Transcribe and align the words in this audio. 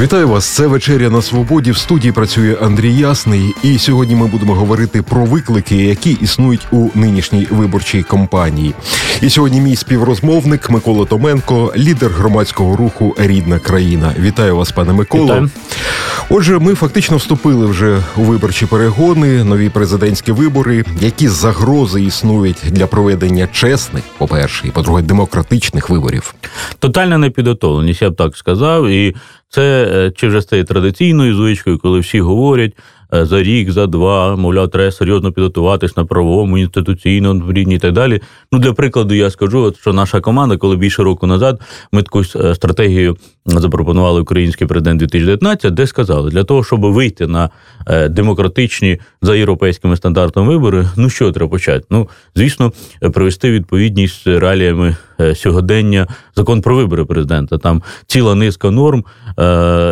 Вітаю 0.00 0.28
вас. 0.28 0.46
Це 0.46 0.66
вечеря 0.66 1.10
на 1.10 1.22
свободі. 1.22 1.70
В 1.70 1.76
студії 1.76 2.12
працює 2.12 2.56
Андрій 2.62 2.94
Ясний. 2.94 3.54
І 3.62 3.78
сьогодні 3.78 4.14
ми 4.14 4.26
будемо 4.26 4.54
говорити 4.54 5.02
про 5.02 5.24
виклики, 5.24 5.76
які 5.76 6.10
існують 6.10 6.66
у 6.70 6.88
нинішній 6.94 7.46
виборчій 7.50 8.02
кампанії. 8.02 8.74
І 9.20 9.30
сьогодні 9.30 9.60
мій 9.60 9.76
співрозмовник 9.76 10.70
Микола 10.70 11.04
Томенко, 11.04 11.72
лідер 11.76 12.10
громадського 12.10 12.76
руху 12.76 13.14
Рідна 13.18 13.58
країна. 13.58 14.14
Вітаю 14.18 14.56
вас, 14.56 14.72
пане 14.72 14.92
Миколо. 14.92 15.24
Вітаю. 15.24 15.50
Отже, 16.30 16.58
ми 16.58 16.74
фактично 16.74 17.16
вступили 17.16 17.66
вже 17.66 18.02
у 18.16 18.22
виборчі 18.22 18.66
перегони, 18.66 19.44
нові 19.44 19.68
президентські 19.68 20.32
вибори. 20.32 20.84
Які 21.00 21.28
загрози 21.28 22.02
існують 22.02 22.58
для 22.70 22.86
проведення 22.86 23.48
чесних, 23.52 24.04
по 24.18 24.26
перше, 24.26 24.68
і 24.68 24.70
по-друге, 24.70 25.02
демократичних 25.02 25.90
виборів? 25.90 26.34
Тотальна 26.78 27.18
непідготовленість, 27.18 28.02
я 28.02 28.10
б 28.10 28.16
так 28.16 28.36
сказав, 28.36 28.88
і 28.88 29.16
це 29.48 29.90
е, 29.92 30.10
чи 30.10 30.28
вже 30.28 30.42
стає 30.42 30.64
традиційною 30.64 31.34
звичкою, 31.34 31.78
коли 31.78 32.00
всі 32.00 32.20
говорять. 32.20 32.72
Е, 33.14 33.26
за 33.26 33.42
рік, 33.42 33.70
за 33.70 33.86
два, 33.86 34.36
мовляв, 34.36 34.70
треба 34.70 34.92
серйозно 34.92 35.32
підготуватись 35.32 35.96
на 35.96 36.04
правовому, 36.04 36.58
інституційному 36.58 37.52
рівні 37.52 37.74
і 37.74 37.78
так 37.78 37.92
далі. 37.92 38.20
Ну, 38.52 38.58
для 38.58 38.72
прикладу, 38.72 39.14
я 39.14 39.30
скажу, 39.30 39.74
що 39.80 39.92
наша 39.92 40.20
команда, 40.20 40.56
коли 40.56 40.76
більше 40.76 41.02
року 41.02 41.26
назад 41.26 41.60
ми 41.92 42.02
таку 42.02 42.20
е, 42.20 42.54
стратегію 42.54 43.16
запропонували 43.46 44.20
український 44.20 44.66
президент 44.66 44.98
2019, 44.98 45.74
де 45.74 45.86
сказали, 45.86 46.30
для 46.30 46.44
того, 46.44 46.64
щоб 46.64 46.80
вийти 46.80 47.26
на 47.26 47.50
демократичні 48.10 49.00
за 49.22 49.36
європейськими 49.36 49.96
стандартами 49.96 50.48
вибори, 50.48 50.88
ну 50.96 51.10
що 51.10 51.32
треба 51.32 51.50
почати? 51.50 51.84
Ну, 51.90 52.08
звісно, 52.34 52.72
привести 53.12 53.50
відповідність 53.50 54.26
реаліями 54.26 54.96
сьогодення 55.34 56.06
закон 56.36 56.60
про 56.60 56.76
вибори 56.76 57.04
президента. 57.04 57.58
Там 57.58 57.82
ціла 58.06 58.34
низка 58.34 58.70
норм, 58.70 59.04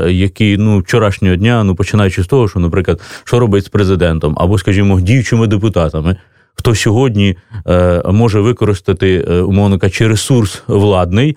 які 0.09 0.57
ну 0.57 0.79
вчорашнього 0.79 1.37
дня, 1.37 1.65
ну 1.65 1.75
починаючи 1.75 2.23
з 2.23 2.27
того, 2.27 2.49
що, 2.49 2.59
наприклад, 2.61 3.01
що 3.25 3.39
робить 3.39 3.65
з 3.65 3.69
президентом, 3.69 4.35
або, 4.39 4.59
скажімо, 4.59 5.01
діючими 5.01 5.47
депутатами. 5.47 6.17
Хто 6.55 6.75
сьогодні 6.75 7.37
е, 7.67 8.03
може 8.07 8.41
використати, 8.41 9.27
е, 9.29 9.41
умовно 9.41 9.79
кажучи, 9.79 10.09
ресурс 10.09 10.63
владний, 10.67 11.37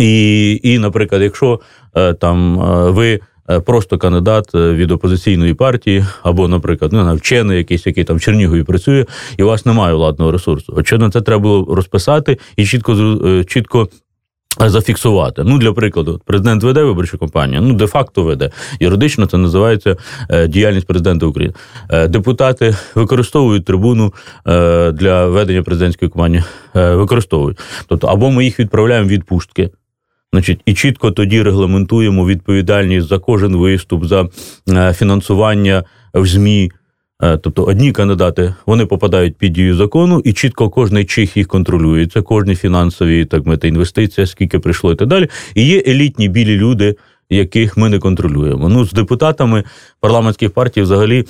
і, 0.00 0.60
і 0.62 0.78
наприклад, 0.78 1.22
якщо 1.22 1.60
е, 1.96 2.14
там 2.14 2.60
е, 2.60 2.90
ви 2.90 3.12
е, 3.12 3.20
просто 3.66 3.98
кандидат 3.98 4.54
е, 4.54 4.72
від 4.72 4.90
опозиційної 4.90 5.54
партії, 5.54 6.04
або, 6.22 6.48
наприклад, 6.48 6.92
ну, 6.92 7.14
вчений 7.14 7.58
якийсь, 7.58 7.86
який 7.86 8.04
там 8.04 8.16
в 8.16 8.20
Чернігові 8.20 8.62
працює, 8.62 9.06
і 9.36 9.42
у 9.42 9.46
вас 9.46 9.66
немає 9.66 9.94
владного 9.94 10.32
ресурсу. 10.32 10.72
Очевидно, 10.76 11.10
це 11.10 11.20
треба 11.20 11.42
було 11.42 11.74
розписати 11.74 12.38
і 12.56 12.66
чітко 12.66 12.94
чітко 13.46 13.88
Зафіксувати. 14.66 15.44
Ну, 15.44 15.58
для 15.58 15.72
прикладу, 15.72 16.20
президент 16.24 16.62
веде 16.62 16.82
виборчу 16.82 17.18
кампанію, 17.18 17.62
ну, 17.62 17.74
де-факто 17.74 18.22
веде. 18.22 18.50
Юридично 18.80 19.26
це 19.26 19.38
називається 19.38 19.96
е, 20.30 20.48
діяльність 20.48 20.86
президента 20.86 21.26
України. 21.26 21.54
Е, 21.90 22.08
депутати 22.08 22.76
використовують 22.94 23.64
трибуну 23.64 24.14
е, 24.46 24.92
для 24.92 25.26
ведення 25.26 25.62
президентської 25.62 26.10
кампанії, 26.10 26.44
використовують. 26.74 27.58
Тобто, 27.88 28.06
або 28.06 28.30
ми 28.30 28.44
їх 28.44 28.60
відправляємо 28.60 29.08
від 29.08 29.24
пустки, 29.24 29.70
значить, 30.32 30.60
і 30.66 30.74
чітко 30.74 31.10
тоді 31.10 31.42
регламентуємо 31.42 32.26
відповідальність 32.26 33.08
за 33.08 33.18
кожен 33.18 33.56
виступ, 33.56 34.04
за 34.04 34.28
фінансування 34.92 35.84
в 36.14 36.26
ЗМІ. 36.26 36.70
Е, 37.22 37.36
тобто 37.36 37.64
одні 37.64 37.92
кандидати 37.92 38.54
вони 38.66 38.86
попадають 38.86 39.36
під 39.36 39.52
дію 39.52 39.76
закону, 39.76 40.22
і 40.24 40.32
чітко 40.32 40.70
кожний 40.70 41.04
чих 41.04 41.36
їх 41.36 41.48
контролюється, 41.48 42.22
кожні 42.22 42.54
фінансові 42.54 43.24
так 43.24 43.46
мати, 43.46 43.68
інвестиції, 43.68 44.26
скільки 44.26 44.58
прийшло 44.58 44.92
і 44.92 44.96
так 44.96 45.08
далі. 45.08 45.28
І 45.54 45.66
є 45.66 45.82
елітні 45.86 46.28
білі 46.28 46.56
люди, 46.56 46.96
яких 47.30 47.76
ми 47.76 47.88
не 47.88 47.98
контролюємо. 47.98 48.68
Ну 48.68 48.84
з 48.84 48.92
депутатами 48.92 49.64
парламентських 50.00 50.50
партій 50.50 50.82
взагалі 50.82 51.24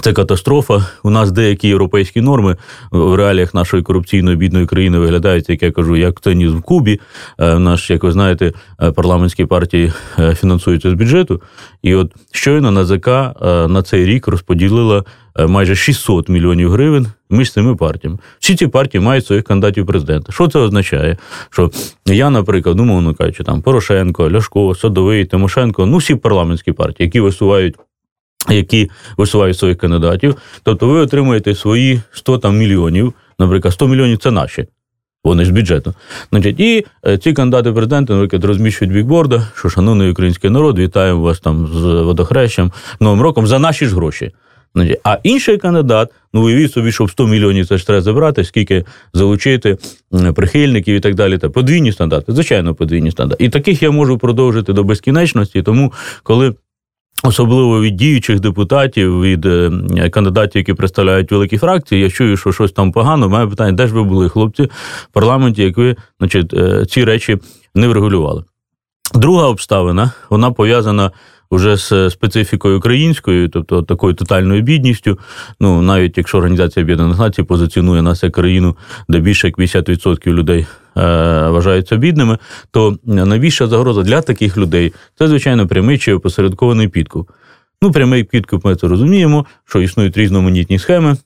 це 0.00 0.12
катастрофа. 0.12 0.86
У 1.02 1.10
нас 1.10 1.32
деякі 1.32 1.68
європейські 1.68 2.20
норми 2.20 2.56
в 2.90 3.14
реаліях 3.14 3.54
нашої 3.54 3.82
корупційної 3.82 4.36
бідної 4.36 4.66
країни 4.66 4.98
виглядають, 4.98 5.50
як 5.50 5.62
я 5.62 5.70
кажу, 5.70 5.96
як 5.96 6.20
теніс 6.20 6.52
в 6.52 6.60
Кубі. 6.60 7.00
Е, 7.38 7.58
наш, 7.58 7.90
як 7.90 8.04
ви 8.04 8.12
знаєте, 8.12 8.52
е, 8.82 8.92
парламентські 8.92 9.44
партії 9.44 9.92
е, 10.18 10.34
фінансуються 10.34 10.90
з 10.90 10.94
бюджету. 10.94 11.42
І 11.82 11.94
от 11.94 12.12
щойно 12.30 12.70
НАЗК 12.70 13.06
на 13.68 13.82
цей 13.82 14.06
рік 14.06 14.28
розподілила 14.28 15.04
майже 15.48 15.76
600 15.76 16.28
мільйонів 16.28 16.70
гривень 16.70 17.06
між 17.30 17.52
цими 17.52 17.76
партіями. 17.76 18.18
Всі 18.38 18.56
ці 18.56 18.66
партії 18.66 19.00
мають 19.00 19.26
своїх 19.26 19.44
кандидатів 19.44 19.86
президента. 19.86 20.32
Що 20.32 20.48
це 20.48 20.58
означає? 20.58 21.16
Що 21.50 21.70
я, 22.06 22.30
наприклад, 22.30 22.76
ну, 22.76 23.14
кажучи, 23.14 23.44
там 23.44 23.62
Порошенко, 23.62 24.30
Ляшко, 24.30 24.74
Садовий, 24.74 25.24
Тимошенко, 25.24 25.86
ну 25.86 25.96
всі 25.96 26.14
парламентські 26.14 26.72
партії, 26.72 27.06
які 27.06 27.20
висувають 27.20 27.74
які 28.50 28.90
висувають 29.16 29.58
своїх 29.58 29.78
кандидатів. 29.78 30.36
Тобто 30.62 30.88
ви 30.88 31.00
отримуєте 31.00 31.54
свої 31.54 32.00
100 32.12 32.38
там 32.38 32.58
мільйонів, 32.58 33.14
наприклад, 33.38 33.74
100 33.74 33.88
мільйонів 33.88 34.18
це 34.18 34.30
наші. 34.30 34.66
Вони 35.24 35.44
ж 35.44 35.52
бюджету. 35.52 35.94
Значить, 36.30 36.60
І 36.60 36.86
е, 37.06 37.18
ці 37.18 37.32
кандидати 37.32 37.72
президента, 37.72 38.12
наприклад, 38.12 38.44
розміщують 38.44 38.94
бікборда, 38.94 39.46
що, 39.54 39.68
шановний 39.68 40.10
український 40.10 40.50
народ, 40.50 40.78
вітаємо 40.78 41.22
вас 41.22 41.40
там 41.40 41.66
з 41.66 41.80
водохрещем, 41.80 42.72
Новим 43.00 43.20
роком 43.20 43.46
за 43.46 43.58
наші 43.58 43.86
ж 43.86 43.94
гроші. 43.94 44.32
Значить, 44.74 45.00
А 45.04 45.18
інший 45.22 45.58
кандидат, 45.58 46.10
ну 46.32 46.44
уявіть 46.44 46.72
собі, 46.72 46.92
щоб 46.92 47.10
100 47.10 47.26
мільйонів 47.26 47.66
це 47.66 47.78
ж 47.78 47.86
треба 47.86 48.02
забрати, 48.02 48.44
скільки 48.44 48.84
залучити 49.12 49.78
прихильників 50.34 50.94
і 50.94 51.00
так 51.00 51.14
далі. 51.14 51.38
Та 51.38 51.48
подвійні 51.48 51.92
стандарти, 51.92 52.32
звичайно, 52.32 52.74
подвійні 52.74 53.10
стандарти. 53.10 53.44
І 53.44 53.48
таких 53.48 53.82
я 53.82 53.90
можу 53.90 54.18
продовжити 54.18 54.72
до 54.72 54.84
безкінечності, 54.84 55.62
тому 55.62 55.92
коли 56.22 56.54
Особливо 57.24 57.80
від 57.80 57.96
діючих 57.96 58.40
депутатів, 58.40 59.20
від 59.20 59.46
е, 59.46 59.70
кандидатів, 60.10 60.60
які 60.60 60.74
представляють 60.74 61.32
великі 61.32 61.58
фракції, 61.58 62.00
я 62.02 62.10
чую, 62.10 62.36
що 62.36 62.52
щось 62.52 62.72
там 62.72 62.92
погано. 62.92 63.28
Має 63.28 63.46
питання, 63.46 63.72
де 63.72 63.86
ж 63.86 63.94
ви 63.94 64.02
були, 64.02 64.28
хлопці, 64.28 64.62
в 64.62 64.68
парламенті, 65.12 65.62
як 65.62 65.76
ви 65.76 65.96
значить, 66.18 66.54
е, 66.54 66.86
ці 66.86 67.04
речі 67.04 67.38
не 67.74 67.88
врегулювали. 67.88 68.44
Друга 69.14 69.46
обставина, 69.46 70.12
вона 70.30 70.50
пов'язана 70.50 71.10
вже 71.52 71.76
з 71.76 72.10
специфікою 72.10 72.78
українською, 72.78 73.48
тобто 73.48 73.82
такою 73.82 74.14
тотальною 74.14 74.62
бідністю. 74.62 75.18
Ну 75.60 75.82
навіть 75.82 76.18
якщо 76.18 76.38
Організація 76.38 76.84
Об'єднаних 76.84 77.18
Націй 77.18 77.42
позиціонує 77.42 78.02
нас 78.02 78.22
як 78.22 78.32
країну, 78.32 78.76
де 79.08 79.18
більше 79.18 79.46
як 79.46 79.58
50% 79.58 80.26
людей 80.32 80.60
е, 80.60 80.68
вважаються 81.48 81.96
бідними, 81.96 82.38
то 82.70 82.96
найбільша 83.04 83.66
загроза 83.66 84.02
для 84.02 84.20
таких 84.20 84.56
людей 84.56 84.92
це, 85.18 85.28
звичайно, 85.28 85.66
прямий 85.66 85.98
чи 85.98 86.14
опосередкований 86.14 86.88
підкуп. 86.88 87.30
Ну, 87.82 87.92
прямий 87.92 88.24
підкуп, 88.24 88.64
ми 88.64 88.76
це 88.76 88.88
розуміємо, 88.88 89.46
що 89.64 89.80
існують 89.80 90.16
різноманітні 90.16 90.78
схеми. 90.78 91.16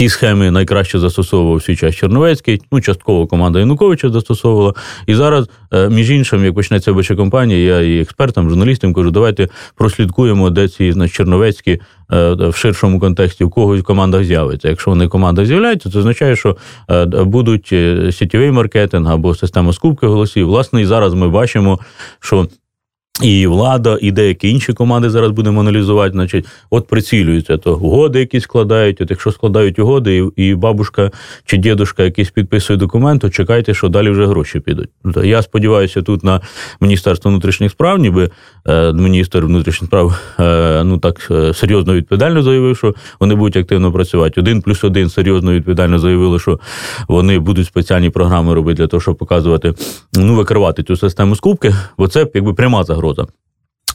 Ті 0.00 0.08
схеми 0.08 0.50
найкраще 0.50 0.98
застосовував 0.98 1.62
свій 1.62 1.76
час 1.76 1.94
Черновецький, 1.94 2.62
ну 2.72 2.80
частково 2.80 3.26
команда 3.26 3.58
Януковича 3.58 4.10
застосовувала. 4.10 4.74
І 5.06 5.14
зараз, 5.14 5.48
е, 5.72 5.88
між 5.88 6.10
іншим, 6.10 6.44
як 6.44 6.54
почнеться 6.54 6.90
виборча 6.90 7.16
компанія, 7.16 7.76
я 7.76 7.80
і 7.80 8.00
експертам, 8.00 8.48
журналістам 8.48 8.94
кажу, 8.94 9.10
давайте 9.10 9.48
прослідкуємо, 9.74 10.50
де 10.50 10.68
ці 10.68 10.92
значить, 10.92 11.16
Черновецькі 11.16 11.80
е, 12.12 12.32
в 12.32 12.54
ширшому 12.56 13.00
контексті 13.00 13.44
у 13.44 13.50
когось 13.50 13.80
в 13.80 13.84
командах 13.84 14.24
з'явиться. 14.24 14.68
Якщо 14.68 14.90
вони 14.90 15.06
в 15.06 15.10
командах 15.10 15.46
з'являються, 15.46 15.90
це 15.90 15.98
означає, 15.98 16.36
що 16.36 16.56
е, 16.90 17.06
будуть 17.06 17.74
сітєвий 18.14 18.50
маркетинг 18.50 19.10
або 19.10 19.34
система 19.34 19.72
скупки 19.72 20.06
голосів. 20.06 20.46
Власне, 20.46 20.82
і 20.82 20.86
зараз 20.86 21.14
ми 21.14 21.28
бачимо, 21.28 21.78
що 22.20 22.48
і 23.22 23.46
влада, 23.46 23.98
і 24.00 24.12
деякі 24.12 24.50
інші 24.50 24.72
команди 24.72 25.10
зараз 25.10 25.30
будемо 25.30 25.60
аналізувати. 25.60 26.12
Значить, 26.12 26.46
от 26.70 26.86
прицілюються 26.86 27.56
то 27.56 27.74
угоди, 27.74 28.20
які 28.20 28.40
складають. 28.40 29.00
От 29.00 29.10
якщо 29.10 29.32
складають 29.32 29.78
угоди, 29.78 30.16
і 30.36 30.50
і 30.50 30.54
бабушка 30.54 31.10
чи 31.44 31.56
дідушка 31.56 32.02
якийсь 32.02 32.30
підписує 32.30 32.78
документ, 32.78 33.20
то 33.20 33.30
чекайте, 33.30 33.74
що 33.74 33.88
далі 33.88 34.10
вже 34.10 34.26
гроші 34.26 34.60
підуть. 34.60 34.88
Я 35.24 35.42
сподіваюся, 35.42 36.02
тут 36.02 36.24
на 36.24 36.40
Міністерство 36.80 37.30
внутрішніх 37.30 37.70
справ, 37.70 37.98
ніби 37.98 38.30
е, 38.68 38.92
міністр 38.92 39.44
внутрішніх 39.44 39.88
справ 39.88 40.20
е, 40.40 40.84
ну 40.84 40.98
так 40.98 41.28
е, 41.30 41.54
серйозно 41.54 41.94
відповідально 41.94 42.42
заявив, 42.42 42.76
що 42.76 42.94
вони 43.20 43.34
будуть 43.34 43.56
активно 43.56 43.92
працювати. 43.92 44.40
Один 44.40 44.62
плюс 44.62 44.84
один 44.84 45.08
серйозно 45.08 45.52
відповідально 45.52 45.98
заявили, 45.98 46.38
що 46.38 46.60
вони 47.08 47.38
будуть 47.38 47.66
спеціальні 47.66 48.10
програми 48.10 48.54
робити 48.54 48.76
для 48.76 48.86
того, 48.86 49.00
щоб 49.00 49.16
показувати, 49.16 49.74
ну 50.14 50.34
викривати 50.34 50.82
цю 50.82 50.96
систему 50.96 51.36
скупки, 51.36 51.74
бо 51.98 52.08
це 52.08 52.26
якби 52.34 52.54
пряма 52.54 52.84
загроза 52.84 53.09
загроза. 53.14 53.32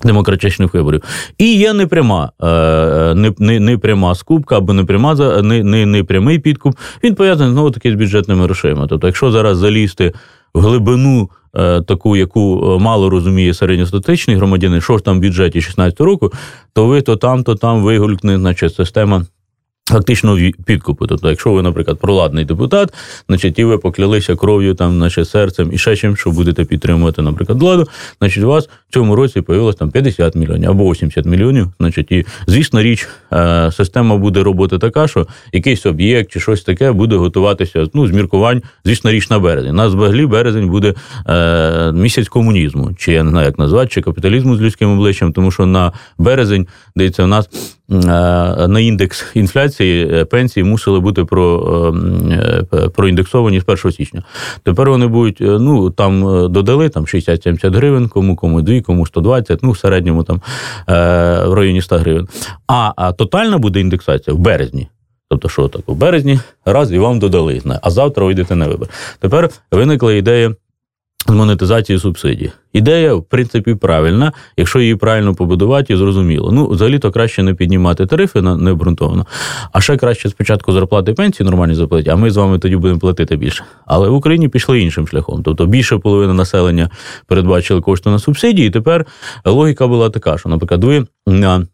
Демократичних 0.03 0.73
виборів. 0.73 1.01
І 1.37 1.57
є 1.57 1.73
непряма 1.73 2.31
е, 2.43 3.15
не, 3.15 3.33
не, 3.39 3.59
не 3.59 3.77
пряма 3.77 4.15
скупка 4.15 4.57
або 4.57 4.73
непряма, 4.73 5.15
не, 5.41 5.63
не, 5.63 5.85
не 5.85 6.03
прямий 6.03 6.39
підкуп. 6.39 6.75
Він 7.03 7.15
пов'язаний 7.15 7.53
знову 7.53 7.71
таки 7.71 7.91
з 7.91 7.95
бюджетними 7.95 8.43
грошима. 8.43 8.87
Тобто, 8.87 9.07
якщо 9.07 9.31
зараз 9.31 9.57
залізти 9.57 10.13
в 10.53 10.59
глибину. 10.59 11.29
Е, 11.57 11.81
таку, 11.81 12.15
яку 12.15 12.77
мало 12.81 13.09
розуміє 13.09 13.53
середньостатичний 13.53 14.37
громадянин, 14.37 14.81
що 14.81 14.97
ж 14.97 15.03
там 15.03 15.17
в 15.17 15.21
бюджеті 15.21 15.61
16 15.61 16.01
року, 16.01 16.31
то 16.73 16.85
ви 16.85 17.01
то 17.01 17.15
там, 17.15 17.43
то 17.43 17.55
там 17.55 17.83
вигулькне, 17.83 18.37
значить, 18.37 18.75
система 18.75 19.25
Фактично 19.89 20.37
підкупу. 20.65 21.07
Тобто, 21.07 21.29
якщо 21.29 21.51
ви, 21.51 21.61
наприклад, 21.61 21.99
проладний 21.99 22.45
депутат, 22.45 22.93
значить, 23.29 23.59
і 23.59 23.63
ви 23.63 23.77
поклялися 23.77 24.35
кров'ю, 24.35 24.73
там, 24.73 24.93
значить, 24.93 25.29
серцем 25.29 25.69
і 25.73 25.77
ще 25.77 25.95
чим, 25.95 26.17
що 26.17 26.31
будете 26.31 26.65
підтримувати, 26.65 27.21
наприклад, 27.21 27.61
владу, 27.61 27.87
значить, 28.19 28.43
у 28.43 28.47
вас 28.47 28.69
в 28.89 28.93
цьому 28.93 29.15
році 29.15 29.41
появилось 29.41 29.75
там 29.75 29.91
50 29.91 30.35
мільйонів 30.35 30.69
або 30.69 30.91
80 30.91 31.25
мільйонів. 31.25 31.67
Значить, 31.79 32.11
і 32.11 32.25
звісно 32.47 32.81
річ, 32.81 33.07
е, 33.33 33.71
система 33.71 34.17
буде 34.17 34.43
роботи 34.43 34.77
така, 34.77 35.07
що 35.07 35.27
якийсь 35.53 35.85
об'єкт 35.85 36.31
чи 36.31 36.39
щось 36.39 36.61
таке 36.61 36.91
буде 36.91 37.15
готуватися 37.15 37.87
ну, 37.93 38.07
з 38.07 38.11
міркувань, 38.11 38.61
звісно, 38.85 39.11
річ 39.11 39.29
на 39.29 39.39
березень. 39.39 39.75
Нас 39.75 39.93
взагалі 39.93 40.25
березень 40.25 40.69
буде 40.69 40.93
е, 41.29 41.91
місяць 41.91 42.27
комунізму, 42.27 42.93
чи 42.97 43.11
я 43.11 43.23
не 43.23 43.29
знаю, 43.29 43.45
як 43.45 43.59
назвати, 43.59 43.87
чи 43.87 44.01
капіталізму 44.01 44.55
з 44.55 44.61
людським 44.61 44.89
обличчям, 44.89 45.33
тому 45.33 45.51
що 45.51 45.65
на 45.65 45.91
березень 46.17 46.67
дається 46.95 47.23
у 47.23 47.27
нас. 47.27 47.49
Е, 47.91 47.95
на 48.67 48.79
індекс 48.79 49.25
інфляції 49.33 50.09
е, 50.13 50.25
пенсії 50.25 50.63
мусили 50.63 50.99
бути 50.99 51.25
про, 51.25 51.93
е, 52.31 52.89
проіндексовані 52.89 53.59
з 53.59 53.63
1 53.67 53.91
січня. 53.91 54.23
Тепер 54.63 54.89
вони 54.89 55.07
будуть, 55.07 55.37
ну 55.39 55.89
там 55.89 56.21
додали 56.51 56.89
там 56.89 57.05
60-70 57.05 57.75
гривень, 57.75 58.07
кому 58.07 58.35
кому 58.35 58.61
2, 58.61 58.81
кому 58.81 59.05
120, 59.05 59.63
ну 59.63 59.71
в 59.71 59.77
середньому 59.77 60.23
там 60.23 60.41
в 60.87 61.53
районі 61.53 61.81
100 61.81 61.97
гривень. 61.97 62.27
А, 62.67 62.91
а 62.95 63.11
тотальна 63.11 63.57
буде 63.57 63.79
індексація 63.79 64.35
в 64.35 64.39
березні. 64.39 64.87
Тобто, 65.29 65.49
що 65.49 65.67
так, 65.67 65.81
в 65.87 65.95
березні 65.95 66.39
раз 66.65 66.91
і 66.91 66.99
вам 66.99 67.19
додали, 67.19 67.61
а 67.81 67.89
завтра 67.89 68.25
вийдете 68.25 68.55
на 68.55 68.67
вибір. 68.67 68.87
Тепер 69.19 69.49
виникла 69.71 70.13
ідея 70.13 70.55
з 71.27 71.31
монетизації 71.31 71.99
субсидій. 71.99 72.51
Ідея, 72.75 73.13
в 73.13 73.23
принципі, 73.23 73.75
правильна, 73.75 74.31
якщо 74.57 74.79
її 74.79 74.95
правильно 74.95 75.35
побудувати, 75.35 75.93
і 75.93 75.95
зрозуміло. 75.95 76.51
Ну, 76.51 76.67
взагалі-то 76.67 77.11
краще 77.11 77.43
не 77.43 77.53
піднімати 77.53 78.05
тарифи 78.05 78.41
на 78.41 78.57
необґрунтовано, 78.57 79.25
а 79.71 79.81
ще 79.81 79.97
краще 79.97 80.29
спочатку 80.29 80.71
зарплати 80.71 81.13
пенсії 81.13 81.45
нормальні 81.49 81.75
заплатити, 81.75 82.09
а 82.09 82.15
ми 82.15 82.31
з 82.31 82.37
вами 82.37 82.59
тоді 82.59 82.75
будемо 82.75 82.99
платити 82.99 83.35
більше. 83.35 83.63
Але 83.85 84.09
в 84.09 84.13
Україні 84.13 84.49
пішли 84.49 84.81
іншим 84.81 85.07
шляхом. 85.07 85.43
Тобто 85.43 85.65
більше 85.65 85.97
половини 85.97 86.33
населення 86.33 86.89
передбачили 87.27 87.81
кошти 87.81 88.09
на 88.09 88.19
субсидії. 88.19 88.67
і 88.67 88.71
Тепер 88.71 89.05
логіка 89.45 89.87
була 89.87 90.09
така, 90.09 90.37
що, 90.37 90.49
наприклад, 90.49 90.83
ви 90.83 91.05
на 91.27 91.65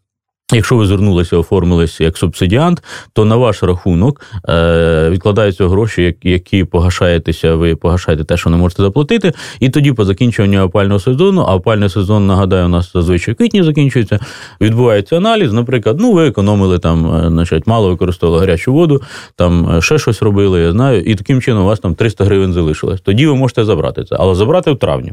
Якщо 0.52 0.76
ви 0.76 0.86
звернулися, 0.86 1.36
оформилися 1.36 2.04
як 2.04 2.16
субсидіант, 2.16 2.82
то 3.12 3.24
на 3.24 3.36
ваш 3.36 3.62
рахунок 3.62 4.20
е, 4.48 5.10
відкладаються 5.10 5.68
гроші, 5.68 6.16
які 6.22 6.64
погашаєтеся, 6.64 7.54
ви 7.54 7.76
погашаєте 7.76 8.24
те, 8.24 8.36
що 8.36 8.50
не 8.50 8.56
можете 8.56 8.82
заплатити, 8.82 9.32
і 9.60 9.68
тоді 9.68 9.92
по 9.92 10.04
закінчуванню 10.04 10.62
опального 10.62 11.00
сезону, 11.00 11.44
а 11.48 11.54
опальний 11.54 11.88
сезон, 11.88 12.26
нагадаю, 12.26 12.66
у 12.66 12.68
нас 12.68 12.92
зазвичай 12.92 13.34
в 13.34 13.36
квітні 13.36 13.62
закінчується, 13.62 14.18
відбувається 14.60 15.16
аналіз. 15.16 15.52
Наприклад, 15.52 15.96
ну 16.00 16.12
ви 16.12 16.28
економили 16.28 16.78
там, 16.78 17.14
е, 17.14 17.28
значить, 17.28 17.66
мало 17.66 17.88
використовували 17.88 18.46
гарячу 18.46 18.72
воду, 18.72 19.02
там 19.36 19.76
е, 19.76 19.80
ще 19.80 19.98
щось 19.98 20.22
робили, 20.22 20.60
я 20.60 20.72
знаю, 20.72 21.02
і 21.02 21.14
таким 21.14 21.40
чином 21.40 21.62
у 21.62 21.66
вас 21.66 21.80
там 21.80 21.94
300 21.94 22.24
гривень 22.24 22.52
залишилось. 22.52 23.00
Тоді 23.00 23.26
ви 23.26 23.34
можете 23.34 23.64
забрати 23.64 24.04
це, 24.04 24.16
але 24.18 24.34
забрати 24.34 24.72
в 24.72 24.78
травні. 24.78 25.12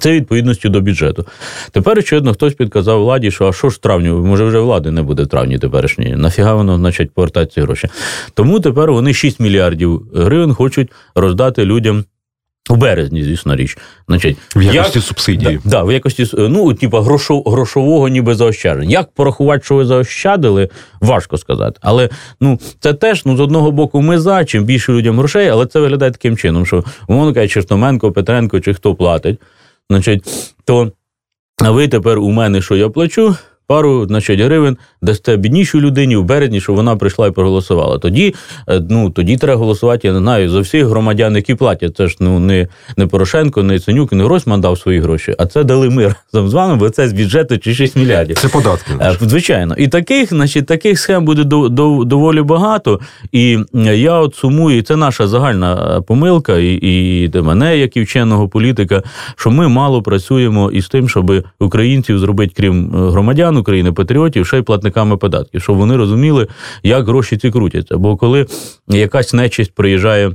Це 0.00 0.12
відповідності 0.12 0.68
до 0.68 0.80
бюджету. 0.80 1.26
Тепер, 1.72 1.98
очевидно, 1.98 2.32
хтось 2.32 2.54
підказав 2.54 3.00
владі, 3.00 3.30
що 3.30 3.48
а 3.48 3.52
що 3.52 3.70
ж 3.70 3.76
в 3.76 3.78
травні, 3.78 4.08
може 4.08 4.44
вже 4.44 4.58
влади 4.58 4.90
не 4.90 5.02
буде 5.02 5.22
в 5.22 5.26
травні 5.26 5.58
теперішньої. 5.58 6.16
Нафіга 6.16 6.54
воно 6.54 6.76
значить 6.76 7.10
повертати 7.10 7.50
ці 7.54 7.60
гроші. 7.60 7.88
Тому 8.34 8.60
тепер 8.60 8.92
вони 8.92 9.14
6 9.14 9.40
мільярдів 9.40 10.02
гривень 10.14 10.54
хочуть 10.54 10.92
роздати 11.14 11.64
людям. 11.64 12.04
У 12.70 12.76
березні, 12.76 13.24
звісно, 13.24 13.56
річ. 13.56 13.78
Значить, 14.08 14.36
В 14.56 14.62
якості 14.62 14.98
як, 14.98 15.04
субсидії. 15.04 15.60
Да, 15.64 15.70
да, 15.70 15.82
в 15.82 15.92
якості 15.92 16.26
ну, 16.34 16.74
типу, 16.74 16.96
грошового 17.46 18.08
ніби 18.08 18.34
заощадження. 18.34 18.90
Як 18.90 19.10
порахувати, 19.14 19.64
що 19.64 19.74
ви 19.74 19.84
заощадили, 19.84 20.68
важко 21.00 21.38
сказати. 21.38 21.78
Але 21.82 22.08
ну, 22.40 22.60
це 22.80 22.94
теж 22.94 23.24
ну, 23.24 23.36
з 23.36 23.40
одного 23.40 23.70
боку 23.70 24.02
ми 24.02 24.18
за, 24.18 24.44
чим 24.44 24.64
більше 24.64 24.92
людям 24.92 25.18
грошей, 25.18 25.48
але 25.48 25.66
це 25.66 25.80
виглядає 25.80 26.10
таким 26.10 26.36
чином, 26.36 26.66
що, 26.66 26.84
умовно 27.06 27.34
кажучи, 27.34 27.54
Чертоменко, 27.54 28.12
Петренко 28.12 28.60
чи 28.60 28.74
хто 28.74 28.94
платить 28.94 29.38
значить, 29.90 30.54
то 30.64 30.92
ви 31.60 31.88
тепер 31.88 32.18
у 32.18 32.30
мене, 32.30 32.62
що 32.62 32.76
я 32.76 32.88
плачу, 32.88 33.36
пару 33.68 34.06
значить, 34.06 34.40
гривень 34.40 34.76
дасте 35.02 35.36
біднішій 35.36 35.78
людині 35.78 36.16
в 36.16 36.24
березні, 36.24 36.60
щоб 36.60 36.76
вона 36.76 36.96
прийшла 36.96 37.26
і 37.26 37.30
проголосувала. 37.30 37.98
Тоді 37.98 38.34
е, 38.68 38.82
ну, 38.90 39.10
тоді 39.10 39.36
треба 39.36 39.58
голосувати, 39.58 40.08
я 40.08 40.14
не 40.14 40.20
знаю, 40.20 40.50
за 40.50 40.60
всіх 40.60 40.86
громадян, 40.86 41.36
які 41.36 41.54
платять. 41.54 41.96
Це 41.96 42.06
ж 42.08 42.16
ну, 42.20 42.40
не 42.40 42.68
не 42.96 43.06
Порошенко, 43.06 43.62
не 43.62 43.78
Ценюк, 43.78 44.12
не 44.12 44.24
Гройсман 44.24 44.60
дав 44.60 44.78
свої 44.78 45.00
гроші, 45.00 45.34
а 45.38 45.46
це 45.46 45.64
дали 45.64 45.90
ми 45.90 46.14
разом 46.32 46.48
з 46.50 46.54
вами, 46.54 46.76
бо 46.76 46.90
це 46.90 47.08
з 47.08 47.12
бюджету 47.12 47.58
чи 47.58 47.74
6 47.74 47.96
мільярдів. 47.96 48.38
Це 48.38 48.48
податки. 48.48 48.92
Е, 49.00 49.16
звичайно. 49.20 49.74
І 49.78 49.88
таких 49.88 50.28
значить, 50.28 50.66
таких 50.66 50.98
схем 50.98 51.24
буде 51.24 51.44
до, 51.44 51.68
до, 51.68 52.04
доволі 52.04 52.42
багато. 52.42 53.00
І 53.32 53.58
я 53.94 54.14
от 54.14 54.34
сумую, 54.34 54.78
і 54.78 54.82
це 54.82 54.96
наша 54.96 55.28
загальна 55.28 55.96
е, 55.98 56.00
помилка, 56.00 56.58
і 56.58 56.78
і 56.82 57.28
до 57.28 57.44
мене, 57.44 57.78
як 57.78 57.96
і 57.96 58.02
вченого 58.02 58.48
політика, 58.48 59.02
що 59.36 59.50
ми 59.50 59.68
мало 59.68 60.02
працюємо 60.02 60.70
із 60.70 60.88
тим, 60.88 61.08
щоб 61.08 61.32
українців 61.60 62.18
зробити, 62.18 62.52
крім 62.56 62.90
громадян. 62.90 63.57
України, 63.58 63.92
патріотів, 63.92 64.46
ще 64.46 64.58
й 64.58 64.62
платниками 64.62 65.16
податків, 65.16 65.62
щоб 65.62 65.76
вони 65.76 65.96
розуміли, 65.96 66.46
як 66.82 67.06
гроші 67.06 67.36
ці 67.36 67.50
крутяться. 67.50 67.96
Бо 67.96 68.16
коли 68.16 68.46
якась 68.88 69.34
нечисть 69.34 69.74
приїжджає. 69.74 70.32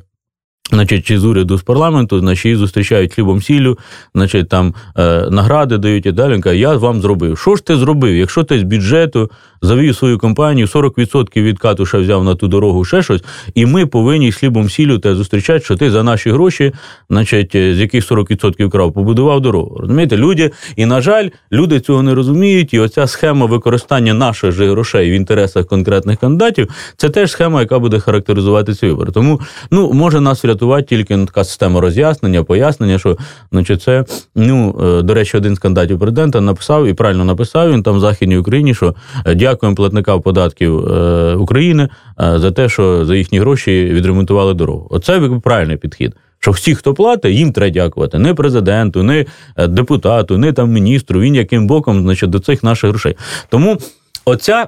Значить, 0.69 1.05
чи 1.05 1.19
з 1.19 1.25
уряду 1.25 1.57
з 1.57 1.63
парламенту, 1.63 2.19
значить, 2.19 2.45
її 2.45 2.57
зустрічають 2.57 3.13
хлібом 3.13 3.41
сіллю, 3.41 3.77
значить, 4.15 4.49
там 4.49 4.73
е, 4.97 5.27
награди 5.29 5.77
дають 5.77 6.05
і 6.05 6.11
далі. 6.11 6.39
Каже, 6.39 6.57
я 6.57 6.73
вам 6.75 7.01
зробив. 7.01 7.37
Що 7.37 7.55
ж 7.55 7.65
ти 7.65 7.75
зробив? 7.75 8.15
Якщо 8.15 8.43
ти 8.43 8.59
з 8.59 8.63
бюджету 8.63 9.31
завів 9.61 9.95
свою 9.95 10.17
компанію, 10.17 10.67
40% 10.67 11.41
відкату 11.41 11.85
ще 11.85 11.97
взяв 11.97 12.23
на 12.23 12.35
ту 12.35 12.47
дорогу, 12.47 12.85
ще 12.85 13.03
щось, 13.03 13.23
і 13.55 13.65
ми 13.65 13.85
повинні 13.85 14.31
з 14.31 14.35
хлібом 14.35 14.69
сіллю 14.69 14.99
те 14.99 15.15
зустрічати, 15.15 15.65
що 15.65 15.75
ти 15.75 15.91
за 15.91 16.03
наші 16.03 16.31
гроші, 16.31 16.71
значить, 17.09 17.55
е, 17.55 17.75
з 17.75 17.79
яких 17.79 18.11
40% 18.11 18.69
крав, 18.69 18.93
побудував 18.93 19.41
дорогу. 19.41 19.77
Розумієте, 19.79 20.17
люди, 20.17 20.51
і 20.75 20.85
на 20.85 21.01
жаль, 21.01 21.29
люди 21.51 21.79
цього 21.79 22.03
не 22.03 22.15
розуміють. 22.15 22.73
І 22.73 22.79
оця 22.79 23.07
схема 23.07 23.45
використання 23.45 24.13
наших 24.13 24.51
же 24.51 24.71
грошей 24.71 25.11
в 25.11 25.13
інтересах 25.13 25.65
конкретних 25.65 26.19
кандидатів, 26.19 26.67
це 26.97 27.09
теж 27.09 27.31
схема, 27.31 27.59
яка 27.59 27.79
буде 27.79 27.99
характеризувати 27.99 28.73
ці 28.73 28.87
вибори. 28.87 29.11
Тому 29.11 29.41
ну 29.71 29.93
може 29.93 30.21
нас 30.21 30.45
врятувати 30.53 30.83
тільки 30.83 31.17
ну, 31.17 31.25
така 31.25 31.43
система 31.43 31.81
роз'яснення, 31.81 32.43
пояснення, 32.43 32.99
що 32.99 33.17
значить, 33.51 33.81
це 33.81 34.05
ну 34.35 34.75
е, 34.99 35.01
до 35.01 35.13
речі, 35.13 35.37
один 35.37 35.55
з 35.55 35.59
кандидатів 35.59 35.99
президента 35.99 36.41
написав 36.41 36.87
і 36.87 36.93
правильно 36.93 37.25
написав 37.25 37.71
він 37.71 37.83
там 37.83 37.95
в 37.95 37.99
західній 37.99 38.37
Україні, 38.37 38.75
що 38.75 38.95
е, 39.25 39.35
дякуємо 39.35 39.75
платникам 39.75 40.21
податків 40.21 40.87
е, 40.87 41.35
України 41.35 41.89
за 42.17 42.51
те, 42.51 42.69
що 42.69 43.05
за 43.05 43.15
їхні 43.15 43.39
гроші 43.39 43.85
відремонтували 43.93 44.53
дорогу. 44.53 44.87
Оце 44.89 45.29
правильний 45.43 45.77
підхід. 45.77 46.15
Що 46.39 46.51
всі, 46.51 46.75
хто 46.75 46.93
платить, 46.93 47.35
їм 47.35 47.51
треба 47.51 47.69
дякувати. 47.73 48.19
Не 48.19 48.33
президенту, 48.33 49.03
не 49.03 49.25
депутату, 49.67 50.37
не 50.37 50.53
там 50.53 50.71
міністру. 50.71 51.19
Він 51.19 51.35
яким 51.35 51.67
боком 51.67 52.01
значить, 52.01 52.29
до 52.29 52.39
цих 52.39 52.63
наших 52.63 52.89
грошей. 52.89 53.15
Тому 53.49 53.77
оця, 54.25 54.67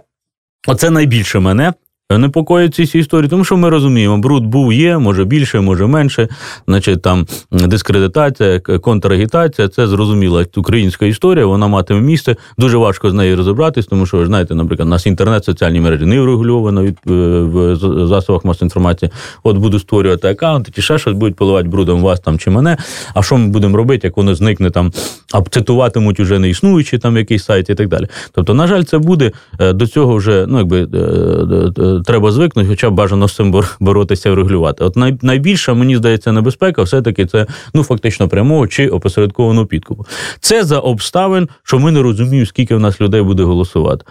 оце 0.67 0.89
найбільше 0.89 1.39
мене 1.39 1.73
непокоїть 2.09 2.75
ці 2.75 2.99
історії, 2.99 3.29
тому 3.29 3.43
що 3.43 3.57
ми 3.57 3.69
розуміємо, 3.69 4.17
бруд 4.17 4.45
був, 4.45 4.73
є, 4.73 4.97
може 4.97 5.25
більше, 5.25 5.59
може 5.59 5.87
менше. 5.87 6.27
Значить, 6.67 7.01
там 7.01 7.27
дискредитація, 7.51 8.59
контрагітація 8.59 9.67
це 9.67 9.87
зрозуміла 9.87 10.45
українська 10.55 11.05
історія, 11.05 11.45
вона 11.45 11.67
матиме 11.67 12.01
місце. 12.01 12.35
Дуже 12.57 12.77
важко 12.77 13.09
з 13.09 13.13
нею 13.13 13.37
розібратись, 13.37 13.85
тому 13.85 14.05
що 14.05 14.17
ви 14.17 14.25
знаєте, 14.25 14.55
наприклад, 14.55 14.87
у 14.87 14.89
нас 14.89 15.05
інтернет, 15.05 15.45
соціальні 15.45 15.79
мережі 15.79 16.05
не 16.05 16.21
врегульовано 16.21 16.83
від 16.83 16.97
е, 17.07 17.11
в 17.11 18.07
засобах 18.07 18.45
масової 18.45 18.65
інформації. 18.65 19.11
От 19.43 19.57
буду 19.57 19.79
створювати 19.79 20.27
аккаунти, 20.27 20.71
чи 20.75 20.81
ще 20.81 20.97
щось 20.97 21.13
будуть 21.13 21.35
поливати 21.35 21.67
брудом 21.67 22.01
вас 22.01 22.19
там 22.19 22.39
чи 22.39 22.49
мене. 22.49 22.77
А 23.13 23.23
що 23.23 23.37
ми 23.37 23.47
будемо 23.47 23.77
робити, 23.77 24.07
як 24.07 24.17
воно 24.17 24.35
зникне 24.35 24.69
там, 24.69 24.91
а 25.33 25.41
цитуватимуть 25.41 26.19
уже 26.19 26.39
не 26.39 26.49
існуючі 26.49 26.97
там 26.97 27.17
якийсь 27.17 27.43
сайт 27.43 27.69
і 27.69 27.75
так 27.75 27.87
далі. 27.87 28.07
Тобто, 28.31 28.53
на 28.53 28.67
жаль, 28.67 28.83
це 28.83 28.97
буде 28.97 29.31
е, 29.59 29.73
до 29.73 29.87
цього 29.87 30.15
вже 30.15 30.45
ну 30.47 30.57
якби 30.57 30.81
е, 30.81 31.94
треба 32.01 32.31
звикнути, 32.31 32.69
хоча 32.69 32.89
б 32.89 32.93
бажано 32.93 33.27
з 33.27 33.35
цим 33.35 33.63
боротися 33.79 34.29
і 34.29 34.33
регулювати. 34.33 34.83
От 34.83 34.95
най, 34.95 35.17
найбільша, 35.21 35.73
мені 35.73 35.97
здається, 35.97 36.31
небезпека 36.31 36.83
все-таки 36.83 37.25
це 37.25 37.47
ну 37.73 37.83
фактично 37.83 38.27
прямого 38.27 38.67
чи 38.67 38.87
опосередкованого 38.87 39.65
підкупу. 39.67 40.05
Це 40.39 40.63
за 40.63 40.79
обставин, 40.79 41.49
що 41.63 41.79
ми 41.79 41.91
не 41.91 42.01
розуміємо, 42.01 42.45
скільки 42.45 42.75
в 42.75 42.79
нас 42.79 43.01
людей 43.01 43.21
буде 43.21 43.43
голосувати. 43.43 44.05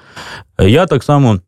Я 0.59 0.87
так 0.87 1.03
само. 1.03 1.39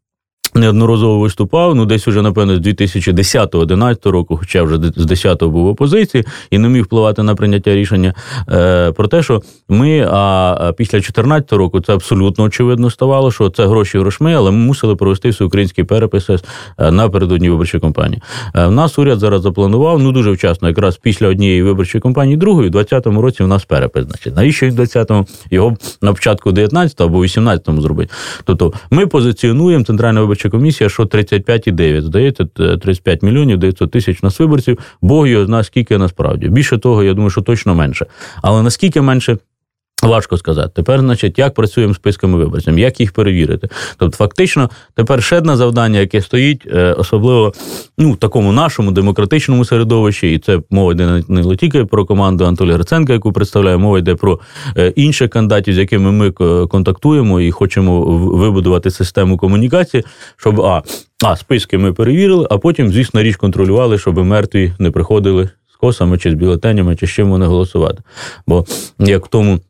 Неодноразово 0.57 1.19
виступав. 1.19 1.75
Ну, 1.75 1.87
десь 1.87 2.09
уже, 2.09 2.23
напевно, 2.23 2.57
з 2.57 2.61
2010-2011 2.61 4.11
року, 4.11 4.37
хоча 4.37 4.63
вже 4.63 4.77
з 4.77 5.07
10-го 5.07 5.51
був 5.51 5.65
в 5.65 5.69
опозиції 5.69 6.25
і 6.51 6.59
не 6.59 6.69
міг 6.69 6.83
впливати 6.83 7.23
на 7.23 7.35
прийняття 7.35 7.75
рішення 7.75 8.15
е, 8.49 8.93
про 8.93 9.09
те, 9.09 9.23
що 9.23 9.43
ми, 9.69 10.09
а 10.11 10.73
після 10.77 10.99
2014 10.99 11.53
року 11.53 11.81
це 11.81 11.95
абсолютно 11.95 12.45
очевидно 12.45 12.91
ставало, 12.91 13.33
що 13.33 13.51
це 13.51 13.67
гроші 13.67 13.99
грошми, 13.99 14.35
але 14.35 14.51
ми 14.51 14.57
мусили 14.57 14.97
провести 14.97 15.29
всеукраїнський 15.29 15.85
перепис 15.85 16.31
е, 16.31 16.91
напередодні 16.91 17.51
виборчої 17.51 17.81
кампанії. 17.81 18.23
Е, 18.55 18.67
в 18.67 18.71
нас 18.73 18.99
уряд 18.99 19.19
зараз 19.19 19.43
запланував 19.43 19.99
ну 19.99 20.13
дуже 20.13 20.31
вчасно, 20.31 20.69
якраз 20.69 20.97
після 20.97 21.29
однієї 21.29 21.63
виборчої 21.63 22.03
кампанії, 22.03 22.37
другої, 22.37 22.69
в 22.69 22.73
2020 22.73 23.23
році 23.23 23.43
в 23.43 23.47
нас 23.47 23.65
перепис. 23.65 24.05
Значить, 24.05 24.37
навіщо 24.37 24.67
в 24.67 24.71
20-му 24.71 25.27
його 25.51 25.77
на 26.03 26.13
початку 26.13 26.51
19-го 26.51 27.05
або 27.05 27.19
18-му 27.19 27.81
зробити? 27.81 28.15
Тобто 28.45 28.73
ми 28.91 29.07
позиціонуємо 29.07 29.85
центральне 29.85 30.21
виборче 30.21 30.46
виборча 30.47 30.51
комісія, 30.51 30.91
що 30.91 31.03
35,9, 31.03 32.03
здається, 32.03 32.45
35 32.45 33.23
мільйонів 33.23 33.59
900 33.59 33.91
тисяч 33.91 34.23
нас 34.23 34.41
виборців. 34.41 34.79
Бог 35.03 35.27
його 35.27 35.47
знає, 35.47 35.65
скільки 35.65 35.99
насправді. 35.99 36.49
Більше 36.49 36.79
того, 36.79 37.03
я 37.03 37.15
думаю, 37.15 37.31
що 37.31 37.43
точно 37.43 37.75
менше. 37.75 38.07
Але 38.43 38.63
наскільки 38.63 39.01
менше. 39.01 39.39
Важко 40.03 40.37
сказати. 40.37 40.71
Тепер, 40.75 41.01
значить, 41.01 41.39
як 41.39 41.55
працюємо 41.55 41.93
з 41.95 41.97
списками 41.97 42.39
виборців, 42.39 42.79
як 42.79 43.01
їх 43.01 43.13
перевірити. 43.13 43.69
Тобто, 43.97 44.17
фактично, 44.17 44.71
тепер 44.95 45.23
ще 45.23 45.39
одне 45.39 45.57
завдання, 45.57 45.99
яке 45.99 46.21
стоїть, 46.23 46.67
е, 46.67 46.93
особливо 46.93 47.53
ну, 47.99 48.13
в 48.13 48.17
такому 48.17 48.53
нашому 48.53 48.91
демократичному 48.91 49.65
середовищі, 49.65 50.33
і 50.33 50.39
це 50.39 50.61
мова 50.71 50.93
йде 50.93 51.23
не 51.29 51.57
тільки 51.57 51.85
про 51.85 52.05
команду 52.05 52.45
Анатолія 52.45 52.75
Гриценка, 52.75 53.13
яку 53.13 53.33
представляє, 53.33 53.77
мова 53.77 53.99
йде 53.99 54.15
про 54.15 54.41
е, 54.77 54.89
інших 54.89 55.31
кандидатів, 55.31 55.75
з 55.75 55.79
якими 55.79 56.13
ми 56.13 56.31
контактуємо 56.67 57.41
і 57.41 57.51
хочемо 57.51 58.03
вибудувати 58.17 58.91
систему 58.91 59.37
комунікації, 59.37 60.05
щоб 60.37 60.61
а, 60.61 60.83
а 61.25 61.37
списки 61.37 61.79
ми 61.79 61.93
перевірили, 61.93 62.47
а 62.51 62.59
потім, 62.59 62.93
звісно, 62.93 63.23
річ 63.23 63.37
контролювали, 63.37 63.99
щоб 63.99 64.19
мертві 64.19 64.73
не 64.79 64.91
приходили 64.91 65.49
з 65.73 65.77
косами 65.77 66.19
чи 66.19 66.31
з 66.31 66.35
бюлетенями, 66.35 66.97
чи 66.97 67.07
з 67.07 67.11
чим 67.11 67.31
вони 67.31 67.47
голосувати. 67.47 68.03
Бо 68.47 68.65
як 68.99 69.27
в 69.27 69.29
тому. 69.29 69.61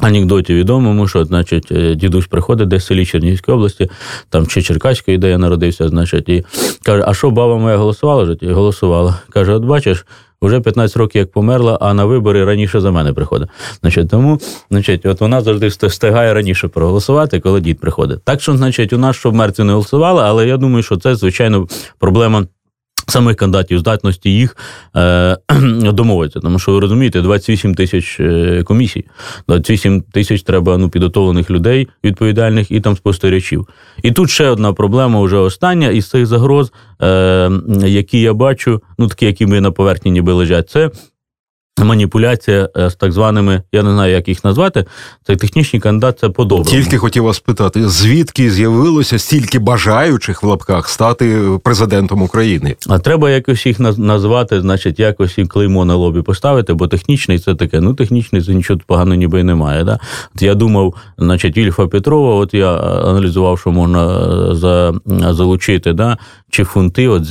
Анекдоті 0.00 0.54
відомому, 0.54 1.08
що 1.08 1.24
значить, 1.24 1.72
е, 1.72 1.94
дідусь 1.94 2.26
приходить 2.26 2.68
десь 2.68 2.84
в 2.84 2.86
селі 2.86 3.06
Чернігівської 3.06 3.56
області, 3.56 3.90
там 4.30 4.46
чи 4.46 4.62
Черкаської, 4.62 5.18
де 5.18 5.30
я 5.30 5.38
народився, 5.38 5.88
значить, 5.88 6.28
і 6.28 6.44
каже: 6.82 7.04
А 7.06 7.14
що 7.14 7.30
баба 7.30 7.56
моя 7.56 7.76
голосувала? 7.76 8.36
І 8.40 8.52
голосувала. 8.52 9.20
Каже: 9.30 9.52
От 9.52 9.64
бачиш, 9.64 10.06
вже 10.42 10.60
15 10.60 10.96
років 10.96 11.18
як 11.18 11.32
померла, 11.32 11.78
а 11.80 11.94
на 11.94 12.04
вибори 12.04 12.44
раніше 12.44 12.80
за 12.80 12.90
мене 12.90 13.12
приходить. 13.12 13.48
Значить, 13.80 14.10
Тому 14.10 14.40
значить, 14.70 15.06
от 15.06 15.20
вона 15.20 15.40
завжди 15.40 15.66
встигає 15.66 16.34
раніше 16.34 16.68
проголосувати, 16.68 17.40
коли 17.40 17.60
дід 17.60 17.80
приходить. 17.80 18.24
Так 18.24 18.42
що, 18.42 18.56
значить, 18.56 18.92
у 18.92 18.98
нас 18.98 19.16
щоб 19.16 19.34
мертві 19.34 19.64
не 19.64 19.72
голосували, 19.72 20.22
але 20.24 20.46
я 20.46 20.56
думаю, 20.56 20.82
що 20.82 20.96
це 20.96 21.14
звичайно 21.14 21.66
проблема. 21.98 22.46
Самих 23.08 23.36
кандидатів 23.36 23.78
здатності 23.78 24.30
їх 24.30 24.56
е, 24.96 25.36
домовитися, 25.92 26.40
тому 26.40 26.58
що 26.58 26.72
ви 26.72 26.80
розумієте, 26.80 27.22
28 27.22 27.74
тисяч 27.74 28.20
е, 28.20 28.62
комісій, 28.64 29.04
28 29.48 30.00
тисяч 30.00 30.42
треба 30.42 30.78
ну, 30.78 30.88
підготовлених 30.88 31.50
людей 31.50 31.88
відповідальних 32.04 32.70
і 32.70 32.80
там 32.80 32.96
спостерігачів. 32.96 33.68
І 34.02 34.12
тут 34.12 34.30
ще 34.30 34.48
одна 34.48 34.72
проблема, 34.72 35.20
вже 35.20 35.36
остання 35.36 35.88
із 35.88 36.10
цих 36.10 36.26
загроз, 36.26 36.72
е, 37.02 37.50
які 37.86 38.20
я 38.20 38.32
бачу, 38.32 38.82
ну 38.98 39.08
такі, 39.08 39.26
які 39.26 39.46
ми 39.46 39.60
на 39.60 39.70
поверхні 39.70 40.10
ніби 40.10 40.32
лежать, 40.32 40.70
це 40.70 40.90
Маніпуляція 41.82 42.68
е, 42.76 42.90
з 42.90 42.94
так 42.94 43.12
званими, 43.12 43.62
я 43.72 43.82
не 43.82 43.92
знаю, 43.92 44.12
як 44.12 44.28
їх 44.28 44.44
назвати. 44.44 44.84
Це 45.26 45.36
технічний 45.36 45.80
кандидат, 45.80 46.18
це 46.18 46.28
по 46.28 46.44
Тільки 46.64 46.98
хотів 46.98 47.22
вас 47.22 47.38
питати, 47.38 47.88
звідки 47.88 48.50
з'явилося 48.50 49.18
стільки 49.18 49.58
бажаючих 49.58 50.42
в 50.42 50.46
лапках 50.46 50.88
стати 50.88 51.40
президентом 51.62 52.22
України? 52.22 52.76
А 52.88 52.98
треба 52.98 53.30
якось 53.30 53.66
їх 53.66 53.80
назвати, 53.98 54.60
значить, 54.60 55.00
якось 55.00 55.38
їм 55.38 55.46
клеймо 55.46 55.84
на 55.84 55.94
лобі 55.94 56.22
поставити, 56.22 56.74
бо 56.74 56.88
технічний 56.88 57.38
це 57.38 57.54
таке. 57.54 57.80
Ну, 57.80 57.94
технічний 57.94 58.42
це 58.42 58.54
нічого 58.54 58.80
поганого 58.86 59.16
ніби 59.16 59.40
і 59.40 59.44
немає. 59.44 59.84
Да? 59.84 59.98
От 60.34 60.42
я 60.42 60.54
думав, 60.54 60.94
значить, 61.18 61.56
Ільфа 61.56 61.86
Петрова, 61.86 62.34
от 62.34 62.54
я 62.54 62.76
аналізував, 62.80 63.58
що 63.58 63.70
можна 63.70 64.18
е, 64.50 64.54
за, 64.54 64.94
залучити, 65.32 65.92
да? 65.92 66.18
Чи 66.54 66.64
фунти, 66.64 67.08
от 67.08 67.24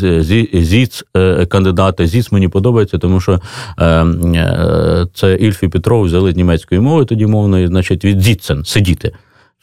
ЗІЦ 0.63 1.03
кандидата 1.13 1.46
кандидати. 1.46 2.08
ЗІЦ 2.08 2.32
мені 2.32 2.48
подобається, 2.48 2.98
тому 2.98 3.22
що. 3.22 3.42
Е, 3.80 5.06
це 5.13 5.36
Ільфі 5.36 5.68
Петров 5.68 6.03
взяли 6.03 6.34
німецької 6.34 6.82
мови 6.82 7.06
тоді 7.06 7.25
мовної, 7.25 7.68
значить, 7.68 8.06
від 8.06 8.22
Зіцен 8.22 8.65
сидіти. 8.65 9.12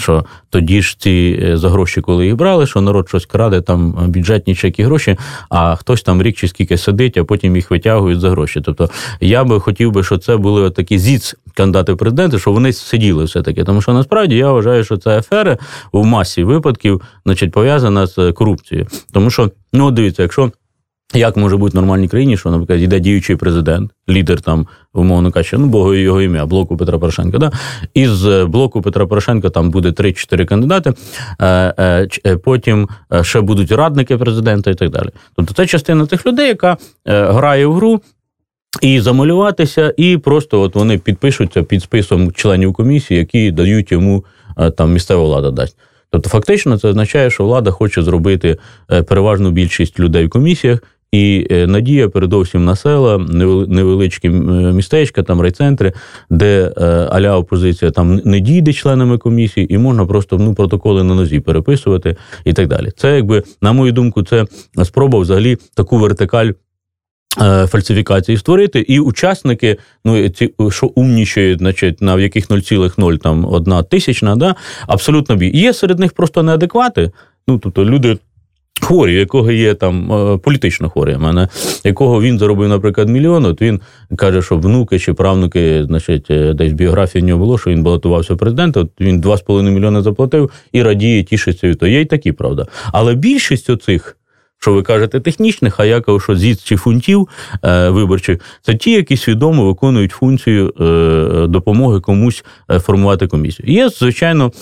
Що 0.00 0.24
тоді 0.50 0.82
ж 0.82 0.96
ці 0.98 1.40
е, 1.42 1.56
за 1.56 1.68
гроші, 1.68 2.00
коли 2.00 2.26
їх 2.26 2.36
брали, 2.36 2.66
що 2.66 2.80
народ 2.80 3.08
щось 3.08 3.26
краде, 3.26 3.60
там 3.60 3.92
бюджетні 4.08 4.54
чеки 4.54 4.84
гроші, 4.84 5.16
а 5.50 5.76
хтось 5.76 6.02
там 6.02 6.22
рік 6.22 6.36
чи 6.36 6.48
скільки 6.48 6.78
сидить, 6.78 7.16
а 7.16 7.24
потім 7.24 7.56
їх 7.56 7.70
витягують 7.70 8.20
за 8.20 8.30
гроші. 8.30 8.60
Тобто 8.60 8.90
я 9.20 9.44
би 9.44 9.60
хотів 9.60 9.92
би, 9.92 10.04
щоб 10.04 10.24
це 10.24 10.36
були 10.36 10.70
такі 10.70 10.98
зіц 10.98 11.34
кандидати 11.54 11.92
в 11.92 11.96
президенти, 11.96 12.38
щоб 12.38 12.54
вони 12.54 12.72
сиділи 12.72 13.24
все-таки. 13.24 13.64
Тому 13.64 13.82
що 13.82 13.92
насправді 13.92 14.36
я 14.36 14.52
вважаю, 14.52 14.84
що 14.84 14.96
це 14.96 15.18
афера 15.18 15.58
в 15.92 16.04
масі 16.04 16.44
випадків, 16.44 17.02
значить, 17.26 17.52
пов'язана 17.52 18.06
з 18.06 18.32
корупцією. 18.32 18.86
Тому 19.12 19.30
що, 19.30 19.50
ну 19.72 19.90
дивіться, 19.90 20.22
якщо. 20.22 20.52
Як 21.14 21.36
може 21.36 21.56
бути 21.56 21.72
в 21.72 21.74
нормальній 21.74 22.08
країні, 22.08 22.36
що, 22.36 22.50
наприклад, 22.50 22.82
йде 22.82 23.00
діючий 23.00 23.36
президент, 23.36 23.90
лідер 24.08 24.40
там, 24.40 24.66
умовно 24.94 25.32
кажучи, 25.32 25.58
ну, 25.58 25.66
Богу 25.66 25.94
його 25.94 26.22
ім'я, 26.22 26.46
блоку 26.46 26.76
Петра 26.76 26.98
Порошенка. 26.98 27.38
Да? 27.38 27.52
Із 27.94 28.26
е, 28.26 28.44
блоку 28.44 28.82
Петра 28.82 29.06
Порошенка 29.06 29.50
там 29.50 29.70
буде 29.70 29.88
3-4 29.88 30.44
кандидати, 30.44 30.92
е, 31.40 32.08
е, 32.26 32.36
потім 32.36 32.88
ще 33.22 33.40
будуть 33.40 33.72
радники 33.72 34.16
президента 34.16 34.70
і 34.70 34.74
так 34.74 34.90
далі. 34.90 35.08
Тобто 35.36 35.54
це 35.54 35.66
частина 35.66 36.06
тих 36.06 36.26
людей, 36.26 36.48
яка 36.48 36.76
грає 37.04 37.66
в 37.66 37.74
гру. 37.74 38.00
І 38.80 39.00
замалюватися, 39.00 39.94
і 39.96 40.16
просто 40.16 40.60
от 40.60 40.74
вони 40.74 40.98
підпишуться 40.98 41.62
під 41.62 41.82
списом 41.82 42.32
членів 42.32 42.72
комісії, 42.72 43.18
які 43.18 43.50
дають 43.50 43.92
йому 43.92 44.24
там 44.76 44.92
місцева 44.92 45.24
влада 45.24 45.50
дасть. 45.50 45.76
Тобто, 46.10 46.30
фактично, 46.30 46.78
це 46.78 46.88
означає, 46.88 47.30
що 47.30 47.44
влада 47.44 47.70
хоче 47.70 48.02
зробити 48.02 48.56
переважну 48.86 49.50
більшість 49.50 50.00
людей 50.00 50.26
в 50.26 50.30
комісіях 50.30 50.80
і 51.12 51.46
е, 51.50 51.66
надія, 51.66 52.08
передовсім 52.08 52.64
на 52.64 52.76
села, 52.76 53.18
невеличкі 53.68 54.28
е, 54.28 54.30
містечка, 54.72 55.22
там 55.22 55.40
райцентри, 55.40 55.92
де 56.30 56.72
е, 56.76 56.84
аля 57.10 57.36
опозиція 57.36 57.90
там 57.90 58.20
не 58.24 58.40
дійде 58.40 58.72
членами 58.72 59.18
комісії, 59.18 59.74
і 59.74 59.78
можна 59.78 60.06
просто 60.06 60.38
ну, 60.38 60.54
протоколи 60.54 61.04
на 61.04 61.14
нозі 61.14 61.40
переписувати 61.40 62.16
і 62.44 62.52
так 62.52 62.68
далі. 62.68 62.90
Це 62.96 63.16
якби, 63.16 63.42
на 63.62 63.72
мою 63.72 63.92
думку, 63.92 64.22
це 64.22 64.44
спроба 64.84 65.18
взагалі 65.18 65.56
таку 65.74 65.98
вертикаль. 65.98 66.50
Фальсифікації 67.66 68.38
створити, 68.38 68.80
і 68.80 69.00
учасники, 69.00 69.76
ну 70.04 70.28
ці 70.28 70.54
що 70.70 70.86
умнішають, 70.86 71.58
значить, 71.58 72.02
на 72.02 72.14
в 72.14 72.20
яких 72.20 72.50
0,0 72.50 73.18
там 73.18 73.44
одна 73.44 73.82
тисячна, 73.82 74.36
да, 74.36 74.54
абсолютно 74.86 75.36
бі. 75.36 75.50
Є 75.54 75.72
серед 75.72 75.98
них 75.98 76.12
просто 76.12 76.42
неадеквати. 76.42 77.10
Ну 77.48 77.58
тобто 77.58 77.84
люди 77.84 78.18
Хворі, 78.80 79.14
якого 79.14 79.50
є 79.50 79.74
там 79.74 80.12
е, 80.12 80.38
політично 80.38 80.90
хворі, 80.90 81.16
мене 81.16 81.48
якого 81.84 82.22
він 82.22 82.38
заробив, 82.38 82.68
наприклад, 82.68 83.08
мільйон, 83.08 83.44
от 83.44 83.62
він 83.62 83.80
каже, 84.16 84.42
що 84.42 84.56
внуки 84.56 84.98
чи 84.98 85.14
правнуки, 85.14 85.84
значить, 85.84 86.30
е, 86.30 86.54
десь 86.54 86.72
біографії 86.72 87.22
в 87.22 87.26
нього 87.26 87.38
було, 87.38 87.58
що 87.58 87.70
він 87.70 87.82
балотувався 87.82 88.34
в 88.34 88.38
президента, 88.38 88.80
от 88.80 88.90
він 89.00 89.20
2,5 89.20 89.70
мільйони 89.70 90.02
заплатив 90.02 90.50
і 90.72 90.82
радіє, 90.82 91.22
тішиться 91.22 91.68
від 91.68 91.78
того. 91.78 91.92
Є 91.92 92.00
й 92.00 92.04
такі, 92.04 92.32
правда. 92.32 92.66
Але 92.92 93.14
більшість 93.14 93.70
оцих, 93.70 94.16
що 94.60 94.72
ви 94.72 94.82
кажете, 94.82 95.20
технічних, 95.20 95.80
а 95.80 95.84
я 95.84 96.00
кажу, 96.00 96.20
що 96.20 96.36
зіц 96.36 96.62
чи 96.62 96.76
фунтів 96.76 97.28
е, 97.64 97.88
виборчих, 97.88 98.40
це 98.62 98.74
ті, 98.74 98.92
які 98.92 99.16
свідомо 99.16 99.66
виконують 99.66 100.12
функцію 100.12 100.74
е, 100.80 101.46
допомоги 101.46 102.00
комусь 102.00 102.44
е, 102.70 102.78
формувати 102.78 103.26
комісію. 103.26 103.72
Є, 103.72 103.88
звичайно, 103.88 104.52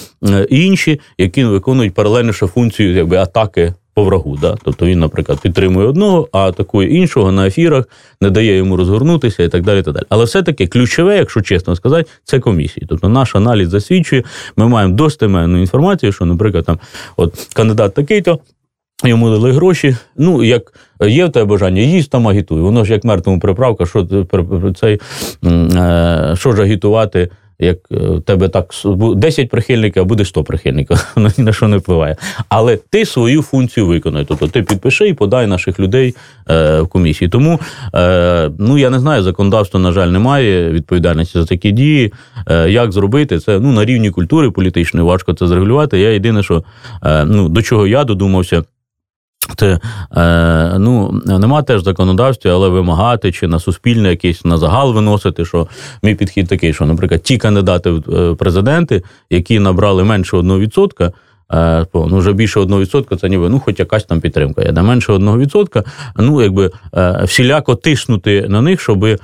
інші, 0.51 1.01
які 1.19 1.45
виконують 1.45 1.95
паралельно 1.95 2.33
ще 2.33 2.47
функцію 2.47 2.95
якби 2.95 3.17
атаки 3.17 3.75
по 3.99 4.05
врагу. 4.05 4.39
Да? 4.41 4.57
Тобто 4.63 4.87
він, 4.87 4.99
наприклад, 4.99 5.39
підтримує 5.43 5.87
одного, 5.87 6.29
а 6.33 6.39
атакує 6.39 6.89
іншого 6.89 7.33
на 7.33 7.47
ефірах, 7.47 7.85
не 8.21 8.31
дає 8.31 8.57
йому 8.57 8.77
розгорнутися 8.77 9.43
і 9.43 9.49
так 9.49 9.63
далі. 9.63 9.83
так 9.83 9.95
далі. 9.95 10.05
Але 10.09 10.25
все-таки 10.25 10.67
ключове, 10.67 11.17
якщо 11.17 11.41
чесно 11.41 11.77
сказати, 11.77 12.11
це 12.25 12.41
комісії. 12.41 12.87
Тобто 12.89 13.09
наш 13.09 13.37
аналіз 13.37 13.69
засвідчує, 13.69 14.25
ми 14.57 14.69
маємо 14.69 14.95
достеменну 14.95 15.61
інформацію, 15.61 16.13
що, 16.13 16.25
наприклад, 16.25 16.65
там 16.65 16.79
от 17.17 17.49
кандидат 17.55 17.95
такий-то. 17.95 18.39
Йому 19.05 19.31
дали 19.31 19.53
гроші. 19.53 19.97
Ну, 20.17 20.45
як 20.45 20.73
є 21.07 21.27
в 21.27 21.33
тебе 21.33 21.45
бажання, 21.45 21.83
їсть 21.83 22.11
там 22.11 22.29
агітуй. 22.29 22.61
Воно 22.61 22.85
ж 22.85 22.93
як 22.93 23.05
мертвому 23.05 23.41
приправка, 23.41 23.87
що 23.87 24.07
цей, 24.77 25.01
е, 25.45 26.35
що 26.37 26.53
ж 26.53 26.63
агітувати 26.63 27.31
як 27.59 27.79
е, 27.93 27.97
в 27.97 28.23
тебе 28.23 28.49
так 28.49 28.75
10 29.17 29.49
прихильників, 29.49 30.03
а 30.03 30.05
буде 30.05 30.25
100 30.25 30.45
прихильників, 30.45 31.07
воно 31.17 31.31
ні 31.39 31.45
на 31.45 31.53
що 31.53 31.69
не 31.69 31.77
впливає. 31.77 32.17
Але 32.49 32.77
ти 32.77 33.05
свою 33.05 33.43
функцію 33.43 33.87
виконує. 33.87 34.25
Тобто 34.25 34.49
ти 34.49 34.63
підпиши 34.63 35.09
і 35.09 35.15
подай 35.15 35.47
наших 35.47 35.81
людей 35.81 36.15
е, 36.51 36.81
в 36.81 36.89
комісії. 36.89 37.29
Тому 37.29 37.61
е, 37.95 38.51
ну 38.59 38.79
я 38.79 38.91
не 38.91 39.01
знаю, 39.01 39.23
законодавство, 39.23 39.81
на 39.81 39.93
жаль, 39.93 40.09
немає 40.09 40.71
відповідальності 40.71 41.39
за 41.39 41.45
такі 41.45 41.73
дії. 41.73 42.13
Е, 42.47 42.71
як 42.71 42.93
зробити 42.93 43.39
це 43.39 43.61
ну 43.61 43.73
на 43.73 43.85
рівні 43.85 44.11
культури 44.11 44.51
політичної 44.51 45.07
важко 45.07 45.33
це 45.33 45.47
зрегулювати. 45.47 45.99
Я 45.99 46.11
єдине, 46.11 46.43
що 46.43 46.65
е, 47.05 47.25
ну 47.25 47.49
до 47.49 47.63
чого 47.63 47.87
я 47.87 48.05
додумався. 48.05 48.63
Це 49.57 49.81
е, 50.17 50.79
ну 50.79 51.23
нема 51.27 51.63
теж 51.63 51.85
законодавства, 51.85 52.51
але 52.51 52.69
вимагати 52.69 53.33
чи 53.33 53.49
на 53.49 53.59
суспільне 53.59 54.11
якийсь 54.11 54.45
на 54.45 54.59
загал 54.59 54.95
виносити, 54.95 55.45
що 55.45 55.69
мій 56.03 56.15
підхід 56.15 56.49
такий, 56.49 56.75
що, 56.75 56.87
наприклад, 56.87 57.23
ті 57.23 57.39
кандидати 57.39 57.91
в 57.91 58.15
е, 58.15 58.35
президенти, 58.35 59.03
які 59.31 59.59
набрали 59.59 60.05
менше 60.05 60.37
1%, 60.37 61.05
Е, 61.05 61.13
ну, 61.95 62.19
вже 62.19 62.33
більше 62.33 62.61
1% 62.61 63.17
це 63.17 63.29
ніби 63.29 63.49
ну, 63.49 63.61
хоч 63.61 63.79
якась 63.79 64.05
там 64.05 64.21
підтримка. 64.21 64.63
Я 64.63 64.73
на 64.73 64.83
менше 64.83 65.13
1%, 65.13 65.85
ну 66.17 66.43
якби 66.43 66.71
е, 66.95 67.23
всіляко 67.25 67.75
тиснути 67.75 68.47
на 68.49 68.63
них, 68.63 68.81
щоб 68.81 69.05
е, 69.05 69.17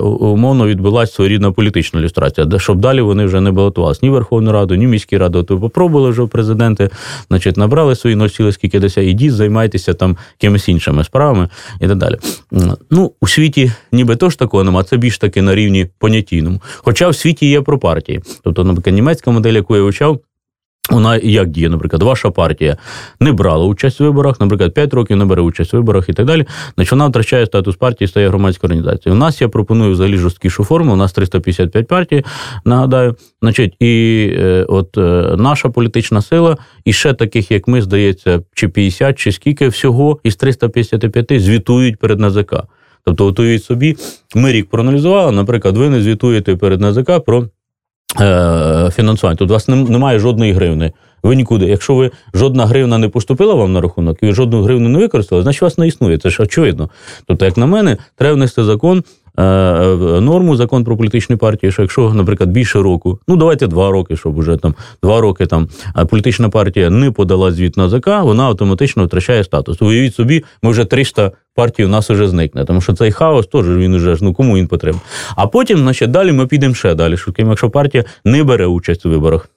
умовно 0.00 0.66
відбулася 0.66 1.12
своєрідна 1.12 1.52
політична 1.52 2.00
ілюстрація, 2.00 2.46
щоб 2.58 2.80
далі 2.80 3.00
вони 3.00 3.24
вже 3.24 3.40
не 3.40 3.52
балотувалися 3.52 4.00
ні 4.02 4.10
Верховну 4.10 4.52
Раду, 4.52 4.74
ні 4.74 4.86
міські 4.86 5.18
ради. 5.18 5.42
То 5.42 5.58
попробували 5.58 6.10
вже 6.10 6.26
президенти, 6.26 6.90
значить, 7.28 7.56
набрали 7.56 7.96
свої 7.96 8.16
носіли, 8.16 8.52
скільки 8.52 8.80
десь, 8.80 8.96
ідіть, 8.96 9.34
займайтеся 9.34 9.94
там 9.94 10.16
якимись 10.40 10.68
іншими 10.68 11.04
справами 11.04 11.48
і 11.80 11.88
так 11.88 11.96
далі. 11.96 12.16
Ну, 12.90 13.12
у 13.20 13.28
світі 13.28 13.72
ніби 13.92 14.16
теж 14.16 14.36
такого 14.36 14.64
нема, 14.64 14.84
це 14.84 14.96
більш 14.96 15.18
таки 15.18 15.42
на 15.42 15.54
рівні 15.54 15.86
понятійному. 15.98 16.60
Хоча 16.76 17.08
в 17.08 17.16
світі 17.16 17.46
є 17.46 17.60
про 17.60 17.78
партії. 17.78 18.20
Тобто, 18.44 18.64
наприклад, 18.64 18.94
німецька 18.94 19.30
модель, 19.30 19.52
яку 19.52 19.76
я 19.76 19.82
вивчав, 19.82 20.20
вона 20.90 21.16
як 21.16 21.48
діє, 21.48 21.68
наприклад, 21.68 22.02
ваша 22.02 22.30
партія 22.30 22.76
не 23.20 23.32
брала 23.32 23.64
участь 23.64 24.00
у 24.00 24.04
виборах, 24.04 24.40
наприклад, 24.40 24.74
5 24.74 24.94
років 24.94 25.16
не 25.16 25.24
бере 25.24 25.42
участь 25.42 25.74
у 25.74 25.76
виборах 25.76 26.08
і 26.08 26.12
так 26.12 26.26
далі. 26.26 26.46
Значить, 26.74 26.92
вона 26.92 27.06
втрачає 27.06 27.46
статус 27.46 27.76
партії, 27.76 28.08
стає 28.08 28.28
громадською 28.28 28.68
організацією. 28.68 29.16
У 29.16 29.20
нас 29.20 29.40
я 29.40 29.48
пропоную 29.48 29.92
взагалі 29.92 30.16
жорсткішу 30.16 30.64
форму. 30.64 30.92
У 30.92 30.96
нас 30.96 31.12
355 31.12 31.88
партій, 31.88 32.24
нагадаю. 32.64 33.16
Значить, 33.42 33.74
і 33.80 34.26
е, 34.38 34.64
от 34.68 34.98
е, 34.98 35.34
наша 35.38 35.68
політична 35.68 36.22
сила, 36.22 36.56
і 36.84 36.92
ще 36.92 37.12
таких, 37.12 37.50
як 37.50 37.68
ми, 37.68 37.82
здається, 37.82 38.42
чи 38.54 38.68
50, 38.68 39.18
чи 39.18 39.32
скільки 39.32 39.68
всього 39.68 40.20
із 40.22 40.36
355 40.36 41.42
звітують 41.42 41.96
перед 41.96 42.20
НАЗК. 42.20 42.54
Тобто, 43.04 43.24
готують 43.24 43.64
собі, 43.64 43.96
ми 44.34 44.52
рік 44.52 44.70
проаналізували, 44.70 45.32
наприклад, 45.32 45.76
ви 45.76 45.90
не 45.90 46.02
звітуєте 46.02 46.56
перед 46.56 46.80
НАЗК 46.80 47.24
про. 47.26 47.48
Е, 48.20 48.90
фінансування. 48.90 49.36
Тут 49.36 49.50
у 49.50 49.52
вас 49.52 49.68
немає 49.68 50.18
жодної 50.18 50.52
гривни. 50.52 50.92
Ви 51.22 51.36
нікуди. 51.36 51.66
Якщо 51.66 51.94
ви 51.94 52.10
жодна 52.34 52.66
гривна 52.66 52.98
не 52.98 53.08
поступила 53.08 53.54
вам 53.54 53.72
на 53.72 53.80
рахунок, 53.80 54.18
і 54.22 54.26
ви 54.26 54.32
жодну 54.32 54.62
гривну 54.62 54.88
не 54.88 54.98
використали, 54.98 55.42
значить 55.42 55.62
вас 55.62 55.78
не 55.78 55.86
існує. 55.86 56.18
Це 56.18 56.30
ж 56.30 56.42
очевидно. 56.42 56.90
Тобто, 57.26 57.44
як 57.44 57.56
на 57.56 57.66
мене, 57.66 57.96
треба 58.16 58.34
внести 58.34 58.64
закон. 58.64 59.04
Е, 59.38 60.20
норму 60.20 60.56
закон 60.56 60.84
про 60.84 60.96
політичні 60.96 61.36
партії, 61.36 61.72
що 61.72 61.82
якщо, 61.82 62.14
наприклад, 62.14 62.50
більше 62.50 62.82
року, 62.82 63.18
ну 63.28 63.36
давайте 63.36 63.66
два 63.66 63.90
роки, 63.90 64.16
щоб 64.16 64.38
вже 64.38 64.56
там 64.56 64.74
два 65.02 65.20
роки 65.20 65.46
там 65.46 65.68
політична 66.08 66.48
партія 66.48 66.90
не 66.90 67.10
подала 67.10 67.52
звіт 67.52 67.76
на 67.76 67.88
ЗК, 67.88 68.06
вона 68.06 68.44
автоматично 68.44 69.06
втрачає 69.06 69.44
статус. 69.44 69.82
Уявіть 69.82 70.14
собі, 70.14 70.44
ми 70.62 70.70
вже 70.70 70.84
300 70.84 71.32
партій 71.54 71.84
у 71.84 71.88
нас 71.88 72.10
вже 72.10 72.28
зникне, 72.28 72.64
тому 72.64 72.80
що 72.80 72.92
цей 72.92 73.12
хаос 73.12 73.46
теж 73.46 73.68
він 73.68 73.94
уже 73.94 74.16
ну 74.20 74.34
кому 74.34 74.56
він 74.56 74.66
потрібен. 74.68 75.00
А 75.36 75.46
потім, 75.46 75.78
значить, 75.78 76.10
далі 76.10 76.32
ми 76.32 76.46
підемо 76.46 76.74
ще 76.74 76.94
далі. 76.94 77.16
Що 77.16 77.32
якщо 77.38 77.70
партія 77.70 78.04
не 78.24 78.44
бере 78.44 78.66
участь 78.66 79.06
у 79.06 79.10
виборах. 79.10 79.48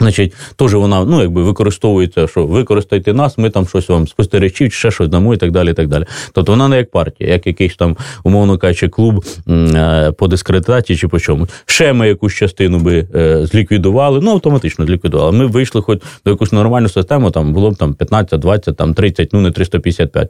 Значить, 0.00 0.34
теж 0.56 0.74
вона 0.74 1.04
ну 1.04 1.22
якби 1.22 1.42
використовується, 1.42 2.26
що 2.26 2.46
використайте 2.46 3.14
нас, 3.14 3.38
ми 3.38 3.50
там 3.50 3.66
щось 3.66 3.88
вам 3.88 4.08
спостерігачів, 4.08 4.72
ще 4.72 4.90
щось 4.90 5.08
дамо 5.08 5.34
і 5.34 5.36
так 5.36 5.50
далі. 5.50 5.70
і 5.70 5.74
так 5.74 5.88
далі. 5.88 6.04
Тобто 6.32 6.52
вона 6.52 6.68
не 6.68 6.76
як 6.76 6.90
партія, 6.90 7.30
як 7.32 7.46
якийсь 7.46 7.76
там, 7.76 7.96
умовно 8.24 8.58
кажучи, 8.58 8.88
клуб 8.88 9.24
е, 9.48 10.12
по 10.18 10.28
дискредитації 10.28 10.96
чи 10.96 11.08
по 11.08 11.20
чомусь. 11.20 11.48
Ще 11.66 11.92
ми 11.92 12.08
якусь 12.08 12.34
частину 12.34 12.78
би 12.78 13.06
е, 13.14 13.46
зліквідували, 13.46 14.20
ну 14.22 14.30
автоматично 14.30 14.86
зліквідували. 14.86 15.32
Ми 15.32 15.46
вийшли 15.46 15.82
хоч 15.82 15.98
до 16.24 16.30
якусь 16.30 16.52
нормальну 16.52 16.88
систему, 16.88 17.30
там 17.30 17.52
було 17.52 17.70
б 17.70 17.76
там 17.76 17.94
15, 17.94 18.40
20, 18.40 18.76
там 18.76 18.94
30, 18.94 19.32
ну 19.32 19.40
не 19.40 19.50
355. 19.50 20.28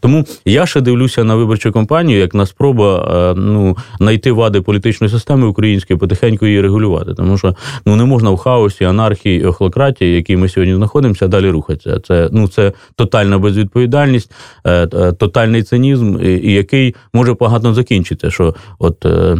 Тому 0.00 0.24
я 0.44 0.66
ще 0.66 0.80
дивлюся 0.80 1.24
на 1.24 1.34
виборчу 1.34 1.72
кампанію, 1.72 2.18
як 2.18 2.34
на 2.34 2.46
спроба 2.46 3.12
е, 3.14 3.40
ну 3.40 3.76
знайти 3.98 4.32
вади 4.32 4.60
політичної 4.60 5.12
системи 5.12 5.46
української, 5.46 5.98
потихеньку 5.98 6.46
її 6.46 6.60
регулювати. 6.60 7.14
Тому 7.14 7.38
що 7.38 7.54
ну 7.86 7.96
не 7.96 8.04
можна 8.04 8.30
в 8.30 8.36
хаосі, 8.36 8.84
анархії, 8.84 9.09
анархії 9.10 9.40
і 9.40 9.44
охлократії, 9.44 10.14
які 10.16 10.36
ми 10.36 10.48
сьогодні 10.48 10.74
знаходимося, 10.74 11.28
далі 11.28 11.50
рухатися. 11.50 12.00
Це 12.00 12.28
ну 12.32 12.48
це 12.48 12.72
тотальна 12.96 13.38
безвідповідальність, 13.38 14.32
е, 14.64 14.88
е, 14.92 15.12
тотальний 15.12 15.62
цинізм, 15.62 16.18
і 16.22 16.52
який 16.52 16.94
може 17.12 17.34
погано 17.34 17.74
закінчитися. 17.74 18.30
Що 18.30 18.54
от. 18.78 19.06
Е, 19.06 19.36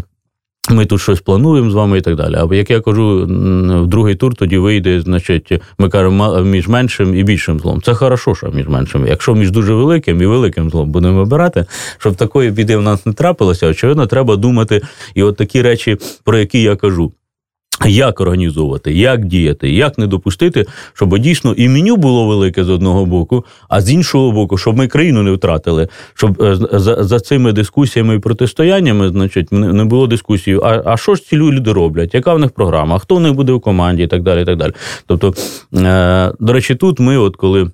ми 0.70 0.86
тут 0.86 1.00
щось 1.00 1.20
плануємо 1.20 1.70
з 1.70 1.74
вами 1.74 1.98
і 1.98 2.00
так 2.00 2.16
далі. 2.16 2.34
А 2.34 2.54
як 2.54 2.70
я 2.70 2.80
кажу, 2.80 3.26
в 3.82 3.86
другий 3.86 4.14
тур 4.14 4.34
тоді 4.34 4.58
вийде, 4.58 5.00
значить, 5.00 5.52
ми 5.78 5.88
кажемо 5.88 6.40
між 6.40 6.68
меншим 6.68 7.14
і 7.14 7.22
більшим 7.22 7.60
злом. 7.60 7.82
Це 7.82 7.94
хорошо, 7.94 8.34
що 8.34 8.50
між 8.50 8.68
меншим. 8.68 9.06
Якщо 9.06 9.34
між 9.34 9.50
дуже 9.50 9.74
великим 9.74 10.22
і 10.22 10.26
великим 10.26 10.70
злом 10.70 10.90
будемо 10.90 11.20
обирати, 11.20 11.64
щоб 11.98 12.14
такої 12.14 12.50
біди 12.50 12.76
в 12.76 12.82
нас 12.82 13.06
не 13.06 13.12
трапилося, 13.12 13.66
очевидно, 13.66 14.06
треба 14.06 14.36
думати 14.36 14.82
і 15.14 15.22
от 15.22 15.36
такі 15.36 15.62
речі, 15.62 15.96
про 16.24 16.38
які 16.38 16.62
я 16.62 16.76
кажу. 16.76 17.12
Як 17.86 18.20
організовувати, 18.20 18.92
як 18.92 19.24
діяти, 19.24 19.70
як 19.70 19.98
не 19.98 20.06
допустити, 20.06 20.66
щоб 20.94 21.18
дійсно 21.18 21.52
і 21.52 21.68
меню 21.68 21.96
було 21.96 22.26
велике 22.26 22.64
з 22.64 22.70
одного 22.70 23.06
боку, 23.06 23.44
а 23.68 23.80
з 23.80 23.90
іншого 23.90 24.32
боку, 24.32 24.58
щоб 24.58 24.76
ми 24.76 24.86
країну 24.88 25.22
не 25.22 25.32
втратили, 25.32 25.88
щоб 26.14 26.42
е, 26.42 26.56
за 26.72 27.04
за 27.04 27.20
цими 27.20 27.52
дискусіями 27.52 28.14
і 28.14 28.18
протистояннями, 28.18 29.08
значить, 29.08 29.52
не 29.52 29.84
було 29.84 30.06
дискусії. 30.06 30.58
А 30.62 30.82
а 30.84 30.96
що 30.96 31.14
ж 31.14 31.22
ці 31.22 31.36
люди 31.36 31.72
роблять? 31.72 32.14
Яка 32.14 32.34
в 32.34 32.38
них 32.38 32.50
програма? 32.50 32.98
Хто 32.98 33.16
в 33.16 33.20
них 33.20 33.34
буде 33.34 33.52
в 33.52 33.60
команді, 33.60 34.02
і 34.02 34.06
так 34.06 34.22
далі. 34.22 34.42
і 34.42 34.44
так 34.44 34.56
далі. 34.56 34.72
Тобто, 35.06 35.34
е, 35.74 36.32
до 36.40 36.52
речі, 36.52 36.74
тут 36.74 37.00
ми, 37.00 37.16
от 37.16 37.36
коли. 37.36 37.70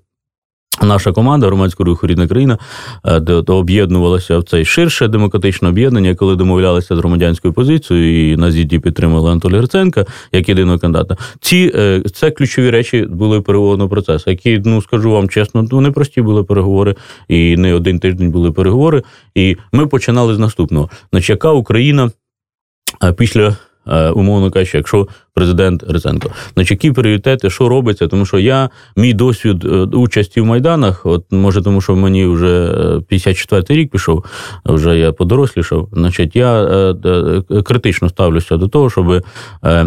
Наша 0.82 1.12
команда 1.12 1.46
громадського 1.46 1.84
руху 1.84 2.06
рідна 2.06 2.28
країна 2.28 2.58
е, 3.06 3.42
об'єднувалася 3.46 4.38
в 4.38 4.44
цей 4.44 4.64
ширше 4.64 5.08
демократичне 5.08 5.68
об'єднання, 5.68 6.14
коли 6.14 6.36
домовлялися 6.36 6.96
з 6.96 6.98
громадянською 6.98 7.54
позицією, 7.54 8.32
і 8.32 8.36
на 8.36 8.50
зіді 8.50 8.78
підтримали 8.78 9.30
Анатолія 9.30 9.58
Гриценка 9.58 10.04
як 10.32 10.48
єдиного 10.48 10.78
кандидата. 10.78 11.16
Ці 11.40 11.72
е, 11.74 12.02
це 12.14 12.30
ключові 12.30 12.70
речі 12.70 13.06
були 13.10 13.40
переговорного 13.40 13.90
процесу, 13.90 14.30
які 14.30 14.62
ну 14.64 14.82
скажу 14.82 15.10
вам 15.10 15.28
чесно, 15.28 15.68
ну 15.70 15.80
непрості 15.80 16.22
були 16.22 16.44
переговори, 16.44 16.94
і 17.28 17.56
не 17.56 17.74
один 17.74 17.98
тиждень 17.98 18.30
були 18.30 18.52
переговори. 18.52 19.02
І 19.34 19.56
ми 19.72 19.86
починали 19.86 20.34
з 20.34 20.38
наступного: 20.38 20.90
Значить, 21.12 21.30
яка 21.30 21.52
Україна 21.52 22.10
е, 23.04 23.12
після 23.12 23.56
умовно 24.14 24.50
кажучи, 24.50 24.76
якщо 24.76 25.08
президент 25.36 25.84
Ризенко. 25.88 26.30
Значить, 26.54 26.70
які 26.70 26.92
пріоритети, 26.92 27.50
що 27.50 27.68
робиться? 27.68 28.08
Тому 28.08 28.26
що 28.26 28.38
я 28.38 28.70
мій 28.96 29.14
досвід 29.14 29.64
е, 29.64 29.68
участі 29.78 30.40
в 30.40 30.46
майданах, 30.46 31.06
от 31.06 31.24
може, 31.30 31.62
тому 31.62 31.80
що 31.80 31.96
мені 31.96 32.26
вже 32.26 32.72
54-й 33.10 33.74
е, 33.74 33.76
рік 33.76 33.90
пішов, 33.90 34.24
вже 34.64 34.98
я 34.98 35.12
подорослішав. 35.12 35.88
Значить, 35.92 36.36
я 36.36 36.62
е, 36.62 37.62
критично 37.62 38.08
ставлюся 38.08 38.56
до 38.56 38.68
того, 38.68 38.90
щоб 38.90 39.24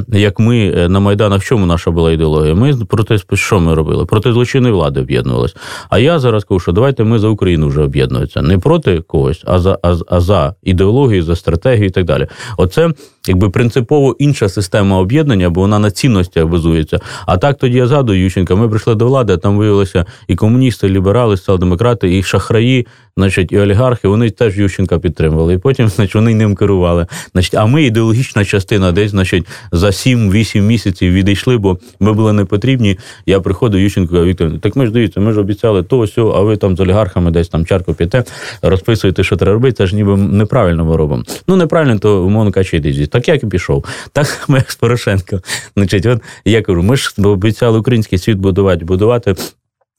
як 0.07 0.39
ми 0.39 0.87
на 0.89 0.99
майданах, 0.99 1.41
в 1.41 1.45
чому 1.45 1.65
наша 1.65 1.91
була 1.91 2.11
ідеологія? 2.11 2.55
Ми 2.55 2.73
проти 2.89 3.17
що 3.33 3.59
ми 3.59 3.73
робили? 3.73 4.05
Проти 4.05 4.33
злочинної 4.33 4.73
влади 4.73 4.99
об'єднувалися. 5.01 5.55
А 5.89 5.99
я 5.99 6.19
зараз 6.19 6.43
кажу, 6.43 6.59
що 6.59 6.71
давайте 6.71 7.03
ми 7.03 7.19
за 7.19 7.27
Україну 7.27 7.67
вже 7.67 7.81
об'єднуємося. 7.81 8.41
Не 8.41 8.57
проти 8.57 9.01
когось, 9.01 9.43
а 9.45 9.59
за 9.59 9.79
а, 9.83 9.95
а 10.07 10.19
за 10.19 10.55
ідеологію, 10.63 11.23
за 11.23 11.35
стратегію 11.35 11.85
і 11.85 11.89
так 11.89 12.05
далі. 12.05 12.27
Оце 12.57 12.89
якби 13.27 13.49
принципово 13.49 14.15
інша 14.19 14.49
система 14.49 14.97
об'єднання 14.97 15.38
об'єднання, 15.39 15.49
бо 15.49 15.61
вона 15.61 15.79
на 15.79 15.91
цінностях 15.91 16.45
базується. 16.45 16.99
А 17.25 17.37
так 17.37 17.57
тоді 17.57 17.77
я 17.77 17.87
згадую 17.87 18.19
Ющенка, 18.19 18.55
ми 18.55 18.69
прийшли 18.69 18.95
до 18.95 19.07
влади, 19.07 19.33
а 19.33 19.37
там 19.37 19.57
виявилося 19.57 20.05
і 20.27 20.35
комуністи, 20.35 20.87
і 20.87 20.89
ліберали, 20.89 21.33
і 21.33 21.37
соціал-демократи, 21.37 22.17
і 22.17 22.23
шахраї, 22.23 22.87
значить, 23.19 23.51
і 23.51 23.59
олігархи, 23.59 24.07
вони 24.07 24.29
теж 24.29 24.57
Ющенка 24.57 24.99
підтримували. 24.99 25.53
І 25.53 25.57
потім, 25.57 25.87
значить, 25.89 26.15
вони 26.15 26.35
ним 26.35 26.55
керували. 26.55 27.07
Значить, 27.31 27.55
а 27.55 27.65
ми 27.65 27.83
ідеологічна 27.83 28.45
частина 28.45 28.91
десь, 28.91 29.11
значить, 29.11 29.45
за 29.71 29.87
7-8 29.87 30.61
місяців 30.61 31.13
відійшли, 31.13 31.57
бо 31.57 31.77
ми 31.99 32.13
були 32.13 32.33
не 32.33 32.45
потрібні. 32.45 32.97
Я 33.25 33.39
приходив 33.39 33.81
Ющенко, 33.81 34.25
Віктор, 34.25 34.59
так 34.59 34.75
ми 34.75 34.85
ж 34.85 34.91
дивіться, 34.91 35.19
ми 35.19 35.33
ж 35.33 35.39
обіцяли 35.39 35.83
то, 35.83 36.07
сьо, 36.07 36.33
а 36.37 36.41
ви 36.41 36.57
там 36.57 36.77
з 36.77 36.79
олігархами 36.79 37.31
десь 37.31 37.49
там 37.49 37.65
чарку 37.65 37.93
п'єте, 37.93 38.23
розписуєте, 38.61 39.23
що 39.23 39.35
треба 39.35 39.53
робити. 39.53 39.77
Це 39.77 39.87
ж 39.87 39.95
ніби 39.95 40.17
неправильно 40.17 40.85
ми 40.85 40.97
робимо. 40.97 41.23
Ну 41.47 41.55
неправильно, 41.55 41.99
то 41.99 42.23
умовно 42.23 42.51
кажучи, 42.51 43.07
Так 43.07 43.27
як 43.27 43.43
і 43.43 43.47
пішов. 43.47 43.85
Так 44.11 44.45
ми 44.47 44.63
з 44.67 44.75
Порошенко. 44.75 45.41
Значить, 45.75 46.05
от 46.05 46.21
я 46.45 46.61
кажу, 46.61 46.83
ми 46.83 46.95
ж 46.95 47.13
обіцяли 47.17 47.79
український 47.79 48.19
світ 48.19 48.37
будувати, 48.37 48.85
будувати 48.85 49.35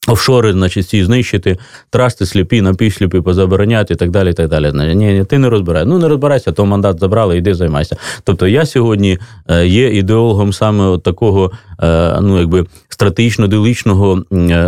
Офшори, 0.08 0.52
значить, 0.52 0.86
всі 0.86 1.04
знищити, 1.04 1.58
трасти 1.90 2.26
сліпі, 2.26 2.62
напівсліпі, 2.62 3.20
позабороняти 3.20 3.94
і 3.94 3.96
так 3.96 4.10
далі. 4.10 4.30
і 4.30 4.32
так 4.32 4.48
далі. 4.48 4.72
Ні, 4.94 4.94
ні, 4.94 5.24
ти 5.24 5.38
не 5.38 5.48
розбирай. 5.48 5.84
Ну 5.86 5.98
не 5.98 6.08
розбирайся, 6.08 6.52
то 6.52 6.66
мандат 6.66 7.00
забрали, 7.00 7.38
йди 7.38 7.54
займайся. 7.54 7.96
Тобто 8.24 8.46
я 8.46 8.66
сьогодні 8.66 9.18
е, 9.48 9.66
є 9.66 9.90
ідеологом 9.90 10.52
саме 10.52 10.84
от 10.84 11.02
такого, 11.02 11.52
е, 11.82 12.18
ну 12.20 12.38
якби 12.38 12.66
стратегічно-дилічного 12.88 14.24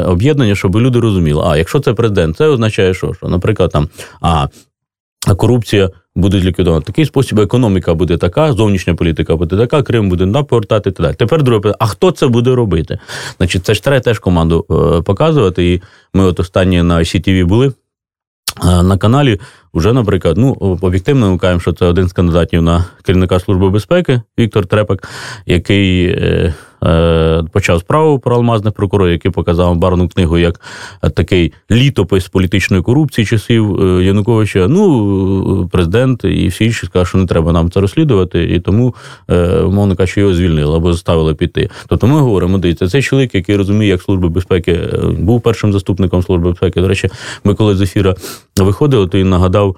об'єднання, 0.06 0.54
щоб 0.54 0.76
люди 0.76 1.00
розуміли, 1.00 1.42
а 1.46 1.56
якщо 1.56 1.80
це 1.80 1.92
президент, 1.92 2.36
це 2.36 2.46
означає, 2.46 2.94
що, 2.94 3.14
що 3.14 3.28
наприклад, 3.28 3.70
там 3.70 3.88
а 4.20 4.48
корупція 5.36 5.90
буде 6.14 6.40
ліквідована. 6.40 6.82
Такий 6.82 7.06
спосіб 7.06 7.40
економіка 7.40 7.94
буде 7.94 8.16
така, 8.16 8.52
зовнішня 8.52 8.94
політика 8.94 9.36
буде 9.36 9.56
така, 9.56 9.82
Крим 9.82 10.08
буде 10.08 10.26
напортати 10.26 10.90
і 10.90 10.92
так 10.92 11.06
далі. 11.06 11.16
Тепер 11.16 11.42
друге 11.42 11.60
питання, 11.60 11.76
а 11.80 11.86
хто 11.86 12.10
це 12.10 12.26
буде 12.26 12.54
робити? 12.54 12.98
Значить, 13.36 13.66
це 13.66 13.74
ж 13.74 13.84
треба 13.84 14.00
теж 14.00 14.18
команду 14.18 14.66
е, 14.70 15.02
показувати. 15.02 15.72
І 15.72 15.82
ми 16.14 16.24
от 16.24 16.40
останні 16.40 16.82
на 16.82 16.98
ICTV 16.98 17.46
були. 17.46 17.72
Е, 18.64 18.82
на 18.82 18.98
каналі 18.98 19.40
вже, 19.74 19.92
наприклад, 19.92 20.36
ну 20.36 20.52
об'єктивно 20.82 21.30
ми 21.30 21.38
кажемо, 21.38 21.60
що 21.60 21.72
це 21.72 21.86
один 21.86 22.08
з 22.08 22.12
кандидатів 22.12 22.62
на 22.62 22.84
керівника 23.02 23.40
служби 23.40 23.70
безпеки 23.70 24.20
Віктор 24.38 24.66
Трепак, 24.66 25.08
який 25.46 26.06
Е, 26.06 26.54
почав 27.52 27.80
справу 27.80 28.18
про 28.18 28.36
алмазних 28.36 28.74
прокурорів, 28.74 29.12
який 29.12 29.30
показав 29.30 29.76
барну 29.76 30.08
книгу 30.08 30.38
як 30.38 30.60
такий 31.14 31.52
літопис 31.70 32.28
політичної 32.28 32.82
корупції 32.82 33.26
часів 33.26 33.82
е, 33.82 34.04
Януковича. 34.04 34.68
Ну, 34.68 35.68
президент 35.72 36.24
і 36.24 36.48
всі 36.48 36.64
інші 36.64 36.86
сказали, 36.86 37.06
що 37.06 37.18
не 37.18 37.26
треба 37.26 37.52
нам 37.52 37.70
це 37.70 37.80
розслідувати, 37.80 38.44
і 38.44 38.60
тому, 38.60 38.94
е, 39.30 39.62
мовно 39.62 39.96
кажучи, 39.96 40.20
його 40.20 40.34
звільнили 40.34 40.76
або 40.76 40.92
заставили 40.92 41.34
піти. 41.34 41.70
Тобто 41.86 42.06
ми 42.06 42.20
говоримо, 42.20 42.58
дивіться, 42.58 42.88
цей 42.88 43.02
чоловік, 43.02 43.34
який 43.34 43.56
розуміє, 43.56 43.90
як 43.90 44.02
служба 44.02 44.28
безпеки, 44.28 44.78
був 45.18 45.40
першим 45.40 45.72
заступником 45.72 46.22
служби 46.22 46.50
безпеки. 46.50 46.80
До 46.80 46.88
речі, 46.88 47.08
ми 47.44 47.54
коли 47.54 47.76
з 47.76 47.80
ефіра 47.80 48.14
виходили, 48.56 49.06
то 49.06 49.18
він 49.18 49.30
нагадав. 49.30 49.76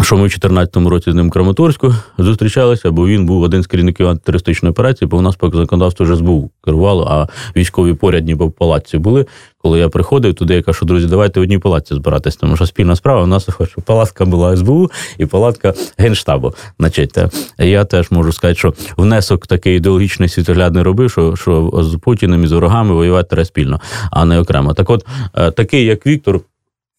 Що 0.00 0.16
ми 0.16 0.22
в 0.22 0.24
2014 0.24 0.76
році 0.76 1.12
з 1.12 1.14
ним 1.14 1.28
в 1.28 1.30
Краматорську 1.30 1.94
зустрічалися, 2.18 2.90
бо 2.90 3.06
він 3.06 3.26
був 3.26 3.42
один 3.42 3.62
з 3.62 3.66
керівників 3.66 4.08
антитерористичної 4.08 4.70
операції, 4.70 5.08
бо 5.08 5.16
у 5.16 5.20
нас 5.20 5.36
по 5.36 5.50
законодавству 5.50 6.04
вже 6.04 6.16
СБУ 6.16 6.50
керувало, 6.64 7.06
а 7.10 7.26
військові 7.58 7.94
поряд 7.94 8.26
ніби 8.26 8.46
в 8.46 8.52
палаці 8.52 8.98
були. 8.98 9.26
Коли 9.58 9.78
я 9.78 9.88
приходив 9.88 10.34
туди, 10.34 10.54
я 10.54 10.62
кажу, 10.62 10.86
друзі, 10.86 11.06
давайте 11.06 11.40
в 11.40 11.42
одній 11.42 11.58
палатці 11.58 11.94
збиратися, 11.94 12.38
тому 12.40 12.56
що 12.56 12.66
спільна 12.66 12.96
справа 12.96 13.22
у 13.22 13.26
нас 13.26 13.48
що 13.64 13.82
палатка 13.82 14.24
була 14.24 14.56
СБУ 14.56 14.90
і 15.18 15.26
палатка 15.26 15.74
Генштабу. 15.98 16.54
Значить, 16.78 17.18
я 17.58 17.84
теж 17.84 18.10
можу 18.10 18.32
сказати, 18.32 18.58
що 18.58 18.74
внесок 18.96 19.46
такий 19.46 19.76
ідеологічний 19.76 20.28
світоглядний 20.28 20.82
робив, 20.82 21.10
що 21.10 21.36
що 21.36 21.70
з 21.74 21.96
Путіним 21.96 22.44
і 22.44 22.46
з 22.46 22.52
ворогами 22.52 22.94
воювати 22.94 23.28
треба 23.28 23.44
спільно, 23.44 23.80
а 24.10 24.24
не 24.24 24.40
окремо. 24.40 24.74
Так, 24.74 24.90
от 24.90 25.06
е, 25.34 25.50
такий, 25.50 25.84
як 25.84 26.06
Віктор. 26.06 26.40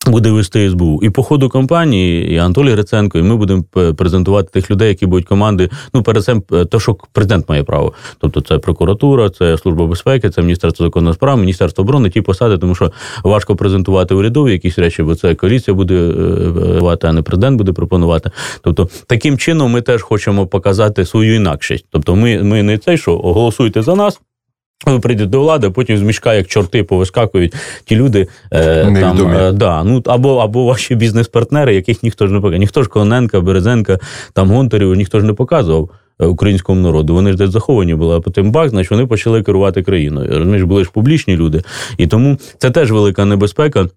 Буде 0.07 0.31
вести 0.31 0.69
СБУ 0.69 0.99
і 1.03 1.09
по 1.09 1.23
ходу 1.23 1.49
кампанії, 1.49 2.33
і 2.33 2.37
Анатолій 2.37 2.71
Гриценко, 2.71 3.19
і 3.19 3.23
ми 3.23 3.35
будемо 3.35 3.63
презентувати 3.97 4.49
тих 4.53 4.71
людей, 4.71 4.87
які 4.87 5.05
будуть 5.05 5.27
команди. 5.27 5.69
Ну, 5.93 6.03
перед 6.03 6.23
цим 6.23 6.41
те, 6.41 6.79
що 6.79 6.97
президент 7.11 7.49
має 7.49 7.63
право. 7.63 7.93
Тобто, 8.17 8.41
це 8.41 8.57
прокуратура, 8.57 9.29
це 9.29 9.57
служба 9.57 9.85
безпеки, 9.87 10.29
це 10.29 10.41
міністерство 10.41 10.85
законних 10.85 11.13
справ, 11.13 11.37
міністерство 11.37 11.81
оборони, 11.81 12.09
ті 12.09 12.21
посади, 12.21 12.57
тому 12.57 12.75
що 12.75 12.91
важко 13.23 13.55
презентувати 13.55 14.15
урядові 14.15 14.51
якісь 14.51 14.79
речі, 14.79 15.03
бо 15.03 15.15
це 15.15 15.35
коаліція 15.35 15.75
буде 15.75 15.95
е, 15.95 16.85
е, 16.85 16.97
а 17.01 17.13
не 17.13 17.21
президент 17.21 17.57
буде 17.57 17.71
пропонувати. 17.71 18.31
Тобто, 18.61 18.89
таким 19.07 19.37
чином 19.37 19.71
ми 19.71 19.81
теж 19.81 20.01
хочемо 20.01 20.47
показати 20.47 21.05
свою 21.05 21.35
інакшість. 21.35 21.85
Тобто, 21.89 22.15
ми, 22.15 22.43
ми 22.43 22.63
не 22.63 22.77
цей, 22.77 22.97
що 22.97 23.17
голосуйте 23.17 23.81
за 23.81 23.95
нас. 23.95 24.19
Ви 24.85 24.99
прийдете 24.99 25.29
до 25.29 25.41
влади, 25.41 25.67
а 25.67 25.71
потім 25.71 25.97
з 25.97 26.01
мішка, 26.01 26.33
як 26.33 26.47
чорти, 26.47 26.83
повискакують 26.83 27.55
ті 27.85 27.95
люди 27.95 28.27
е, 28.51 28.83
там, 29.01 29.27
е, 29.27 29.51
да, 29.51 29.83
ну, 29.83 30.03
або 30.05 30.37
або 30.37 30.65
ваші 30.65 30.95
бізнес-партнери, 30.95 31.75
яких 31.75 32.03
ніхто 32.03 32.27
ж 32.27 32.33
не 32.33 32.39
показує. 32.39 32.59
Ніхто 32.59 32.83
ж 32.83 32.89
Кононенка, 32.89 33.41
Березенка, 33.41 33.99
там 34.33 34.51
Гонтарів, 34.51 34.95
ніхто 34.95 35.19
ж 35.19 35.25
не 35.25 35.33
показував 35.33 35.89
е, 36.19 36.25
українському 36.25 36.81
народу. 36.81 37.13
Вони 37.13 37.31
ж 37.31 37.37
десь 37.37 37.49
заховані 37.49 37.95
були, 37.95 38.17
а 38.17 38.19
потім 38.19 38.51
бак, 38.51 38.69
значить 38.69 38.91
вони 38.91 39.05
почали 39.05 39.43
керувати 39.43 39.83
країною. 39.83 40.29
Розумієш, 40.31 40.63
були 40.63 40.83
ж 40.83 40.91
публічні 40.93 41.35
люди. 41.35 41.61
І 41.97 42.07
тому 42.07 42.37
це 42.57 42.71
теж 42.71 42.91
велика 42.91 43.25
небезпека. 43.25 43.87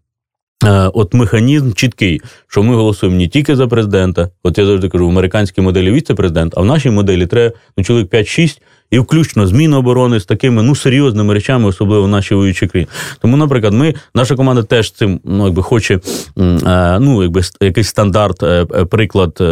Е, 0.65 0.91
от 0.95 1.15
механізм 1.15 1.73
чіткий, 1.73 2.21
що 2.47 2.63
ми 2.63 2.75
голосуємо 2.75 3.19
не 3.19 3.29
тільки 3.29 3.57
за 3.57 3.67
президента. 3.67 4.31
От 4.43 4.59
я 4.59 4.67
завжди 4.67 4.89
кажу, 4.89 5.07
в 5.07 5.11
американській 5.11 5.61
моделі 5.61 5.93
віце-президент, 5.93 6.55
а 6.57 6.61
в 6.61 6.65
нашій 6.65 6.91
моделі 6.91 7.27
треба 7.27 7.57
ну, 7.77 7.85
чоловік 7.85 8.09
5-6 8.09 8.61
і 8.91 8.99
включно 8.99 9.47
з 9.47 9.53
Міноборони 9.53 10.21
з 10.21 10.25
такими 10.25 10.63
ну 10.63 10.75
серйозними 10.75 11.35
речами, 11.35 11.69
особливо 11.69 12.05
в 12.05 12.09
нашій 12.09 12.35
воюючій 12.35 12.67
країні. 12.67 12.91
Тому, 13.21 13.37
наприклад, 13.37 13.75
ми, 13.75 13.95
наша 14.15 14.37
команда 14.37 14.63
теж 14.63 14.93
цим 14.93 15.21
ну, 15.25 15.45
якби 15.45 15.63
хоче 15.63 16.01
е, 16.39 16.99
ну, 17.01 17.23
якби 17.23 17.41
якийсь 17.61 17.89
стандарт, 17.89 18.43
е, 18.43 18.65
приклад 18.65 19.43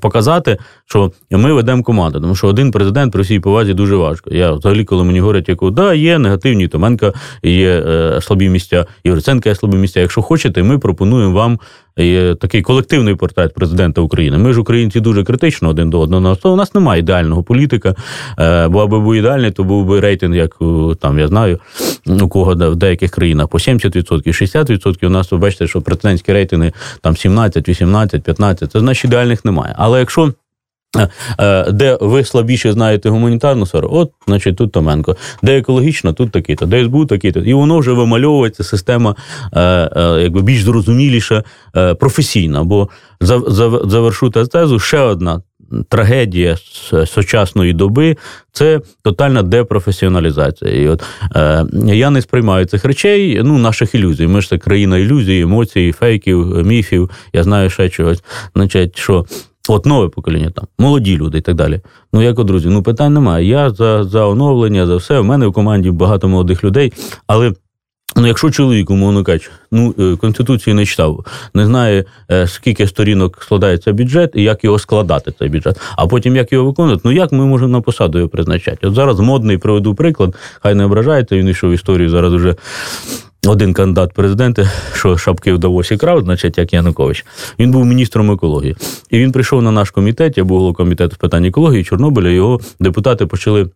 показати, 0.00 0.58
що 0.86 1.12
ми 1.30 1.52
ведемо 1.52 1.82
команду. 1.82 2.20
Тому 2.20 2.34
що 2.34 2.46
один 2.46 2.70
президент 2.70 3.12
при 3.12 3.22
всій 3.22 3.40
повазі 3.40 3.74
дуже 3.74 3.96
важко. 3.96 4.30
Я 4.34 4.52
взагалі, 4.52 4.84
коли 4.84 5.04
мені 5.04 5.20
говорять, 5.20 5.48
яку 5.48 5.70
да, 5.70 5.94
є 5.94 6.18
негативні, 6.18 6.68
Томенка 6.68 7.12
є 7.42 7.84
слабі 8.20 8.48
місця, 8.48 8.86
Євриценка 9.04 9.48
є 9.48 9.54
слабі 9.54 9.76
місця. 9.76 10.00
Якщо 10.00 10.22
хочете, 10.22 10.62
ми 10.62 10.78
пропонуємо 10.78 11.34
вам 11.34 11.58
такий 12.40 12.62
колективний 12.62 13.14
портрет 13.14 13.54
президента 13.54 14.00
України. 14.00 14.38
Ми 14.38 14.52
ж 14.52 14.60
українці 14.60 15.00
дуже 15.00 15.24
критично 15.24 15.68
один 15.68 15.90
до 15.90 16.00
одного. 16.00 16.36
У 16.44 16.56
нас 16.56 16.74
немає 16.74 17.00
ідеального 17.00 17.42
політика. 17.42 17.94
Е, 18.38 18.68
бо 18.68 18.82
аби 18.82 19.00
був 19.00 19.14
ідеальний, 19.14 19.50
то 19.50 19.64
був 19.64 19.86
би 19.86 20.00
рейтинг, 20.00 20.36
як 20.36 20.56
там 21.00 21.18
я 21.18 21.28
знаю, 21.28 21.58
у 22.06 22.28
кого 22.28 22.54
в 22.54 22.76
деяких 22.76 23.10
країнах 23.10 23.48
по 23.48 23.58
70%, 23.58 24.28
60%. 24.28 25.06
У 25.06 25.10
нас 25.10 25.32
ви 25.32 25.38
бачите, 25.38 25.66
що 25.66 25.82
президентські 25.82 26.32
рейтинги 26.32 26.72
там 27.00 27.16
17, 27.16 27.68
18, 27.68 28.22
15. 28.22 28.72
Це 28.72 28.80
значить 28.80 29.04
ідеальних 29.04 29.44
немає. 29.44 29.74
Але 29.78 29.98
якщо 29.98 30.22
Е, 30.22 30.26
е, 30.26 30.43
де 31.72 31.98
ви 32.00 32.24
слабіше 32.24 32.72
знаєте 32.72 33.08
гуманітарну 33.08 33.66
сферу, 33.66 33.88
от, 33.92 34.12
значить, 34.26 34.56
тут 34.56 34.72
Томенко. 34.72 35.16
Де 35.42 35.58
екологічно, 35.58 36.12
тут 36.12 36.30
такий-то, 36.30 36.66
де 36.66 36.84
СБУ 36.84 37.06
такий-то. 37.06 37.40
І 37.40 37.54
воно 37.54 37.78
вже 37.78 37.92
вимальовується 37.92 38.64
система 38.64 39.14
е, 39.56 39.90
якби 40.22 40.42
більш 40.42 40.62
зрозуміліша, 40.62 41.44
професійна. 42.00 42.64
Бо 42.64 42.88
завершу 43.20 44.30
тезу, 44.30 44.78
ще 44.78 44.98
одна 44.98 45.40
трагедія 45.88 46.56
сучасної 47.06 47.72
доби 47.72 48.16
це 48.52 48.80
тотальна 49.02 49.42
депрофесіоналізація. 49.42 50.70
І 50.70 50.88
от 50.88 51.02
е, 51.36 51.66
я 51.84 52.10
не 52.10 52.22
сприймаю 52.22 52.66
цих 52.66 52.84
речей, 52.84 53.40
ну, 53.44 53.58
наших 53.58 53.94
ілюзій. 53.94 54.26
Ми 54.26 54.40
ж 54.40 54.48
це 54.48 54.58
країна 54.58 54.98
ілюзій, 54.98 55.40
емоцій, 55.40 55.92
фейків, 55.92 56.66
міфів. 56.66 57.10
Я 57.32 57.42
знаю 57.42 57.70
ще 57.70 57.88
чогось. 57.88 58.24
Значить, 58.54 58.98
що. 58.98 59.26
От 59.68 59.86
нове 59.86 60.08
покоління 60.08 60.50
там, 60.54 60.64
молоді 60.78 61.16
люди 61.16 61.38
і 61.38 61.40
так 61.40 61.54
далі. 61.54 61.80
Ну, 62.12 62.22
як 62.22 62.38
от, 62.38 62.46
друзі, 62.46 62.68
ну 62.68 62.82
питань 62.82 63.14
немає. 63.14 63.46
Я 63.46 63.70
за 63.70 64.04
за 64.04 64.24
оновлення, 64.24 64.86
за 64.86 64.96
все. 64.96 65.18
У 65.18 65.24
мене 65.24 65.46
в 65.46 65.52
команді 65.52 65.90
багато 65.90 66.28
молодих 66.28 66.64
людей. 66.64 66.92
Але 67.26 67.52
ну, 68.16 68.26
якщо 68.26 68.50
чоловік, 68.50 68.90
умовно 68.90 69.24
кажучи, 69.24 69.50
ну, 69.72 69.94
е, 69.98 70.16
Конституцію 70.16 70.74
не 70.74 70.86
читав, 70.86 71.26
не 71.54 71.66
знає, 71.66 72.04
е, 72.30 72.46
скільки 72.46 72.86
сторінок 72.86 73.42
складається 73.42 73.92
бюджет 73.92 74.30
і 74.34 74.42
як 74.42 74.64
його 74.64 74.78
складати, 74.78 75.32
цей 75.38 75.48
бюджет, 75.48 75.80
а 75.96 76.06
потім 76.06 76.36
як 76.36 76.52
його 76.52 76.64
виконувати, 76.64 77.02
ну 77.04 77.12
як 77.12 77.32
ми 77.32 77.46
можемо 77.46 77.72
на 77.72 77.80
посаду 77.80 78.18
його 78.18 78.28
призначати? 78.28 78.86
От 78.86 78.94
зараз 78.94 79.20
модний 79.20 79.58
приведу 79.58 79.94
приклад, 79.94 80.34
хай 80.62 80.74
не 80.74 80.84
ображається, 80.84 81.36
він 81.36 81.48
йшов 81.48 81.72
історію 81.72 82.10
зараз 82.10 82.32
уже 82.32 82.54
один 83.46 83.74
кандидат 83.74 84.12
президента, 84.12 84.70
що 84.94 85.18
шапки 85.18 85.52
в 85.52 85.58
Давосі 85.58 85.96
крав, 85.96 86.20
значить, 86.20 86.58
як 86.58 86.72
Янукович, 86.72 87.24
він 87.58 87.70
був 87.70 87.84
міністром 87.84 88.30
екології. 88.30 88.76
І 89.10 89.18
він 89.18 89.32
прийшов 89.32 89.62
на 89.62 89.70
наш 89.70 89.90
комітет, 89.90 90.38
я 90.38 90.44
був 90.44 90.58
голова 90.58 90.74
комітету 90.74 91.14
з 91.14 91.18
питань 91.18 91.44
екології 91.44 91.84
Чорнобиля, 91.84 92.28
його 92.28 92.60
депутати 92.80 93.26
почали. 93.26 93.68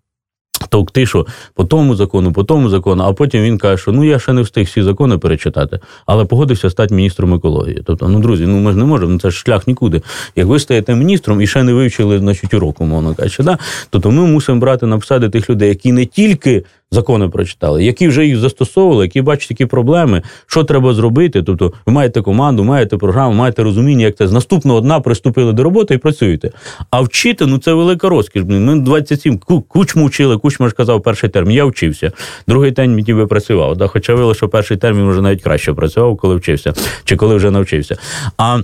Товкти, 0.68 1.07
що 1.07 1.26
по 1.54 1.64
тому 1.64 1.94
закону, 1.94 2.33
по 2.33 2.44
тому 2.44 2.68
закону, 2.68 3.04
а 3.04 3.12
потім 3.12 3.42
він 3.42 3.59
каже, 3.59 3.83
що 3.83 3.92
ну 3.92 4.04
я 4.04 4.18
ще 4.18 4.33
не 4.33 4.42
встиг 4.42 4.66
всі 4.66 4.83
закони 4.83 5.18
перечитати, 5.18 5.81
але 6.07 6.24
погодився 6.24 6.70
стати 6.70 6.94
міністром 6.94 7.35
екології. 7.35 7.83
Тобто, 7.87 8.09
ну 8.09 8.20
друзі, 8.20 8.46
ну 8.46 8.59
ми 8.59 8.72
ж 8.72 8.78
не 8.78 8.85
можемо, 8.85 9.12
ну, 9.12 9.18
це 9.18 9.31
ж 9.31 9.38
шлях 9.38 9.66
нікуди. 9.66 10.02
Як 10.37 10.46
ви 10.46 10.59
стаєте 10.59 10.94
міністром 10.94 11.40
і 11.40 11.46
ще 11.46 11.62
не 11.62 11.72
вивчили 11.72 12.18
значить, 12.18 12.54
уроку, 12.54 12.85
мовно 12.85 13.14
кажучи, 13.14 13.42
да? 13.42 13.59
тобто 13.90 14.11
ми 14.11 14.26
мусимо 14.26 14.61
брати 14.61 14.87
на 14.87 14.98
посади 14.98 15.28
тих 15.28 15.50
людей, 15.50 15.68
які 15.68 15.92
не 15.92 16.07
тільки 16.07 16.64
закони 16.90 17.29
прочитали, 17.29 17.85
які 17.85 18.09
вже 18.09 18.27
їх 18.27 18.37
застосовували, 18.37 19.05
які 19.05 19.22
бачать 19.22 19.51
які 19.51 19.66
проблеми, 19.66 20.22
що 20.46 20.64
треба 20.64 20.94
зробити. 20.94 21.42
Тобто, 21.42 21.72
ви 21.87 21.92
маєте 21.92 22.22
команду, 22.22 22.64
маєте 22.64 22.96
програму, 22.96 23.35
маєте 23.35 23.62
розуміння, 23.62 24.05
як 24.05 24.16
це 24.16 24.29
з 24.29 24.33
наступного 24.33 24.81
дна 24.81 25.01
приступили 25.01 25.53
до 25.53 25.62
роботи 25.62 25.94
і 25.94 25.98
працюєте. 25.98 26.51
А 26.90 27.01
вчити, 27.01 27.46
ну 27.46 27.59
це 27.59 27.72
велика 27.72 28.09
розкіш. 28.09 28.42
Ми 28.46 28.81
27 28.81 29.38
кучму 29.68 30.07
вчили, 30.07 30.38
кучма 30.38 30.68
ж 30.68 30.74
казав 30.74 31.03
перший 31.03 31.31
термін. 31.31 31.57
Я 31.57 31.64
вчився. 31.64 32.12
Другий 32.48 32.70
день 32.70 32.94
мені 32.94 33.14
би 33.14 33.27
працював. 33.27 33.77
Да? 33.77 33.87
Хоча 33.87 34.12
виявилося, 34.12 34.38
що 34.38 34.48
перший 34.48 34.77
термін 34.77 35.09
вже 35.09 35.20
навіть 35.20 35.42
краще 35.42 35.72
працював, 35.72 36.16
коли 36.16 36.37
вчився, 36.37 36.72
чи 37.05 37.16
коли 37.16 37.35
вже 37.35 37.51
навчився. 37.51 37.96
А 38.38 38.61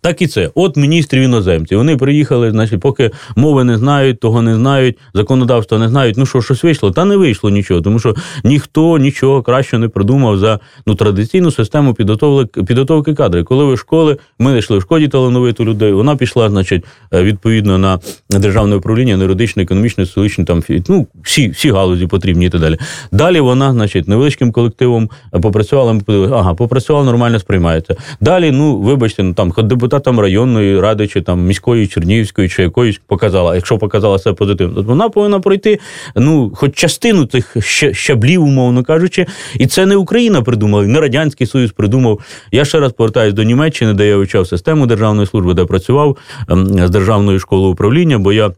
так 0.00 0.22
і 0.22 0.26
це. 0.26 0.50
От 0.54 0.76
міністрів 0.76 1.22
іноземців. 1.22 1.78
Вони 1.78 1.96
приїхали, 1.96 2.50
значить, 2.50 2.80
поки 2.80 3.10
мови 3.36 3.64
не 3.64 3.78
знають, 3.78 4.20
того 4.20 4.42
не 4.42 4.54
знають, 4.54 4.98
законодавства 5.14 5.78
не 5.78 5.88
знають. 5.88 6.16
Ну 6.18 6.26
що, 6.26 6.42
щось 6.42 6.64
вийшло? 6.64 6.90
Та 6.90 7.04
не 7.04 7.16
вийшло 7.16 7.50
нічого, 7.50 7.80
тому 7.80 7.98
що 7.98 8.14
ніхто 8.44 8.98
нічого 8.98 9.42
краще 9.42 9.78
не 9.78 9.88
придумав 9.88 10.38
за 10.38 10.58
ну, 10.86 10.94
традиційну 10.94 11.50
систему 11.50 11.94
підготовки, 11.94 13.14
кадрів. 13.14 13.44
Коли 13.44 13.64
ви 13.64 13.76
школи, 13.76 14.16
ми 14.38 14.50
знайшли 14.50 14.78
в 14.78 14.82
шкоді 14.82 15.08
талановиту 15.08 15.64
людей, 15.64 15.92
вона 15.92 16.16
пішла, 16.16 16.50
значить, 16.50 16.84
е, 17.14 17.22
відповідно 17.22 17.78
на 17.78 17.98
державне 18.30 18.76
управління, 18.76 19.16
на 19.16 19.22
юридичне, 19.22 19.62
економічне, 19.62 20.06
столичне, 20.06 20.44
там 20.44 20.62
ну, 20.88 21.06
всі 21.22 21.48
всі 21.48 21.70
галузі 21.70 22.06
потрібні 22.06 22.46
і 22.46 22.50
так 22.50 22.60
далі. 22.60 22.76
Далі 23.12 23.40
вона, 23.40 23.72
значить, 23.72 24.08
невеличким 24.08 24.52
колективом 24.52 25.10
попрацювала, 25.42 25.92
ми 25.92 26.00
подивилися, 26.00 26.34
ага, 26.34 26.54
попрацювала, 26.54 27.04
нормально 27.04 27.38
сприймається. 27.38 27.96
Далі, 28.20 28.50
ну, 28.50 28.78
вибачте, 28.78 29.22
ну 29.22 29.34
там 29.34 29.51
хоч 29.52 29.66
депутатам 29.66 30.20
районної 30.20 30.80
ради, 30.80 31.08
чи 31.08 31.22
там 31.22 31.40
міської, 31.40 31.86
Чернігівської, 31.86 32.48
чи 32.48 32.62
якоїсь 32.62 33.00
показала. 33.06 33.54
Якщо 33.54 33.78
показала 33.78 34.16
все 34.16 34.32
позитивно, 34.32 34.74
то 34.74 34.82
вона 34.82 35.08
повинна 35.08 35.40
пройти 35.40 35.78
ну, 36.16 36.52
хоч 36.54 36.74
частину 36.74 37.26
цих 37.26 37.56
щаблів, 37.92 38.42
умовно 38.42 38.82
кажучи, 38.84 39.26
і 39.54 39.66
це 39.66 39.86
не 39.86 39.96
Україна 39.96 40.42
придумала, 40.42 40.86
не 40.86 41.00
Радянський 41.00 41.46
Союз 41.46 41.72
придумав. 41.72 42.20
Я 42.52 42.64
ще 42.64 42.80
раз 42.80 42.92
повертаюся 42.92 43.36
до 43.36 43.42
Німеччини, 43.42 43.94
де 43.94 44.08
я 44.08 44.16
вивчав 44.16 44.46
систему 44.46 44.86
державної 44.86 45.26
служби, 45.26 45.54
де 45.54 45.64
працював 45.64 46.16
ем, 46.48 46.86
з 46.86 46.90
державною 46.90 47.38
школою 47.38 47.72
управління, 47.72 48.18
бо 48.18 48.32
я. 48.32 48.50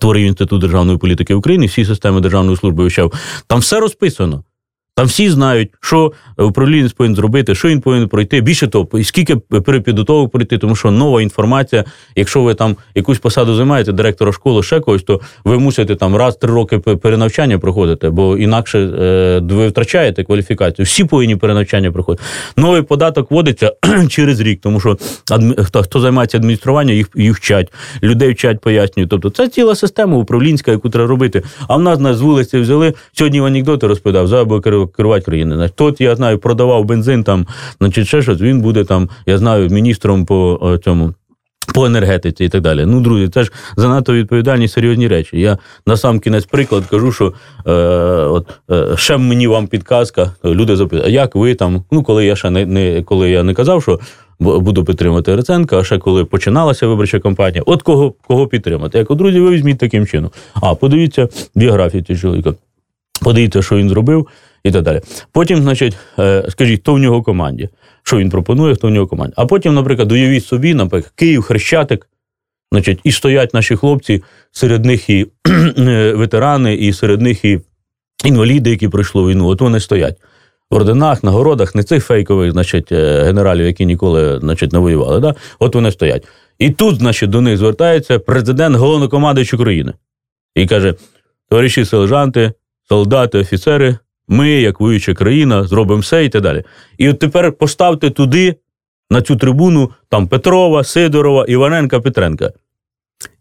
Творив 0.00 0.26
інститут 0.26 0.60
державної 0.60 0.98
політики 0.98 1.34
України, 1.34 1.66
всі 1.66 1.84
системи 1.84 2.20
державної 2.20 2.56
служби 2.56 2.82
вивчав. 2.82 3.12
Там 3.46 3.58
все 3.60 3.80
розписано. 3.80 4.44
Там 4.96 5.06
всі 5.06 5.30
знають, 5.30 5.70
що 5.80 6.12
управлінець 6.38 6.92
повинен 6.92 7.16
зробити, 7.16 7.54
що 7.54 7.68
він 7.68 7.80
повинен 7.80 8.08
пройти. 8.08 8.40
Більше 8.40 8.68
того, 8.68 8.88
скільки 9.02 9.36
перепідготовок 9.36 10.32
пройти, 10.32 10.58
тому 10.58 10.76
що 10.76 10.90
нова 10.90 11.22
інформація, 11.22 11.84
якщо 12.16 12.42
ви 12.42 12.54
там 12.54 12.76
якусь 12.94 13.18
посаду 13.18 13.54
займаєте, 13.54 13.92
директора 13.92 14.32
школи, 14.32 14.62
ще 14.62 14.80
когось, 14.80 15.02
то 15.02 15.20
ви 15.44 15.58
мусите 15.58 15.96
там 15.96 16.16
раз 16.16 16.36
три 16.36 16.52
роки 16.52 16.78
перенавчання 16.78 17.58
проходити, 17.58 18.10
бо 18.10 18.36
інакше 18.36 18.78
е, 18.78 19.40
ви 19.54 19.68
втрачаєте 19.68 20.24
кваліфікацію. 20.24 20.86
Всі 20.86 21.04
повинні 21.04 21.36
перенавчання 21.36 21.92
проходити. 21.92 22.24
Новий 22.56 22.82
податок 22.82 23.30
вводиться 23.30 23.72
через 24.08 24.40
рік, 24.40 24.60
тому 24.62 24.80
що 24.80 24.98
хто, 25.58 25.82
хто 25.82 26.00
займається 26.00 26.38
адмініструванням, 26.38 26.96
їх 26.96 27.10
їх 27.14 27.36
вчать, 27.36 27.72
людей 28.02 28.32
вчать, 28.32 28.60
пояснюють. 28.60 29.10
Тобто 29.10 29.30
це 29.30 29.48
ціла 29.48 29.74
система 29.74 30.16
управлінська, 30.16 30.70
яку 30.70 30.88
треба 30.88 31.08
робити. 31.08 31.42
А 31.68 31.76
в 31.76 31.82
нас 31.82 31.98
нас 31.98 32.16
з 32.16 32.20
вулиці 32.20 32.58
взяли. 32.58 32.94
Сьогодні 33.12 33.40
в 33.40 33.44
анекдоти 33.44 33.86
розповідав, 33.86 34.28
за 34.28 34.44
керувати 34.88 35.24
країною. 35.24 35.70
Тут 35.74 36.00
я 36.00 36.16
знаю, 36.16 36.38
продавав 36.38 36.84
бензин 36.84 37.24
там, 37.24 37.46
значить, 37.80 38.06
ще 38.06 38.22
щось, 38.22 38.40
він 38.40 38.60
буде 38.60 38.84
там, 38.84 39.08
я 39.26 39.38
знаю, 39.38 39.68
міністром 39.68 40.26
по 40.26 40.78
цьому. 40.84 41.14
По 41.74 41.86
енергетиці 41.86 42.44
і 42.44 42.48
так 42.48 42.60
далі. 42.60 42.86
Ну, 42.86 43.00
друзі, 43.00 43.28
це 43.28 43.44
ж 43.44 43.52
занадто 43.76 44.12
відповідальні 44.12 44.68
серйозні 44.68 45.08
речі. 45.08 45.40
Я 45.40 45.58
на 45.86 45.96
сам 45.96 46.20
кінець 46.20 46.44
приклад 46.44 46.86
кажу, 46.86 47.12
що 47.12 47.32
е, 47.66 47.72
от 48.24 48.46
е, 48.70 48.96
ще 48.96 49.16
мені 49.16 49.46
вам 49.46 49.66
підказка. 49.66 50.32
Люди 50.44 50.76
запитують, 50.76 51.06
а 51.06 51.08
як 51.08 51.34
ви 51.34 51.54
там? 51.54 51.84
Ну, 51.90 52.02
коли 52.02 52.26
я 52.26 52.36
ще 52.36 52.50
не, 52.50 52.66
не 52.66 53.02
коли 53.02 53.30
я 53.30 53.42
не 53.42 53.54
казав, 53.54 53.82
що 53.82 54.00
буду 54.40 54.84
підтримати 54.84 55.32
Гриценка, 55.32 55.78
а 55.78 55.84
ще 55.84 55.98
коли 55.98 56.24
починалася 56.24 56.86
виборча 56.86 57.20
кампанія, 57.20 57.62
от 57.66 57.82
кого 57.82 58.14
кого 58.26 58.46
підтримати? 58.46 58.98
Як 58.98 59.14
друзі, 59.14 59.40
ви 59.40 59.50
візьміть 59.50 59.78
таким 59.78 60.06
чином. 60.06 60.30
А 60.54 60.74
подивіться 60.74 61.28
біографію 61.54 62.02
цього 62.02 62.18
чоловіка. 62.18 62.54
Подивіться, 63.22 63.62
що 63.62 63.76
він 63.76 63.88
зробив 63.88 64.26
і 64.64 64.70
так 64.70 64.82
далі. 64.82 65.00
Потім, 65.32 65.62
значить, 65.62 65.96
е, 66.18 66.44
скажіть, 66.48 66.80
хто 66.80 66.94
в 66.94 66.98
нього 66.98 67.22
команді, 67.22 67.68
що 68.02 68.18
він 68.18 68.30
пропонує, 68.30 68.74
хто 68.74 68.88
в 68.88 68.90
нього 68.90 69.06
команді. 69.06 69.34
А 69.36 69.46
потім, 69.46 69.74
наприклад, 69.74 70.12
уявіть 70.12 70.44
собі, 70.44 70.74
наприклад, 70.74 71.12
Київ, 71.16 71.42
Хрещатик, 71.42 72.08
значить, 72.72 73.00
і 73.04 73.12
стоять 73.12 73.54
наші 73.54 73.76
хлопці, 73.76 74.22
серед 74.50 74.84
них 74.84 75.10
і 75.10 75.26
е, 75.78 76.12
ветерани, 76.12 76.74
і 76.74 76.92
серед 76.92 77.20
них 77.20 77.44
і 77.44 77.60
інваліди, 78.24 78.70
які 78.70 78.88
пройшли 78.88 79.22
війну. 79.26 79.46
От 79.46 79.60
вони 79.60 79.80
стоять. 79.80 80.18
В 80.70 80.74
орденах, 80.74 81.24
нагородах, 81.24 81.74
не 81.74 81.82
цих 81.82 82.04
фейкових, 82.04 82.52
значить, 82.52 82.92
е, 82.92 83.22
генералів, 83.22 83.66
які 83.66 83.86
ніколи 83.86 84.38
значить, 84.40 84.72
не 84.72 84.78
воювали. 84.78 85.20
Да? 85.20 85.34
От 85.58 85.74
вони 85.74 85.92
стоять. 85.92 86.26
І 86.58 86.70
тут, 86.70 86.96
значить, 86.96 87.30
до 87.30 87.40
них 87.40 87.58
звертається 87.58 88.18
президент 88.18 88.76
головнокомандуючий 88.76 89.58
України 89.58 89.92
і 90.54 90.66
каже: 90.66 90.94
товариші 91.50 91.84
сележанти, 91.84 92.52
солдати, 92.88 93.38
офіцери, 93.38 93.98
ми, 94.28 94.50
як 94.50 94.80
воююча 94.80 95.14
країна, 95.14 95.64
зробимо 95.64 96.00
все 96.00 96.24
і 96.24 96.28
так 96.28 96.42
далі. 96.42 96.64
І 96.98 97.08
от 97.08 97.18
тепер 97.18 97.52
поставте 97.52 98.10
туди, 98.10 98.56
на 99.10 99.22
цю 99.22 99.36
трибуну, 99.36 99.90
там 100.08 100.28
Петрова, 100.28 100.84
Сидорова, 100.84 101.44
Іваненка, 101.44 102.00
Петренка. 102.00 102.52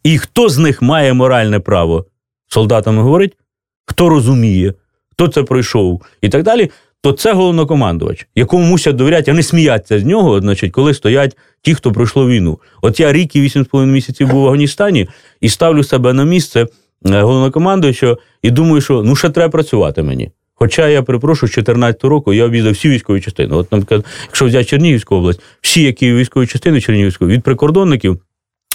І 0.03 0.17
хто 0.17 0.49
з 0.49 0.57
них 0.57 0.81
має 0.81 1.13
моральне 1.13 1.59
право 1.59 2.05
солдатами 2.47 3.01
говорить, 3.01 3.37
хто 3.85 4.09
розуміє, 4.09 4.73
хто 5.11 5.27
це 5.27 5.43
пройшов 5.43 6.01
і 6.21 6.29
так 6.29 6.43
далі, 6.43 6.71
то 7.01 7.11
це 7.11 7.33
головнокомандувач, 7.33 8.27
якому 8.35 8.63
мусять 8.65 8.95
довіряти, 8.95 9.31
а 9.31 9.33
не 9.33 9.43
сміятися 9.43 9.99
з 9.99 10.03
нього, 10.03 10.41
значить, 10.41 10.71
коли 10.71 10.93
стоять 10.93 11.37
ті, 11.61 11.73
хто 11.73 11.91
пройшло 11.91 12.27
війну. 12.27 12.59
От 12.81 12.99
я 12.99 13.13
рік 13.13 13.35
і 13.35 13.41
вісім 13.41 13.63
з 13.63 13.67
половиною 13.67 13.95
місяців 13.95 14.27
був 14.27 14.41
в 14.41 14.45
Афганістані 14.45 15.07
і 15.41 15.49
ставлю 15.49 15.83
себе 15.83 16.13
на 16.13 16.23
місце 16.23 16.67
е, 17.05 17.21
головнокомандуючого 17.21 18.17
і 18.41 18.51
думаю, 18.51 18.81
що 18.81 19.03
ну 19.03 19.15
ще 19.15 19.29
треба 19.29 19.51
працювати 19.51 20.03
мені. 20.03 20.31
Хоча 20.63 20.87
я 20.87 21.03
перепрошую, 21.03 21.49
з 21.49 21.53
14 21.53 22.03
року 22.03 22.33
я 22.33 22.45
об'їздив 22.45 22.73
всі 22.73 22.89
військові 22.89 23.21
частини. 23.21 23.55
От, 23.55 23.71
наприклад, 23.71 24.05
якщо 24.23 24.45
взяти 24.45 24.65
Чернігівську 24.65 25.15
область, 25.15 25.41
всі, 25.61 25.83
які 25.83 26.13
військові 26.13 26.47
частини 26.47 26.81
Чернігівської, 26.81 27.31
від 27.31 27.43
прикордонників 27.43 28.21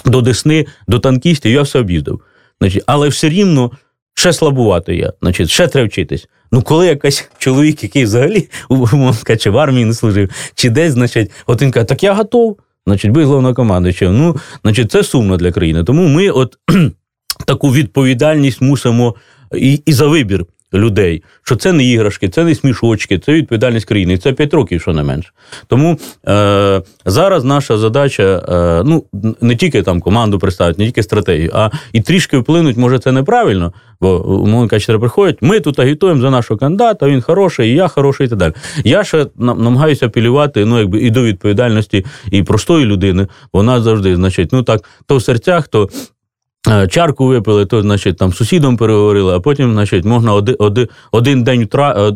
до 0.05 0.21
Десни, 0.21 0.65
до 0.87 0.99
танкістів, 0.99 1.51
я 1.51 1.61
все 1.61 1.79
об'їздив. 1.79 2.21
Значить, 2.61 2.83
Але 2.85 3.07
все 3.07 3.29
рівно 3.29 3.71
ще 4.13 4.33
слабувати 4.33 4.95
я, 4.95 5.13
значить, 5.21 5.49
ще 5.49 5.67
треба 5.67 5.87
вчитись. 5.87 6.27
Ну, 6.51 6.61
коли 6.61 6.87
якийсь 6.87 7.29
чоловік, 7.37 7.83
який 7.83 8.03
взагалі 8.03 8.49
чи 9.39 9.49
в 9.49 9.57
армії 9.57 9.85
не 9.85 9.93
служив, 9.93 10.29
чи 10.55 10.69
десь, 10.69 10.93
значить, 10.93 11.31
от 11.47 11.61
він 11.61 11.71
каже, 11.71 11.85
так 11.85 12.03
я 12.03 12.13
готов, 12.13 12.57
значить, 12.87 13.11
будь 13.11 13.23
головнокомандуючим. 13.23 14.17
Ну, 14.17 14.37
значить, 14.63 14.91
це 14.91 15.03
сумно 15.03 15.37
для 15.37 15.51
країни. 15.51 15.83
Тому 15.83 16.07
ми 16.07 16.29
от 16.29 16.57
таку 17.45 17.71
відповідальність 17.71 18.61
мусимо 18.61 19.15
і, 19.55 19.81
і 19.85 19.93
за 19.93 20.07
вибір 20.07 20.45
людей, 20.73 21.23
що 21.43 21.55
це 21.55 21.73
не 21.73 21.83
іграшки, 21.83 22.29
це 22.29 22.43
не 22.43 22.55
смішочки, 22.55 23.19
це 23.19 23.33
відповідальність 23.33 23.85
країни. 23.85 24.13
І 24.13 24.17
Це 24.17 24.33
5 24.33 24.53
років, 24.53 24.81
що 24.81 24.93
не 24.93 25.03
менше. 25.03 25.29
Тому 25.67 25.97
е, 26.27 26.81
зараз 27.05 27.43
наша 27.43 27.77
задача 27.77 28.23
е, 28.23 28.83
ну 28.85 29.03
не 29.41 29.55
тільки 29.55 29.83
там 29.83 30.01
команду 30.01 30.39
представити, 30.39 30.81
не 30.81 30.85
тільки 30.85 31.03
стратегію, 31.03 31.51
а 31.53 31.69
і 31.93 32.01
трішки 32.01 32.37
вплинуть, 32.37 32.77
може, 32.77 32.99
це 32.99 33.11
неправильно, 33.11 33.73
бо 34.01 34.25
умовно 34.25 34.67
кажучи, 34.67 34.99
приходять. 34.99 35.37
Ми 35.41 35.59
тут 35.59 35.79
агітуємо 35.79 36.21
за 36.21 36.29
нашого 36.29 36.57
кандидата, 36.57 37.07
він 37.07 37.21
хороший, 37.21 37.69
і 37.69 37.75
я 37.75 37.87
хороший, 37.87 38.27
і 38.27 38.29
так 38.29 38.39
далі. 38.39 38.53
Я 38.83 39.03
ще 39.03 39.25
намагаюся 39.35 40.05
апелювати 40.05 40.65
ну, 40.65 40.79
якби 40.79 40.99
і 40.99 41.09
до 41.09 41.23
відповідальності 41.23 42.05
і 42.31 42.43
простої 42.43 42.85
людини. 42.85 43.27
Вона 43.53 43.81
завжди, 43.81 44.15
значить, 44.15 44.51
ну 44.51 44.63
так, 44.63 44.83
то 45.05 45.17
в 45.17 45.23
серцях, 45.23 45.67
то 45.67 45.89
чарку 46.89 47.25
випили, 47.25 47.65
то, 47.65 47.81
значить, 47.81 48.17
там 48.17 48.33
сусідом 48.33 48.77
переговорили, 48.77 49.35
а 49.35 49.39
потім, 49.39 49.73
значить, 49.73 50.05
можна 50.05 50.33
один 50.33 50.55
один, 51.11 51.43
день 51.43 51.69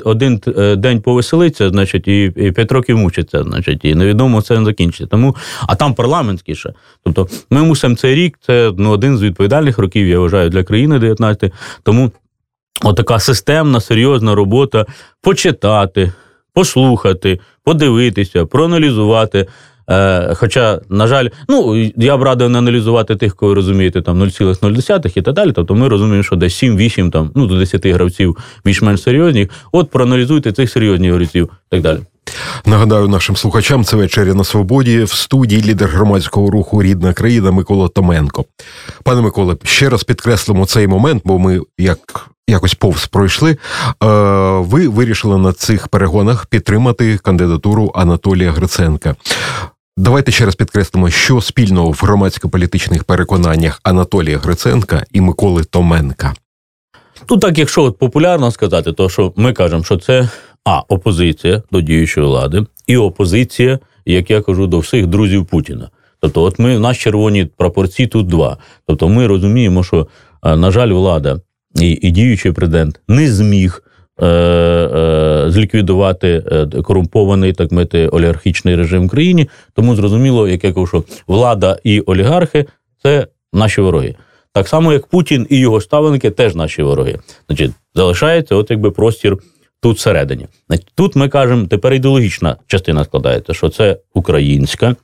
один 0.04 0.42
е, 0.58 0.76
день 0.76 1.02
повеселитися, 1.02 1.70
значить, 1.70 2.08
і 2.08 2.24
і 2.36 2.52
п'ять 2.52 2.72
років 2.72 2.98
мучиться, 2.98 3.44
значить, 3.44 3.86
і 3.86 3.96
невідомо 3.96 4.42
це 4.42 4.60
не 4.60 4.66
закінчиться. 4.66 5.06
Тому, 5.06 5.36
а 5.68 5.76
там 5.76 5.94
парламентський 5.94 6.56
ще. 6.56 6.70
Тобто, 7.04 7.28
ми 7.50 7.64
мусимо 7.64 7.96
цей 7.96 8.16
рік, 8.16 8.40
це 8.42 8.72
ну, 8.78 8.90
один 8.90 9.18
з 9.18 9.22
відповідальних 9.22 9.78
років, 9.78 10.08
я 10.08 10.20
вважаю, 10.20 10.50
для 10.50 10.64
країни 10.64 11.00
19. 11.00 11.54
Тому 11.84 12.12
отака 12.84 13.20
системна, 13.20 13.80
серйозна 13.80 14.36
робота 14.36 14.86
почитати, 15.22 16.14
послухати, 16.54 17.40
подивитися, 17.64 18.46
проаналізувати. 18.46 19.48
Е, 19.90 20.36
Хоча, 20.36 20.82
на 20.90 21.08
жаль, 21.08 21.28
ну 21.50 21.76
я 21.98 22.18
б 22.18 22.24
радив 22.24 22.50
не 22.50 22.58
аналізувати 22.58 23.16
тих, 23.16 23.36
кого 23.36 23.54
розумієте, 23.56 24.02
там 24.02 24.24
0,0 24.24 25.18
і 25.18 25.22
так 25.22 25.34
далі. 25.36 25.52
Тобто 25.52 25.76
ми 25.76 25.88
розуміємо, 25.88 26.24
що 26.24 26.36
десь 26.36 26.64
7-8 26.64 27.12
там, 27.12 27.32
ну, 27.36 27.48
до 27.48 27.60
10 27.60 27.86
гравців 27.86 28.38
більш-менш 28.66 29.02
серйозних. 29.02 29.50
От 29.72 29.90
проаналізуйте 29.90 30.52
цих 30.52 30.70
серйозних 30.70 31.14
гравців 31.14 31.50
і 31.52 31.70
так 31.70 31.82
далі. 31.82 32.00
Нагадаю 32.66 33.08
нашим 33.08 33.36
слухачам, 33.36 33.84
це 33.84 33.98
вечеря 33.98 34.34
на 34.34 34.44
свободі 34.44 35.04
в 35.04 35.12
студії 35.12 35.64
лідер 35.64 35.90
громадського 35.90 36.50
руху 36.50 36.84
Рідна 36.84 37.14
країна 37.14 37.52
Микола 37.52 37.88
Томенко. 37.88 38.46
Пане 39.04 39.22
Миколе, 39.22 39.56
ще 39.64 39.90
раз 39.90 40.04
підкреслимо 40.04 40.66
цей 40.66 40.88
момент, 40.88 41.22
бо 41.26 41.40
ми 41.40 41.62
як. 41.78 42.30
Якось 42.48 42.74
повз 42.74 43.06
пройшли. 43.06 43.52
Е, 43.52 43.58
ви 44.60 44.88
вирішили 44.88 45.38
на 45.38 45.54
цих 45.54 45.88
перегонах 45.88 46.46
підтримати 46.46 47.18
кандидатуру 47.18 47.92
Анатолія 47.96 48.52
Гриценка. 48.52 49.16
Давайте 49.98 50.32
ще 50.32 50.46
раз 50.46 50.56
підкреслимо, 50.56 51.10
що 51.10 51.42
спільного 51.42 51.92
в 51.92 52.00
громадсько-політичних 52.04 53.04
переконаннях 53.04 53.80
Анатолія 53.84 54.38
Гриценка 54.38 55.06
і 55.12 55.22
Миколи 55.22 55.64
Томенка. 55.64 56.34
Ну 57.30 57.38
так, 57.38 57.58
якщо 57.58 57.84
от 57.84 57.98
популярно 57.98 58.52
сказати, 58.52 58.94
то 58.94 59.10
що 59.10 59.34
ми 59.36 59.54
кажемо, 59.54 59.84
що 59.84 59.98
це 59.98 60.30
а 60.66 60.80
опозиція 60.80 61.64
до 61.72 61.82
діючої 61.82 62.28
влади, 62.28 62.66
і 62.88 62.98
опозиція, 62.98 63.80
як 64.06 64.32
я 64.32 64.42
кажу, 64.42 64.68
до 64.68 64.80
всіх 64.80 65.08
друзів 65.08 65.46
Путіна. 65.46 65.90
Тобто, 66.20 66.44
от 66.44 66.60
ми 66.60 66.80
нас 66.80 66.98
червоні 66.98 67.46
прапорці 67.46 68.08
тут 68.08 68.28
два. 68.28 68.58
Тобто, 68.88 69.10
ми 69.10 69.28
розуміємо, 69.28 69.84
що, 69.84 70.08
е, 70.44 70.56
на 70.56 70.72
жаль, 70.72 70.90
влада 70.90 71.42
і, 71.76 71.90
і 72.02 72.12
діючий 72.12 72.52
президент 72.52 73.02
не 73.08 73.32
зміг. 73.32 73.84
Е, 74.22 74.28
е, 74.28 75.52
зліквідувати 75.52 76.44
е, 76.52 76.82
корумпований 76.82 77.54
так 77.54 77.72
мити 77.72 78.08
олігархічний 78.08 78.76
режим 78.76 79.08
в 79.08 79.10
країні. 79.10 79.50
Тому 79.74 79.96
зрозуміло, 79.96 80.48
як 80.48 80.64
я 80.64 80.74
кажу, 80.74 80.88
що 80.88 81.04
влада 81.28 81.80
і 81.84 82.00
олігархи 82.00 82.66
це 83.04 83.28
наші 83.54 83.82
вороги. 83.82 84.16
Так 84.52 84.68
само, 84.68 84.94
як 84.94 85.08
Путін 85.08 85.48
і 85.50 85.60
його 85.60 85.82
ставленики 85.82 86.32
теж 86.32 86.56
наші 86.56 86.84
вороги. 86.84 87.20
Значить, 87.48 87.72
залишається 87.96 88.56
от 88.56 88.72
якби 88.72 88.92
простір 88.92 89.38
тут 89.82 89.98
всередині. 89.98 90.48
Значить, 90.68 90.88
Тут 90.96 91.16
ми 91.16 91.30
кажемо, 91.30 91.68
тепер 91.68 91.94
ідеологічна 91.94 92.56
частина 92.68 93.04
складається, 93.04 93.54
що 93.54 93.70
це 93.70 93.98
українська. 94.14 94.96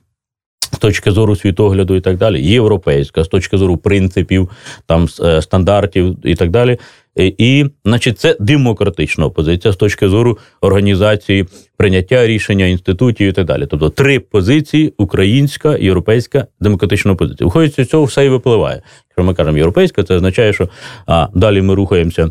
З 0.72 0.78
точки 0.78 1.10
зору 1.10 1.36
світогляду 1.36 1.94
і 1.94 2.00
так 2.00 2.16
далі, 2.16 2.46
європейська, 2.46 3.24
з 3.24 3.28
точки 3.28 3.58
зору 3.58 3.76
принципів, 3.76 4.50
там 4.86 5.08
стандартів 5.40 6.16
і 6.24 6.34
так 6.34 6.50
далі. 6.50 6.78
І, 7.16 7.66
значить, 7.84 8.18
це 8.18 8.36
демократична 8.40 9.26
опозиція 9.26 9.72
з 9.72 9.76
точки 9.76 10.08
зору 10.08 10.38
організації 10.60 11.46
прийняття 11.76 12.26
рішення 12.26 12.66
інститутів 12.66 13.28
і 13.28 13.32
так 13.32 13.46
далі. 13.46 13.66
Тобто 13.66 13.90
три 13.90 14.20
позиції: 14.20 14.94
українська, 14.98 15.76
європейська, 15.76 16.46
демократична 16.60 17.12
опозиція. 17.12 17.46
Виходить, 17.46 17.80
з 17.80 17.86
цього 17.86 18.04
все 18.04 18.26
і 18.26 18.28
випливає. 18.28 18.82
Якщо 19.10 19.24
ми 19.24 19.34
кажемо 19.34 19.56
європейська, 19.56 20.02
це 20.02 20.14
означає, 20.14 20.52
що 20.52 20.68
а 21.06 21.28
далі 21.34 21.62
ми 21.62 21.74
рухаємося 21.74 22.30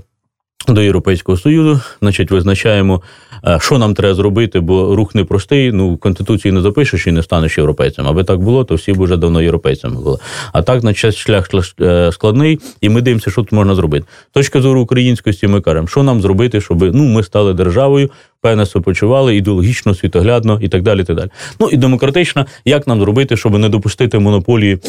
до 0.74 0.82
Європейського 0.82 1.38
Союзу, 1.38 1.82
значить, 2.02 2.32
визначаємо, 2.32 3.02
е, 3.48 3.58
що 3.62 3.78
нам 3.78 3.94
треба 3.94 4.16
зробити, 4.16 4.60
бо 4.60 4.96
рух 4.96 5.16
непростий. 5.16 5.72
Ну, 5.72 5.90
в 5.90 5.98
Конституції 5.98 6.52
не 6.52 6.62
запишеш 6.62 7.08
і 7.08 7.12
не 7.12 7.24
станеш 7.24 7.58
європейцем. 7.58 8.08
Аби 8.08 8.24
так 8.24 8.40
було, 8.40 8.64
то 8.64 8.76
всі 8.76 8.94
б 8.94 9.02
вже 9.02 9.18
давно 9.18 9.42
європейцями 9.42 10.02
були. 10.02 10.18
А 10.54 10.62
так, 10.62 10.82
значить, 10.82 11.16
шлях 11.16 11.50
е, 11.82 12.12
складний, 12.12 12.60
і 12.82 12.90
ми 12.90 13.02
дивимося, 13.02 13.32
що 13.32 13.42
тут 13.42 13.52
можна 13.52 13.76
зробити. 13.76 14.06
Точка 14.32 14.62
зору 14.62 14.82
українськості, 14.82 15.48
ми 15.48 15.62
кажемо, 15.62 15.88
що 15.88 16.04
нам 16.04 16.22
зробити, 16.22 16.62
щоб 16.62 16.96
ну, 16.96 17.04
ми 17.04 17.24
стали 17.24 17.54
державою, 17.54 18.10
певне 18.42 18.66
почували 18.66 19.36
ідеологічно, 19.36 19.96
світоглядно 19.96 20.60
і 20.62 20.68
так 20.68 20.82
далі. 20.82 21.04
Так 21.04 21.16
далі. 21.16 21.30
Ну 21.60 21.70
і 21.70 21.78
демократично, 21.78 22.46
як 22.66 22.88
нам 22.88 23.00
зробити, 23.00 23.38
щоб 23.38 23.60
не 23.60 23.70
допустити 23.70 24.20
монополії. 24.20 24.80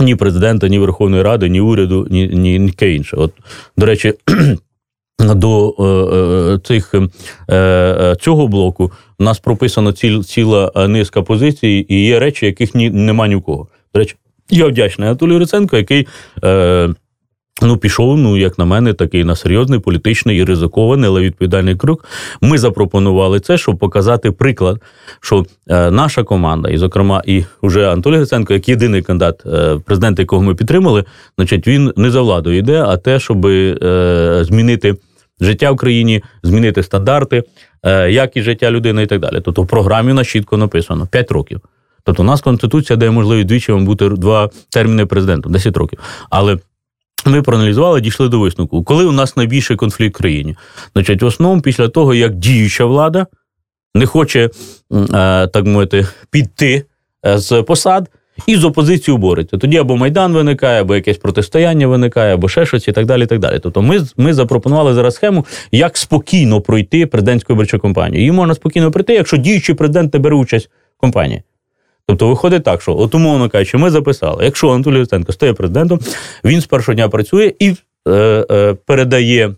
Ні 0.00 0.14
президента, 0.16 0.68
ні 0.68 0.78
Верховної 0.78 1.22
Ради, 1.22 1.48
ні 1.48 1.60
уряду, 1.60 2.06
ні 2.10 2.28
ні, 2.28 2.58
ні 2.58 2.94
інше. 2.94 3.16
От, 3.16 3.32
до 3.76 3.86
речі, 3.86 4.14
до 5.18 5.74
е, 5.78 6.54
е, 6.54 6.58
цих 6.58 6.94
е, 7.50 8.16
цього 8.20 8.48
блоку 8.48 8.92
у 9.18 9.24
нас 9.24 9.38
прописано 9.38 9.92
ціл, 9.92 10.24
ціла 10.24 10.72
низка 10.88 11.22
позицій, 11.22 11.86
і 11.88 12.04
є 12.06 12.18
речі, 12.18 12.46
яких 12.46 12.74
ні, 12.74 12.90
нема 12.90 13.28
ні 13.28 13.36
в 13.36 13.42
кого. 13.42 13.68
До 13.94 14.00
речі, 14.00 14.16
я 14.50 14.66
вдячний 14.66 15.08
Анатолію 15.08 15.38
Риценко, 15.38 15.76
який. 15.76 16.06
Е, 16.44 16.94
Ну, 17.62 17.76
пішов, 17.76 18.18
ну, 18.18 18.36
як 18.36 18.58
на 18.58 18.64
мене, 18.64 18.92
такий 18.92 19.24
на 19.24 19.36
серйозний 19.36 19.78
політичний 19.78 20.38
і 20.38 20.44
ризикований, 20.44 21.10
але 21.10 21.20
відповідальний 21.20 21.76
крок. 21.76 22.04
Ми 22.40 22.58
запропонували 22.58 23.40
це, 23.40 23.58
щоб 23.58 23.78
показати 23.78 24.30
приклад, 24.30 24.82
що 25.20 25.44
е, 25.68 25.90
наша 25.90 26.22
команда, 26.22 26.70
і, 26.70 26.76
зокрема, 26.76 27.22
і 27.26 27.44
вже 27.62 27.92
Анатолій 27.92 28.16
Гриценко, 28.16 28.52
як 28.52 28.68
єдиний 28.68 29.02
кандидат 29.02 29.46
е, 29.46 29.80
президента, 29.84 30.22
якого 30.22 30.42
ми 30.42 30.54
підтримали, 30.54 31.04
значить, 31.38 31.66
він 31.66 31.92
не 31.96 32.10
за 32.10 32.20
владу 32.20 32.52
йде, 32.52 32.82
а 32.82 32.96
те, 32.96 33.20
щоб 33.20 33.46
е, 33.46 34.38
змінити 34.44 34.96
життя 35.40 35.70
в 35.70 35.76
країні, 35.76 36.22
змінити 36.42 36.82
стандарти, 36.82 37.42
е, 37.82 38.10
якість 38.10 38.44
життя 38.44 38.70
людини 38.70 39.02
і 39.02 39.06
так 39.06 39.20
далі. 39.20 39.40
Тобто 39.44 39.62
в 39.62 39.66
програмі 39.66 40.12
на 40.12 40.24
чітко 40.24 40.56
написано 40.56 41.06
5 41.06 41.30
років. 41.30 41.60
Тобто, 42.04 42.22
у 42.22 42.26
нас 42.26 42.40
конституція 42.40 42.96
дає 42.96 43.10
можливість 43.10 43.46
двічі 43.46 43.72
вам 43.72 43.84
бути 43.84 44.08
два 44.08 44.50
терміни 44.70 45.06
президентом, 45.06 45.52
10 45.52 45.76
років. 45.76 45.98
Але 46.30 46.58
ми 47.24 47.42
проаналізували, 47.42 48.00
дійшли 48.00 48.28
до 48.28 48.40
висновку. 48.40 48.84
Коли 48.84 49.04
у 49.04 49.12
нас 49.12 49.36
найбільший 49.36 49.76
конфлікт 49.76 50.14
в 50.14 50.18
країні? 50.18 50.56
Значить, 50.94 51.22
в 51.22 51.26
основному 51.26 51.62
після 51.62 51.88
того, 51.88 52.14
як 52.14 52.34
діюча 52.34 52.84
влада 52.84 53.26
не 53.94 54.06
хоче, 54.06 54.44
е, 54.44 54.50
так 55.46 55.64
мовити, 55.64 56.06
піти 56.30 56.84
е, 57.26 57.38
з 57.38 57.62
посад. 57.62 58.10
І 58.46 58.56
з 58.56 58.64
опозицією 58.64 59.18
бореться. 59.18 59.56
Тоді 59.56 59.76
або 59.76 59.96
Майдан 59.96 60.32
виникає, 60.32 60.80
або 60.80 60.94
якесь 60.94 61.18
протистояння 61.18 61.86
виникає, 61.86 62.34
або 62.34 62.48
ще 62.48 62.66
щось 62.66 62.88
і 62.88 62.92
так 62.92 63.06
далі. 63.06 63.22
І 63.22 63.26
так 63.26 63.38
далі. 63.38 63.58
Тобто 63.58 63.82
ми 63.82 64.00
ми 64.16 64.34
запропонували 64.34 64.94
зараз 64.94 65.14
схему, 65.14 65.46
як 65.72 65.96
спокійно 65.96 66.60
пройти 66.60 67.06
президентську 67.06 67.52
виборчу 67.52 67.78
кампанію. 67.78 68.20
Її 68.20 68.32
можна 68.32 68.54
спокійно 68.54 68.90
пройти, 68.90 69.14
якщо 69.14 69.36
діючий 69.36 69.74
президент 69.74 70.14
не 70.14 70.20
бере 70.20 70.36
участь 70.36 70.70
в 70.98 71.00
кампанії. 71.00 71.42
Тобто 72.06 72.28
виходить 72.28 72.64
так, 72.64 72.82
що 72.82 72.96
от 72.96 73.14
умовно 73.14 73.48
кажучи, 73.48 73.78
ми 73.78 73.90
записали, 73.90 74.44
якщо 74.44 74.70
Анатолій 74.70 74.98
Луценко 74.98 75.32
стає 75.32 75.52
президентом, 75.52 76.00
він 76.44 76.60
з 76.60 76.66
першого 76.66 76.94
дня 76.94 77.08
працює 77.08 77.52
і 77.58 77.74
е, 78.08 78.12
е, 78.50 78.74
передає. 78.86 79.54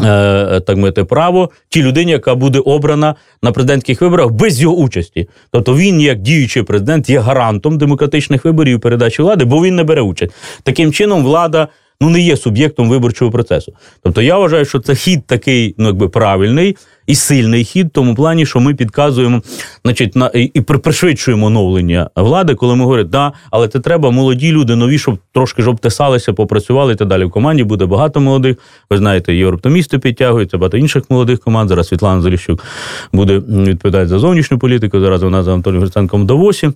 Е, 0.00 0.60
так 0.60 0.76
мити 0.76 1.04
право 1.04 1.50
тій 1.68 1.82
людині, 1.82 2.12
яка 2.12 2.34
буде 2.34 2.58
обрана 2.58 3.14
на 3.42 3.52
президентських 3.52 4.00
виборах 4.00 4.30
без 4.30 4.60
його 4.60 4.76
участі. 4.76 5.28
Тобто 5.50 5.76
він, 5.76 6.00
як 6.00 6.18
діючий 6.18 6.62
президент, 6.62 7.10
є 7.10 7.20
гарантом 7.20 7.78
демократичних 7.78 8.44
виборів 8.44 8.76
і 8.76 8.78
передачі 8.78 9.22
влади, 9.22 9.44
бо 9.44 9.62
він 9.62 9.76
не 9.76 9.84
бере 9.84 10.00
участь. 10.00 10.32
Таким 10.62 10.92
чином, 10.92 11.24
влада 11.24 11.68
ну 12.00 12.10
не 12.10 12.20
є 12.20 12.36
суб'єктом 12.36 12.88
виборчого 12.88 13.30
процесу. 13.30 13.72
Тобто 14.02 14.22
я 14.22 14.38
вважаю, 14.38 14.64
що 14.64 14.80
це 14.80 14.94
хід 14.94 15.26
такий, 15.26 15.74
ну 15.78 15.86
якби 15.86 16.08
правильний 16.08 16.76
і 17.06 17.14
сильний 17.14 17.64
хід, 17.64 17.86
в 17.86 17.90
тому 17.90 18.14
плані, 18.14 18.46
що 18.46 18.60
ми 18.60 18.74
підказуємо, 18.74 19.42
значить, 19.84 20.16
на 20.16 20.30
і 20.34 20.60
пришвидшуємо 20.60 21.46
оновлення 21.46 22.10
влади, 22.16 22.54
коли 22.54 22.76
ми 22.76 22.84
говоримо, 22.84 23.08
да, 23.08 23.32
але 23.50 23.68
це 23.68 23.80
треба 23.80 24.10
молоді 24.10 24.52
люди, 24.52 24.76
нові, 24.76 24.98
щоб 24.98 25.18
трошки 25.32 25.62
ж 25.62 25.70
обтесалися, 25.70 26.32
попрацювали 26.32 26.92
і 26.92 26.96
так 26.96 27.08
далі. 27.08 27.24
В 27.24 27.30
команді 27.30 27.64
буде 27.64 27.86
багато 27.86 28.20
молодих. 28.20 28.56
Ви 28.90 28.98
знаєте, 28.98 29.34
європтомісти 29.34 29.98
підтягуються, 29.98 30.58
багато 30.58 30.76
інших 30.76 31.02
молодих 31.10 31.40
команд. 31.40 31.68
Зараз 31.68 31.88
Світлана 31.88 32.22
Заліщук 32.22 32.64
буде 33.12 33.38
відповідати 33.48 34.08
за 34.08 34.18
зовнішню 34.18 34.58
політику. 34.58 35.00
Зараз 35.00 35.22
вона 35.22 35.42
за 35.42 35.52
Анатолієм 35.52 35.82
Гриценком 35.82 36.22
в 36.22 36.24
Давосі. 36.24 36.70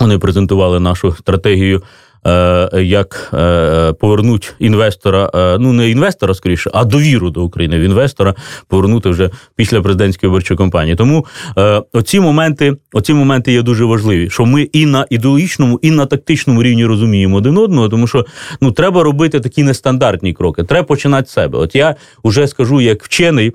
Вони 0.00 0.18
презентували 0.18 0.80
нашу 0.80 1.12
стратегію 1.12 1.82
як 2.82 3.30
е, 3.34 3.92
повернуть 3.92 4.54
інвестора, 4.58 5.30
е, 5.34 5.58
ну 5.58 5.72
не 5.72 5.90
інвестора 5.90 6.34
скоріше, 6.34 6.70
а 6.74 6.84
довіру 6.84 7.30
до 7.30 7.42
України 7.42 7.78
в 7.78 7.80
інвестора 7.80 8.34
повернути 8.68 9.08
вже 9.08 9.30
після 9.56 9.82
президентської 9.82 10.30
виборчої 10.30 10.58
кампанії. 10.58 10.96
Тому 10.96 11.26
оці 11.92 12.20
моменти, 12.20 12.76
оці 12.92 13.14
моменти 13.14 13.52
є 13.52 13.62
дуже 13.62 13.84
важливі, 13.84 14.30
що 14.30 14.46
ми 14.46 14.62
і 14.62 14.86
на 14.86 15.06
ідеологічному, 15.10 15.78
і 15.82 15.90
на 15.90 16.06
тактичному 16.06 16.62
рівні 16.62 16.86
розуміємо 16.86 17.36
один 17.36 17.58
одного, 17.58 17.88
тому 17.88 18.06
що 18.06 18.26
ну 18.60 18.72
треба 18.72 19.02
робити 19.02 19.40
такі 19.40 19.62
нестандартні 19.62 20.32
кроки. 20.32 20.62
Треба 20.62 20.86
починати 20.86 21.28
з 21.28 21.32
себе. 21.32 21.58
От 21.58 21.74
я 21.74 21.94
вже 22.24 22.46
скажу 22.46 22.80
як 22.80 23.04
вчений 23.04 23.52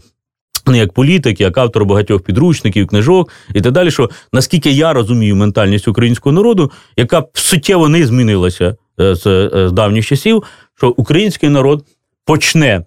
не 0.67 0.77
як 0.77 0.93
політик, 0.93 1.41
як 1.41 1.57
автор 1.57 1.85
багатьох 1.85 2.21
підручників, 2.21 2.87
книжок 2.87 3.31
і 3.55 3.61
так 3.61 3.71
далі. 3.71 3.91
Що 3.91 4.09
наскільки 4.33 4.71
я 4.71 4.93
розумію 4.93 5.35
ментальність 5.35 5.87
українського 5.87 6.33
народу, 6.33 6.71
яка 6.97 7.23
суттєво 7.33 7.89
не 7.89 8.05
змінилася 8.05 8.75
е, 8.99 9.15
з, 9.15 9.27
е, 9.27 9.69
з 9.69 9.71
давніх 9.71 10.05
часів, 10.05 10.43
що 10.77 10.89
український 10.89 11.49
народ 11.49 11.85
почне 12.25 12.83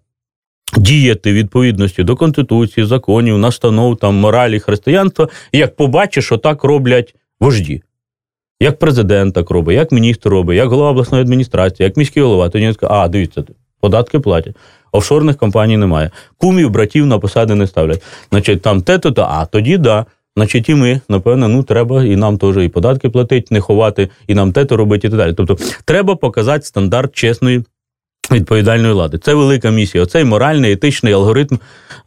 діяти 0.76 1.32
відповідності 1.32 2.04
до 2.04 2.16
конституції, 2.16 2.86
законів, 2.86 3.38
настанов, 3.38 3.96
там 3.96 4.14
моралі, 4.14 4.60
християнства, 4.60 5.28
як 5.52 5.76
побачиш, 5.76 6.24
що 6.24 6.36
так 6.36 6.64
роблять 6.64 7.14
вожді. 7.40 7.82
Як 8.60 8.78
президент 8.78 9.34
так 9.34 9.50
робить, 9.50 9.76
як 9.76 9.92
міністр 9.92 10.28
робить, 10.28 10.56
як 10.56 10.68
голова 10.68 10.90
обласної 10.90 11.22
адміністрації, 11.24 11.84
як 11.84 11.96
міський 11.96 12.22
голова, 12.22 12.48
то 12.48 12.58
він 12.58 12.72
скаже, 12.72 12.92
а 12.92 13.08
дивіться, 13.08 13.44
податки 13.80 14.20
платять. 14.20 14.56
Офшорних 14.92 15.36
компаній 15.36 15.76
немає. 15.76 16.10
Кумів, 16.38 16.70
братів 16.70 17.06
на 17.06 17.18
посади 17.18 17.54
не 17.54 17.66
ставлять. 17.66 18.02
Значить, 18.30 18.62
там 18.62 18.82
те, 18.82 18.98
то, 18.98 19.26
а 19.30 19.46
тоді 19.46 19.78
да. 19.78 20.06
Значить, 20.36 20.68
і 20.68 20.74
ми, 20.74 21.00
напевно, 21.08 21.48
ну 21.48 21.62
треба 21.62 22.04
і 22.04 22.16
нам 22.16 22.38
теж 22.38 22.56
і 22.56 22.68
податки 22.68 23.08
платити, 23.08 23.46
не 23.50 23.60
ховати, 23.60 24.08
і 24.26 24.34
нам 24.34 24.52
те 24.52 24.64
то 24.64 24.76
робити, 24.76 25.06
і 25.06 25.10
так 25.10 25.18
далі. 25.18 25.32
Тобто, 25.32 25.56
треба 25.84 26.16
показати 26.16 26.64
стандарт 26.64 27.14
чесної 27.14 27.64
відповідальної 28.30 28.92
влади. 28.92 29.18
Це 29.18 29.34
велика 29.34 29.70
місія. 29.70 30.04
Оцей 30.04 30.24
моральний, 30.24 30.72
етичний 30.72 31.12
алгоритм 31.12 31.58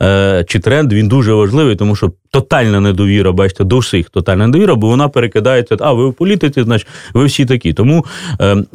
е, 0.03 0.45
чи 0.47 0.59
тренд 0.59 0.93
він 0.93 1.07
дуже 1.07 1.33
важливий, 1.33 1.75
тому 1.75 1.95
що 1.95 2.11
тотальна 2.31 2.79
недовіра, 2.79 3.31
бачите, 3.31 3.63
до 3.63 3.77
всіх 3.77 4.09
тотальна 4.09 4.47
недовіра, 4.47 4.75
бо 4.75 4.87
вона 4.87 5.09
перекидається, 5.09 5.77
а 5.79 5.93
ви 5.93 6.07
в 6.07 6.13
політиці, 6.13 6.63
значить, 6.63 6.87
ви 7.13 7.25
всі 7.25 7.45
такі. 7.45 7.73
Тому 7.73 8.05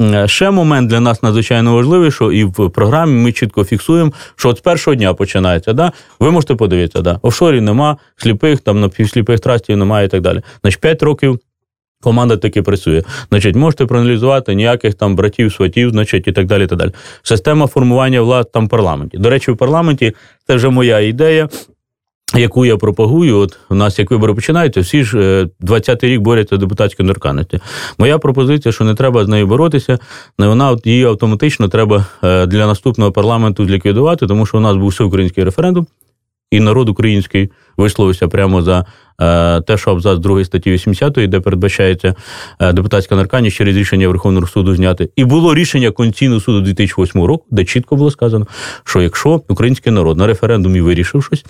е, 0.00 0.28
ще 0.28 0.50
момент 0.50 0.90
для 0.90 1.00
нас 1.00 1.22
надзвичайно 1.22 1.74
важливий, 1.74 2.10
що 2.10 2.32
і 2.32 2.44
в 2.44 2.70
програмі 2.70 3.12
ми 3.12 3.32
чітко 3.32 3.64
фіксуємо, 3.64 4.12
що 4.36 4.48
от 4.48 4.58
з 4.58 4.60
першого 4.60 4.94
дня 4.94 5.14
починається. 5.14 5.72
Да? 5.72 5.92
Ви 6.20 6.30
можете 6.30 6.54
подивитися, 6.54 7.00
да? 7.00 7.18
офшорів 7.22 7.62
нема, 7.62 7.96
сліпих, 8.16 8.60
там 8.60 8.80
напівсліпих 8.80 9.40
трастів 9.40 9.76
немає 9.76 10.06
і 10.06 10.08
так 10.08 10.20
далі. 10.20 10.40
Значить, 10.62 10.80
5 10.80 11.02
років. 11.02 11.38
Команда 12.02 12.36
таки 12.36 12.62
працює. 12.62 13.02
Значить, 13.30 13.56
можете 13.56 13.86
проаналізувати 13.86 14.54
ніяких 14.54 14.94
там 14.94 15.16
братів, 15.16 15.52
сватів, 15.52 15.90
значить, 15.90 16.28
і 16.28 16.32
так 16.32 16.46
далі. 16.46 16.64
І 16.64 16.66
так 16.66 16.78
далі. 16.78 16.90
Система 17.22 17.66
формування 17.66 18.20
влад 18.20 18.52
там 18.52 18.66
в 18.66 18.68
парламенті. 18.68 19.18
До 19.18 19.30
речі, 19.30 19.50
в 19.50 19.56
парламенті 19.56 20.12
це 20.46 20.54
вже 20.54 20.68
моя 20.68 21.00
ідея. 21.00 21.48
яку 22.34 22.64
я 22.64 22.76
пропагую, 22.76 23.38
от 23.38 23.58
у 23.70 23.74
нас 23.74 23.98
як 23.98 24.10
вибори 24.10 24.34
починаються, 24.34 24.80
всі 24.80 25.04
ж 25.04 25.18
20-й 25.62 26.08
рік 26.08 26.20
борються 26.20 26.56
депутатської 26.56 27.06
недоторканності. 27.06 27.60
Моя 27.98 28.18
пропозиція, 28.18 28.72
що 28.72 28.84
не 28.84 28.94
треба 28.94 29.24
з 29.24 29.28
нею 29.28 29.46
боротися, 29.46 29.98
вона 30.38 30.70
от 30.70 30.86
її 30.86 31.04
автоматично 31.04 31.68
треба 31.68 32.06
для 32.22 32.66
наступного 32.66 33.12
парламенту 33.12 33.66
зліквідувати, 33.66 34.26
тому 34.26 34.46
що 34.46 34.56
у 34.56 34.60
нас 34.60 34.76
був 34.76 34.88
всеукраїнський 34.88 35.44
референдум 35.44 35.86
і 36.50 36.60
народ 36.60 36.88
український 36.88 37.50
висловився 37.80 38.28
прямо 38.28 38.62
за 38.62 38.84
е, 39.20 39.60
те, 39.60 39.76
що 39.76 39.90
абзац 39.90 40.18
2 40.18 40.44
статті 40.44 40.70
80, 40.70 41.12
де 41.12 41.40
передбачається 41.40 42.14
е, 42.60 42.72
депутатська 42.72 43.16
наркання 43.16 43.50
через 43.50 43.76
рішення 43.76 44.08
Верховного 44.08 44.46
суду 44.46 44.74
зняти. 44.74 45.10
І 45.16 45.24
було 45.24 45.54
рішення 45.54 45.90
Конституційного 45.90 46.40
суду 46.40 46.60
2008 46.60 47.24
року, 47.24 47.44
де 47.50 47.64
чітко 47.64 47.96
було 47.96 48.10
сказано, 48.10 48.46
що 48.84 49.02
якщо 49.02 49.42
український 49.48 49.92
народ 49.92 50.18
на 50.18 50.26
референдумі 50.26 50.80
вирішив 50.80 51.24
щось, 51.24 51.44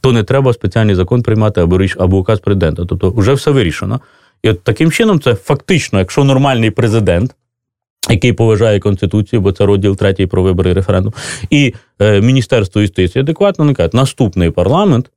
то 0.00 0.12
не 0.12 0.22
треба 0.22 0.52
спеціальний 0.52 0.94
закон 0.94 1.22
приймати 1.22 1.60
або 1.60 1.78
річ 1.78 1.96
або 1.98 2.18
указ 2.18 2.40
президента. 2.40 2.84
Тобто 2.84 3.10
вже 3.10 3.32
все 3.32 3.50
вирішено. 3.50 4.00
І 4.42 4.50
от 4.50 4.64
таким 4.64 4.92
чином, 4.92 5.20
це 5.20 5.34
фактично, 5.34 5.98
якщо 5.98 6.24
нормальний 6.24 6.70
президент 6.70 7.34
який 8.10 8.32
поважає 8.32 8.80
Конституцію, 8.80 9.40
бо 9.40 9.52
це 9.52 9.66
розділ 9.66 9.96
третій 9.96 10.26
про 10.26 10.42
вибори 10.42 10.70
і 10.70 10.74
референдум, 10.74 11.12
і 11.50 11.74
е, 11.98 12.20
Міністерство 12.20 12.80
юстиції 12.80 13.20
адекватно 13.22 13.64
не 13.64 13.74
кажуть, 13.74 13.94
наступний 13.94 14.50
парламент 14.50 15.10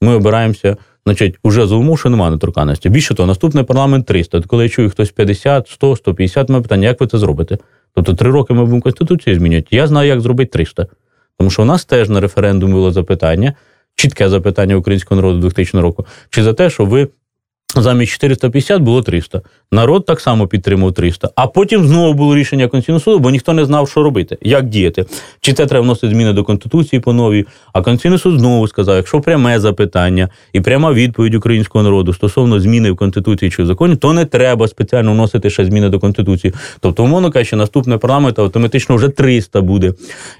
ми 0.00 0.14
обираємося, 0.14 0.76
значить, 1.06 1.38
уже 1.42 1.66
за 1.66 1.74
умов, 1.74 1.98
що 1.98 2.10
немає 2.10 2.30
недоторканності. 2.30 2.88
Більше 2.88 3.14
того, 3.14 3.26
наступний 3.26 3.64
парламент 3.64 4.06
300. 4.06 4.40
Коли 4.40 4.62
я 4.62 4.68
чую 4.68 4.90
хтось 4.90 5.10
50, 5.10 5.68
100, 5.68 5.96
150, 5.96 6.48
має 6.48 6.62
питання, 6.62 6.88
як 6.88 7.00
ви 7.00 7.06
це 7.06 7.18
зробите? 7.18 7.58
Тобто 7.94 8.14
три 8.14 8.30
роки 8.30 8.54
ми 8.54 8.60
будемо 8.60 8.82
Конституцію 8.82 9.36
змінювати. 9.36 9.76
Я 9.76 9.86
знаю, 9.86 10.08
як 10.08 10.20
зробити 10.20 10.50
300. 10.52 10.86
Тому 11.38 11.50
що 11.50 11.62
у 11.62 11.64
нас 11.64 11.84
теж 11.84 12.08
на 12.08 12.20
референдум 12.20 12.72
було 12.72 12.92
запитання, 12.92 13.54
чітке 13.94 14.28
запитання 14.28 14.76
українського 14.76 15.20
народу 15.20 15.40
2000 15.40 15.80
року, 15.80 16.06
чи 16.30 16.42
за 16.42 16.52
те, 16.52 16.70
що 16.70 16.84
ви 16.84 17.08
Замість 17.76 18.12
450 18.12 18.82
було 18.82 19.02
300. 19.02 19.40
Народ 19.72 20.06
так 20.06 20.20
само 20.20 20.46
підтримав 20.46 20.92
300. 20.92 21.30
А 21.34 21.46
потім 21.46 21.86
знову 21.86 22.14
було 22.14 22.36
рішення 22.36 22.68
Конституційного 22.68 23.00
суду, 23.00 23.18
бо 23.18 23.30
ніхто 23.30 23.52
не 23.52 23.64
знав, 23.64 23.88
що 23.88 24.02
робити, 24.02 24.38
як 24.42 24.68
діяти. 24.68 25.04
Чи 25.40 25.52
це 25.52 25.66
треба 25.66 25.82
вносити 25.82 26.08
зміни 26.08 26.32
до 26.32 26.44
Конституції 26.44 27.00
по 27.00 27.12
новій. 27.12 27.46
А 27.72 27.82
Конституційний 27.82 28.18
суд 28.18 28.38
знову 28.38 28.68
сказав: 28.68 28.96
якщо 28.96 29.20
пряме 29.20 29.60
запитання 29.60 30.28
і 30.52 30.60
пряма 30.60 30.92
відповідь 30.92 31.34
українського 31.34 31.84
народу 31.84 32.12
стосовно 32.12 32.60
зміни 32.60 32.90
в 32.90 32.96
Конституції 32.96 33.50
чи 33.50 33.62
в 33.62 33.66
законі, 33.66 33.96
то 33.96 34.12
не 34.12 34.24
треба 34.24 34.68
спеціально 34.68 35.12
вносити 35.12 35.50
ще 35.50 35.64
зміни 35.64 35.88
до 35.88 35.98
Конституції. 35.98 36.54
Тобто, 36.80 37.04
умовно 37.04 37.30
кажучи, 37.30 37.56
наступний 37.56 37.98
парламент 37.98 38.38
автоматично 38.38 38.96
вже 38.96 39.08
300 39.08 39.60
буде. 39.60 39.92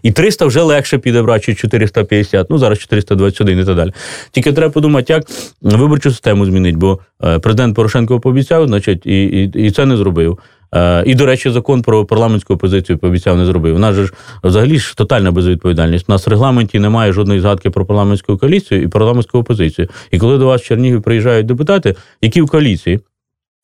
І 0.03 0.13
300 0.13 0.47
вже 0.47 0.63
легше 0.63 0.99
піде 0.99 1.23
брати, 1.23 1.45
чи 1.45 1.55
450, 1.55 2.51
ну 2.51 2.59
зараз 2.59 2.79
421 2.79 3.61
і 3.61 3.65
так 3.65 3.77
далі. 3.77 3.93
Тільки 4.31 4.53
треба 4.53 4.73
подумати, 4.73 5.13
як 5.13 5.25
виборчу 5.63 6.11
систему 6.11 6.47
змінити. 6.47 6.77
бо 6.77 6.99
президент 7.21 7.77
Порошенко 7.77 8.21
пообіцяв, 8.21 8.67
значить, 8.67 9.07
і 9.07 9.25
і, 9.25 9.67
і 9.67 9.71
це 9.71 9.87
не 9.87 9.97
зробив. 9.97 10.39
Е, 10.75 11.05
і, 11.07 11.15
до 11.15 11.27
речі, 11.27 11.51
закон 11.51 11.83
про 11.83 12.05
парламентську 12.05 12.55
опозицію 12.55 12.99
пообіцяв 12.99 13.37
не 13.37 13.45
зробив. 13.45 13.77
У 13.77 13.79
нас 13.79 13.95
же 13.95 14.07
ж 14.07 14.13
взагалі 14.45 14.79
ж 14.79 14.97
тотальна 14.97 15.33
безвідповідальність. 15.33 16.05
У 16.09 16.13
нас 16.13 16.27
в 16.27 16.31
регламенті 16.31 16.79
немає 16.79 17.13
жодної 17.13 17.41
згадки 17.41 17.71
про 17.71 17.87
парламентську 17.87 18.39
коаліцію 18.39 18.83
і 18.83 18.89
парламентську 18.89 19.39
опозицію. 19.39 19.89
І 20.11 20.19
коли 20.19 20.39
до 20.39 20.47
вас 20.47 20.63
в 20.63 20.65
Чернігів 20.65 21.03
приїжджають 21.03 21.47
депутати, 21.47 21.97
які 22.23 22.43
в 22.43 22.47
коаліції, 22.47 23.01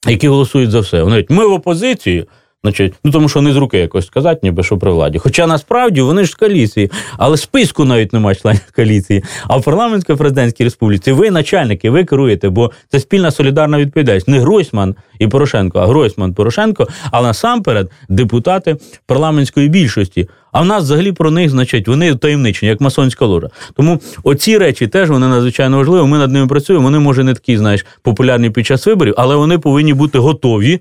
які 0.09 0.28
голосують 0.28 0.70
за 0.70 0.80
все, 0.80 0.96
вони 0.96 1.11
говорять, 1.11 1.30
ми 1.30 1.46
в 1.46 1.52
опозиції. 1.52 2.26
Значить, 2.66 2.94
ну 3.04 3.11
тому 3.11 3.28
що 3.28 3.42
не 3.42 3.52
з 3.52 3.57
руки 3.57 3.78
якось 3.78 4.07
сказати, 4.07 4.40
ніби 4.42 4.62
що 4.62 4.78
при 4.78 4.90
владі. 4.90 5.18
Хоча 5.18 5.46
насправді 5.46 6.00
вони 6.00 6.24
ж 6.24 6.30
з 6.30 6.34
коаліції, 6.34 6.90
але 7.18 7.36
списку 7.36 7.84
навіть 7.84 8.12
немає 8.12 8.34
членів 8.34 8.72
коаліції. 8.76 9.24
А 9.48 9.57
в 9.57 9.62
парламентсько-президентській 9.62 10.64
республіці 10.64 11.12
ви 11.12 11.30
начальники, 11.30 11.90
ви 11.90 12.04
керуєте, 12.04 12.48
бо 12.48 12.70
це 12.88 13.00
спільна 13.00 13.30
солідарна 13.30 13.78
відповідальність. 13.78 14.28
Не 14.28 14.40
Гройсман 14.40 14.94
і 15.18 15.28
Порошенко, 15.28 15.78
а 15.78 15.86
Гройсман 15.86 16.34
Порошенко, 16.34 16.88
а 17.11 17.22
насамперед 17.22 17.90
депутати 18.09 18.76
парламентської 19.07 19.68
більшості. 19.68 20.28
А 20.52 20.61
в 20.61 20.66
нас 20.66 20.82
взагалі 20.82 21.12
про 21.12 21.30
них, 21.30 21.50
значить, 21.50 21.88
вони 21.88 22.14
таємничені, 22.14 22.70
як 22.70 22.80
масонська 22.80 23.26
ложа. 23.26 23.48
Тому 23.76 24.00
оці 24.22 24.59
речі 24.59 24.86
теж 24.86 25.11
вони 25.11 25.28
надзвичайно 25.28 25.76
важливі. 25.76 26.07
Ми 26.07 26.18
над 26.18 26.32
ними 26.32 26.46
працюємо. 26.46 26.84
Вони 26.84 26.98
може 26.98 27.24
не 27.24 27.34
такі, 27.34 27.59
знаєш, 27.59 27.86
популярні 28.02 28.50
під 28.50 28.66
час 28.66 28.86
виборів, 28.86 29.14
але 29.16 29.36
вони 29.36 29.59
повинні 29.59 29.94
бути 29.94 30.18
готові. 30.18 30.80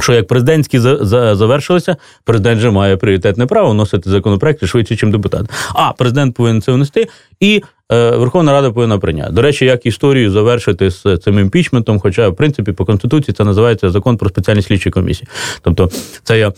Що 0.00 0.12
як 0.12 0.26
президентські 0.26 0.78
завершилися, 0.78 1.96
президент 2.24 2.60
же 2.60 2.70
має 2.70 2.96
пріоритетне 2.96 3.46
право 3.46 3.70
вносити 3.70 4.10
законопроекти 4.10 4.66
швидше, 4.66 5.06
ніж 5.06 5.12
депутат. 5.12 5.46
А 5.74 5.92
президент 5.92 6.34
повинен 6.34 6.62
це 6.62 6.72
внести, 6.72 7.08
і 7.40 7.62
е, 7.92 8.10
Верховна 8.10 8.52
Рада 8.52 8.70
повинна 8.70 8.98
прийняти. 8.98 9.32
До 9.32 9.42
речі, 9.42 9.64
як 9.64 9.86
історію 9.86 10.30
завершити 10.30 10.90
з 10.90 11.18
цим 11.24 11.38
імпічментом, 11.38 12.00
хоча, 12.00 12.28
в 12.28 12.36
принципі, 12.36 12.72
по 12.72 12.84
конституції 12.84 13.34
це 13.38 13.44
називається 13.44 13.90
закон 13.90 14.16
про 14.16 14.28
спеціальні 14.28 14.62
слідчі 14.62 14.90
комісії. 14.90 15.28
Тобто, 15.62 15.90
це 16.22 16.38
я 16.38 16.48
е, 16.48 16.52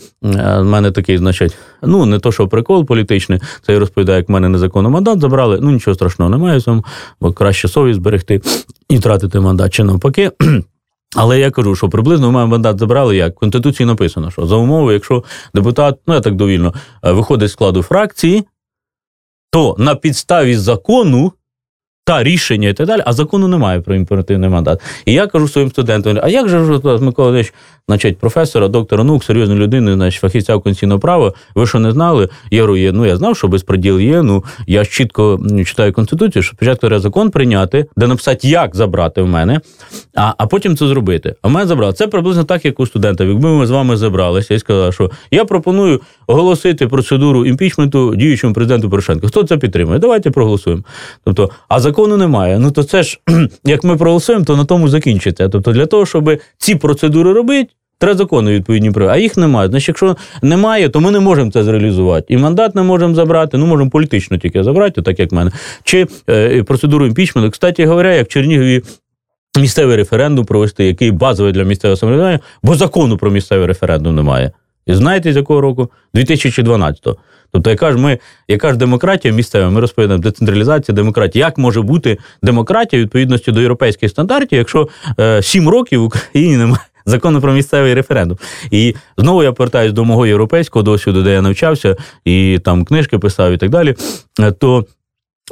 в 0.59 0.63
мене 0.63 0.91
такий, 0.91 1.17
значить, 1.17 1.57
ну 1.83 2.05
не 2.05 2.19
то, 2.19 2.31
що 2.31 2.47
прикол 2.47 2.85
політичний, 2.85 3.39
це 3.65 3.73
я 3.73 3.79
розповідаю, 3.79 4.17
як 4.17 4.29
в 4.29 4.31
мене 4.31 4.49
незаконно 4.49 4.89
мандат 4.89 5.19
забрали. 5.19 5.59
Ну 5.61 5.71
нічого 5.71 5.95
страшного 5.95 6.31
немає 6.31 6.59
в 6.59 6.61
цьому, 6.61 6.85
бо 7.21 7.33
краще 7.33 7.67
совість 7.67 7.99
зберегти 7.99 8.41
і 8.89 8.97
втратити 8.97 9.39
мандат 9.39 9.73
чи 9.73 9.83
навпаки. 9.83 10.31
Але 11.15 11.39
я 11.39 11.51
кажу, 11.51 11.75
що 11.75 11.89
приблизно 11.89 12.31
ми 12.31 12.45
мандат 12.45 12.79
забрали 12.79 13.15
як? 13.15 13.35
В 13.35 13.39
Конституції 13.39 13.87
написано, 13.87 14.31
що 14.31 14.47
за 14.47 14.55
умови, 14.55 14.93
якщо 14.93 15.23
депутат, 15.53 15.99
ну 16.07 16.13
я 16.13 16.21
так 16.21 16.35
довільно, 16.35 16.73
е, 17.03 17.11
виходить 17.11 17.49
з 17.49 17.51
складу 17.51 17.83
фракції, 17.83 18.43
то 19.51 19.75
на 19.79 19.95
підставі 19.95 20.55
закону 20.55 21.31
та 22.09 22.23
рішення 22.23 22.69
і 22.69 22.73
так 22.73 22.87
далі, 22.87 23.01
а 23.05 23.13
закону 23.13 23.47
немає 23.47 23.81
про 23.81 23.95
імперативний 23.95 24.49
мандат. 24.49 24.81
І 25.05 25.13
я 25.13 25.27
кажу 25.27 25.47
своїм 25.47 25.69
студентам: 25.69 26.19
а 26.23 26.29
як 26.29 26.49
же 26.49 26.59
Микола 27.01 27.29
Ильич, 27.29 27.53
значить, 27.87 28.17
професора, 28.17 28.67
доктора 28.67 29.03
наук, 29.03 29.23
серйозну 29.23 29.55
людину, 29.55 29.93
значить, 29.93 30.21
фахівця 30.21 30.53
конституційного 30.53 30.99
права, 30.99 31.33
ви 31.55 31.67
що 31.67 31.79
не 31.79 31.91
знали? 31.91 32.29
Я 32.51 32.61
говорю, 32.61 32.91
ну 32.93 33.05
я 33.05 33.17
знав, 33.17 33.37
що 33.37 33.47
безпреділ 33.47 33.99
є. 33.99 34.21
Ну 34.21 34.43
я 34.67 34.85
чітко 34.85 35.39
читаю 35.65 35.93
конституцію, 35.93 36.43
що 36.43 36.55
спочатку 36.55 36.87
треба 36.87 36.99
закон 36.99 37.29
прийняти, 37.29 37.85
де 37.97 38.07
написати, 38.07 38.47
як 38.47 38.75
забрати 38.75 39.21
в 39.21 39.27
мене, 39.27 39.61
а 40.15 40.33
а 40.37 40.47
потім 40.47 40.77
це 40.77 40.87
зробити. 40.87 41.35
А 41.41 41.47
в 41.47 41.51
мене 41.51 41.67
забрали. 41.67 41.93
Це 41.93 42.07
приблизно 42.07 42.43
так, 42.43 42.65
як 42.65 42.79
у 42.79 42.85
студента. 42.85 43.23
Якби 43.23 43.49
ми 43.49 43.67
з 43.67 43.71
вами 43.71 43.97
забралися 43.97 44.53
і 44.53 44.59
сказали, 44.59 44.91
що 44.91 45.11
я 45.31 45.45
пропоную 45.45 46.01
оголосити 46.27 46.87
процедуру 46.87 47.45
імпічменту 47.45 48.15
діючому 48.15 48.53
президенту 48.53 48.89
Порошенко. 48.89 49.27
Хто 49.27 49.43
це 49.43 49.57
підтримує? 49.57 49.99
Давайте 49.99 50.31
проголосуємо. 50.31 50.83
Тобто, 51.23 51.49
а 51.67 51.79
закону 51.99 52.17
немає. 52.17 52.59
Ну 52.59 52.71
то 52.71 52.83
це 52.83 53.03
ж 53.03 53.19
як 53.65 53.83
ми 53.83 53.97
проголосуємо, 53.97 54.45
то 54.45 54.57
на 54.57 54.65
тому 54.65 54.87
закінчиться. 54.87 55.49
Тобто, 55.49 55.71
для 55.71 55.85
того, 55.85 56.05
щоб 56.05 56.39
ці 56.57 56.75
процедури 56.75 57.33
робити. 57.33 57.69
Треба 58.01 58.17
закони 58.17 58.51
відповідні 58.51 58.91
про, 58.91 59.07
а 59.07 59.17
їх 59.17 59.37
немає. 59.37 59.69
Значить, 59.69 59.87
якщо 59.87 60.17
немає, 60.41 60.89
то 60.89 60.99
ми 60.99 61.11
не 61.11 61.19
можемо 61.19 61.51
це 61.51 61.63
зреалізувати. 61.63 62.33
І 62.33 62.37
мандат 62.37 62.75
не 62.75 62.81
можемо 62.81 63.15
забрати, 63.15 63.57
ну 63.57 63.65
можемо 63.65 63.89
політично 63.89 64.37
тільки 64.37 64.63
забрати, 64.63 65.01
так 65.01 65.19
як 65.19 65.31
в 65.31 65.35
мене. 65.35 65.51
Чи 65.83 66.07
е, 66.29 66.63
процедуру 66.63 67.05
імпічменту. 67.05 67.51
Кстати 67.51 67.85
говоря, 67.85 68.13
як 68.13 68.27
Чернігові 68.27 68.81
місцевий 69.59 69.95
референдум 69.95 70.45
провести, 70.45 70.85
який 70.85 71.11
базовий 71.11 71.53
для 71.53 71.63
місцевого 71.63 71.97
самоврядування, 71.97 72.39
бо 72.63 72.75
закону 72.75 73.17
про 73.17 73.31
місцевий 73.31 73.67
референдум 73.67 74.15
немає. 74.15 74.51
І 74.85 74.93
знаєте, 74.93 75.33
з 75.33 75.35
якого 75.35 75.61
року? 75.61 75.91
2012-го. 76.13 77.17
Тобто, 77.51 77.69
яка 77.69 77.91
ж 77.91 77.97
ми, 77.97 78.19
яка 78.47 78.71
ж 78.71 78.77
демократія 78.77 79.33
місцева, 79.33 79.69
ми 79.69 79.81
розповідаємо 79.81 80.23
децентралізація, 80.23 80.95
демократія. 80.95 81.45
Як 81.45 81.57
може 81.57 81.81
бути 81.81 82.17
демократія 82.43 83.01
відповідності 83.01 83.51
до 83.51 83.59
європейських 83.59 84.09
стандартів, 84.09 84.57
якщо 84.57 84.89
е, 85.19 85.41
7 85.43 85.69
років 85.69 86.01
в 86.01 86.03
Україні 86.03 86.57
немає 86.57 86.79
закону 87.05 87.41
про 87.41 87.53
місцевий 87.53 87.93
референдум? 87.93 88.37
І 88.71 88.95
знову 89.17 89.43
я 89.43 89.51
повертаюся 89.51 89.93
до 89.93 90.05
мого 90.05 90.27
європейського 90.27 90.83
досвіду, 90.83 91.23
де 91.23 91.33
я 91.33 91.41
навчався 91.41 91.95
і 92.25 92.59
там 92.63 92.85
книжки 92.85 93.19
писав 93.19 93.51
і 93.51 93.57
так 93.57 93.69
далі. 93.69 93.95
Е, 94.39 94.51
то 94.51 94.85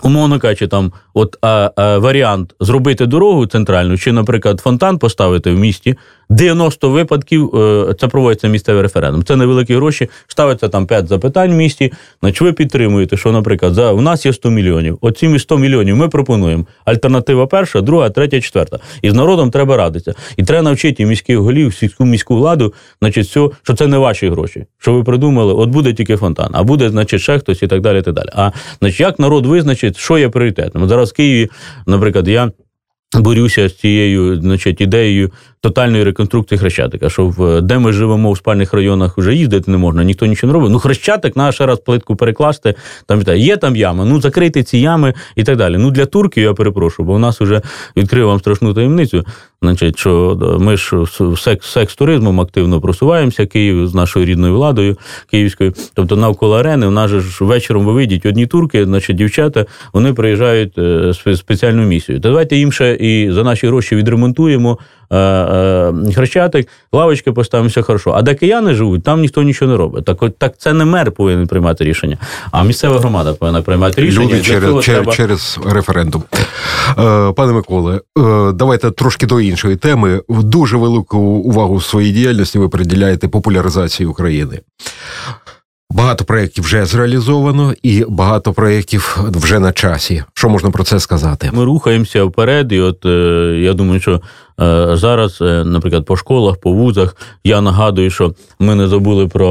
Умовно 0.03 0.39
кажучи, 0.39 0.67
там 0.67 0.91
от 1.13 1.37
а, 1.41 1.71
а, 1.75 1.97
варіант 1.97 2.55
зробити 2.59 3.05
дорогу 3.05 3.45
центральну, 3.45 3.97
чи, 3.97 4.11
наприклад, 4.11 4.59
фонтан 4.59 4.97
поставити 4.97 5.51
в 5.51 5.59
місті, 5.59 5.95
90 6.29 6.89
випадків 6.89 7.55
е, 7.55 7.93
це 7.99 8.07
проводиться 8.07 8.47
місцевий 8.47 8.81
референдум. 8.81 9.23
Це 9.23 9.35
невеликі 9.35 9.75
гроші, 9.75 10.09
ставиться 10.27 10.67
там 10.67 10.87
5 10.87 11.07
запитань 11.07 11.51
в 11.51 11.53
місті. 11.53 11.93
Значить, 12.21 12.41
ви 12.41 12.53
підтримуєте, 12.53 13.17
що, 13.17 13.31
наприклад, 13.31 13.73
за 13.73 13.91
у 13.91 14.01
нас 14.01 14.25
є 14.25 14.33
100 14.33 14.49
мільйонів. 14.49 14.97
Оці 15.01 15.39
100 15.39 15.57
мільйонів 15.57 15.95
ми 15.95 16.07
пропонуємо. 16.07 16.65
Альтернатива 16.85 17.47
перша, 17.47 17.81
друга, 17.81 18.09
третя, 18.09 18.41
четверта. 18.41 18.79
І 19.01 19.09
з 19.09 19.13
народом 19.13 19.51
треба 19.51 19.77
радитися. 19.77 20.13
І 20.37 20.43
треба 20.43 20.63
навчити 20.63 21.05
міських 21.05 21.37
голів, 21.37 21.73
сільську 21.73 22.05
міську 22.05 22.35
владу, 22.35 22.73
значить, 23.01 23.27
все, 23.27 23.49
що 23.63 23.73
це 23.73 23.87
не 23.87 23.97
ваші 23.97 24.29
гроші. 24.29 24.65
Що 24.77 24.93
ви 24.93 25.03
придумали, 25.03 25.53
от 25.53 25.69
буде 25.69 25.93
тільки 25.93 26.17
фонтан, 26.17 26.49
а 26.53 26.63
буде, 26.63 26.89
значить, 26.89 27.21
ще 27.21 27.39
хтось 27.39 27.63
і 27.63 27.67
так 27.67 27.81
далі. 27.81 27.99
І 27.99 28.01
так 28.01 28.13
далі. 28.13 28.29
А 28.33 28.51
значить, 28.79 28.99
як 28.99 29.19
народ 29.19 29.45
визначить, 29.45 29.86
що 29.95 30.17
є 30.17 30.29
пріоритетом? 30.29 30.89
Зараз 30.89 31.09
в 31.09 31.13
Києві, 31.13 31.49
наприклад, 31.85 32.27
я 32.27 32.51
борюся 33.15 33.69
з 33.69 33.77
цією 33.77 34.41
значить, 34.41 34.81
ідеєю 34.81 35.31
тотальної 35.61 36.03
реконструкції 36.03 36.59
Хрещатика. 36.59 37.09
Що 37.09 37.27
в 37.27 37.61
де 37.61 37.79
ми 37.79 37.91
живемо 37.91 38.31
в 38.31 38.37
спальних 38.37 38.73
районах, 38.73 39.17
вже 39.17 39.35
їздити 39.35 39.71
не 39.71 39.77
можна, 39.77 40.03
ніхто 40.03 40.25
нічого 40.25 40.53
не 40.53 40.53
робить. 40.53 40.71
Ну, 40.71 40.79
Хрещатик, 40.79 41.35
на 41.35 41.51
ще 41.51 41.65
раз 41.65 41.79
плитку 41.79 42.15
перекласти, 42.15 42.75
там 43.05 43.21
є 43.35 43.57
там 43.57 43.75
ями, 43.75 44.05
ну 44.05 44.21
закрити 44.21 44.63
ці 44.63 44.77
ями 44.77 45.13
і 45.35 45.43
так 45.43 45.57
далі. 45.57 45.77
Ну 45.77 45.91
для 45.91 46.05
турків 46.05 46.43
я 46.43 46.53
перепрошую, 46.53 47.07
бо 47.07 47.13
в 47.13 47.19
нас 47.19 47.41
вже 47.41 47.61
відкрив 47.97 48.27
вам 48.27 48.39
страшну 48.39 48.73
таємницю. 48.73 49.25
Значить, 49.61 49.99
що 49.99 50.37
ми 50.59 50.77
ж 50.77 50.95
секс, 51.37 51.67
секс-туризмом 51.67 52.41
активно 52.41 52.81
просуваємося, 52.81 53.45
Київ 53.45 53.87
з 53.87 53.93
нашою 53.93 54.25
рідною 54.25 54.53
владою 54.53 54.97
київською. 55.31 55.73
Тобто 55.93 56.15
навколо 56.15 56.59
арени, 56.59 56.87
у 56.87 56.91
нас 56.91 57.11
же 57.11 57.19
ж 57.19 57.43
вечором 57.43 57.85
ви 57.85 57.93
видіть 57.93 58.25
одні 58.25 58.47
турки, 58.47 58.85
значить 58.85 59.15
дівчата, 59.15 59.65
вони 59.93 60.13
приїжджають 60.13 60.77
е, 60.77 61.13
спеціальну 61.35 61.83
місію. 61.83 62.19
Та 62.19 62.29
давайте 62.29 62.57
їм 62.57 62.71
ще 62.71 62.95
і 62.95 63.31
за 63.31 63.43
наші 63.43 63.67
гроші 63.67 63.95
відремонтуємо 63.95 64.77
е, 65.11 65.17
е, 65.17 65.93
хрещатик, 66.15 66.67
лавочки 66.93 67.31
поставимо, 67.31 67.69
все 67.69 67.81
хорошо. 67.81 68.11
А 68.11 68.21
де 68.21 68.35
кияни 68.35 68.73
живуть, 68.73 69.03
там 69.03 69.21
ніхто 69.21 69.43
нічого 69.43 69.71
не 69.71 69.77
робить. 69.77 70.05
Так 70.05 70.23
так 70.37 70.57
це 70.57 70.73
не 70.73 70.85
мер 70.85 71.11
повинен 71.11 71.47
приймати 71.47 71.83
рішення, 71.83 72.17
а 72.51 72.63
місцева 72.63 72.99
громада 72.99 73.33
повинна 73.33 73.61
приймати 73.61 74.01
рішення. 74.01 74.25
Люди 74.25 74.41
через, 74.41 74.63
через, 74.63 74.85
треба... 74.85 75.11
через 75.11 75.59
референдум. 75.65 76.23
Пане 77.35 77.53
Миколе, 77.53 78.01
давайте 78.53 78.91
трошки 78.91 79.25
до 79.25 79.46
іншої 79.47 79.75
теми. 79.75 80.21
Дуже 80.29 80.77
велику 80.77 81.17
увагу 81.19 81.75
в 81.75 81.83
своїй 81.83 82.11
діяльності 82.11 82.59
ви 82.59 82.69
приділяєте 82.69 83.27
популяризації 83.27 84.07
України. 84.07 84.59
Багато 85.89 86.25
проєктів 86.25 86.63
вже 86.63 86.85
зреалізовано, 86.85 87.73
і 87.83 88.05
багато 88.09 88.53
проєктів 88.53 89.17
вже 89.31 89.59
на 89.59 89.71
часі. 89.71 90.23
Що 90.33 90.49
можна 90.49 90.71
про 90.71 90.83
це 90.83 90.99
сказати? 90.99 91.49
Ми 91.53 91.63
рухаємося 91.63 92.23
вперед, 92.23 92.71
і 92.71 92.79
от 92.79 93.05
е, 93.05 93.09
я 93.61 93.73
думаю, 93.73 93.99
що 93.99 94.21
зараз, 94.59 95.41
е, 95.41 95.63
наприклад, 95.63 96.05
по 96.05 96.17
школах, 96.17 96.57
по 96.57 96.71
вузах 96.71 97.15
я 97.43 97.61
нагадую, 97.61 98.09
що 98.09 98.33
ми 98.59 98.75
не 98.75 98.87
забули 98.87 99.27
про 99.27 99.49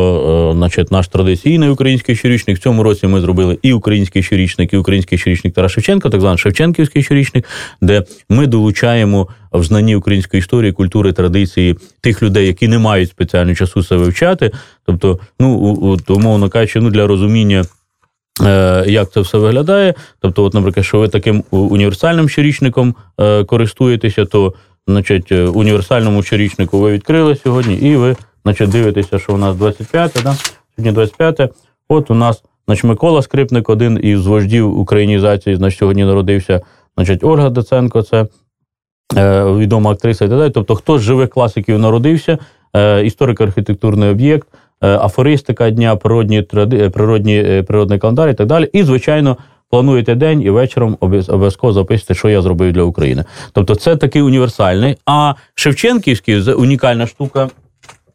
е, 0.51 0.57
значить, 0.57 0.93
наш 0.93 1.09
традиційний 1.09 1.69
український 1.69 2.17
щорічник. 2.17 2.59
В 2.59 2.63
цьому 2.63 2.83
році 2.83 3.07
ми 3.07 3.21
зробили 3.21 3.59
і 3.63 3.73
український 3.73 4.23
щорічник, 4.23 4.73
і 4.73 4.77
український 4.77 5.19
щорічник 5.19 5.55
Тарас 5.55 5.73
Шевченка, 5.73 6.11
так 6.11 6.21
званий 6.21 6.39
Шевченківський 6.39 7.03
щорічник, 7.03 7.45
де 7.81 8.03
ми 8.29 8.47
долучаємо 8.47 9.29
в 9.53 9.65
знанні 9.65 9.97
української 9.97 10.39
історії, 10.39 10.73
культури, 10.73 11.13
традиції 11.13 11.77
тих 12.01 12.23
людей, 12.23 12.47
які 12.47 12.69
не 12.69 12.79
мають 12.79 13.11
спеціально 13.11 13.55
часу 13.55 13.83
себе 13.83 14.05
вивчати. 14.05 14.51
Тобто, 14.87 15.19
ну 15.41 15.49
умовно 16.09 16.49
кажучи, 16.49 16.81
ну 16.81 16.91
для 16.91 17.07
розуміння. 17.07 17.65
Як 18.87 19.13
це 19.13 19.21
все 19.21 19.39
виглядає? 19.39 19.95
Тобто, 20.21 20.45
от, 20.45 20.55
наприклад, 20.55 20.87
що 20.87 20.99
ви 20.99 21.09
таким 21.09 21.45
універсальним 21.51 22.29
щорічником 22.29 22.95
користуєтеся, 23.47 24.25
то 24.25 24.55
значить, 24.87 25.33
е, 25.33 25.45
універсальному 25.45 26.23
щорічнику 26.23 26.79
ви 26.79 26.93
відкрили 26.93 27.37
сьогодні, 27.37 27.75
і 27.75 27.97
ви 27.97 28.17
значить, 28.45 28.71
дивитеся, 28.71 29.19
що 29.19 29.35
у 29.35 29.37
нас 29.37 29.57
25, 29.57 30.21
да? 30.25 30.35
сьогодні 30.77 30.93
25. 30.93 31.53
От 31.89 32.11
у 32.11 32.15
нас 32.15 32.43
значить, 32.67 32.85
Микола 32.85 33.23
Скрипник, 33.23 33.71
один 33.71 34.01
із 34.03 34.27
вождів 34.27 34.79
українізації, 34.79 35.57
значить, 35.57 35.79
сьогодні 35.79 36.05
народився. 36.05 36.61
Значить, 36.97 37.25
Ольга 37.25 37.51
Доценко, 37.51 38.03
це 38.03 38.27
е, 39.17 39.45
відома 39.45 39.91
актриса 39.91 40.25
і 40.25 40.29
так 40.29 40.39
далі. 40.39 40.51
Тобто, 40.51 40.75
хто 40.75 40.99
з 40.99 41.03
живих 41.03 41.31
класиків 41.31 41.79
народився, 41.79 42.39
е, 42.75 43.03
історико-архітектурний 43.05 44.11
об'єкт, 44.11 44.49
е, 44.83 44.89
афористика 44.97 45.71
дня, 45.71 45.97
природні, 45.97 46.43
природні, 46.93 47.39
е, 47.39 47.63
природний 47.63 47.99
календар 47.99 48.29
і 48.29 48.35
так 48.35 48.47
далі. 48.47 48.71
І, 48.73 48.83
звичайно, 48.83 49.37
плануєте 49.71 50.15
день 50.15 50.43
і 50.43 50.51
вечором 50.51 50.97
обов'язково 51.01 51.73
записуєте, 51.73 52.15
що 52.15 52.29
я 52.29 52.43
зробив 52.43 52.73
для 52.73 52.83
України. 52.83 53.25
Тобто, 53.53 53.75
це 53.75 53.97
такий 53.97 54.23
універсальний. 54.23 54.97
А 55.07 55.35
Шевченківський 55.55 56.53
унікальна 56.53 57.07
штука. 57.07 57.51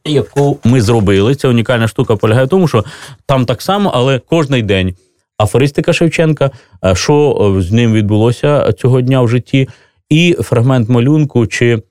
Яку 0.06 0.60
ми 0.64 0.82
зробили, 0.82 1.36
ця 1.36 1.48
унікальна 1.48 1.88
штука 1.88 2.16
полягає 2.16 2.46
в 2.46 2.50
тому, 2.50 2.68
що 2.68 2.86
там 3.26 3.46
так 3.46 3.62
само, 3.62 3.92
але 3.94 4.20
кожний 4.20 4.64
день 4.64 4.96
афористика 5.38 5.94
Шевченка, 5.94 6.52
е, 6.86 6.96
що 6.96 7.56
з 7.60 7.72
ним 7.72 7.94
відбулося 7.94 8.74
цього 8.74 9.02
дня 9.02 9.22
в 9.22 9.28
житті, 9.28 9.70
і 10.10 10.36
фрагмент 10.40 10.90
малюнку 10.90 11.48
чи 11.48 11.82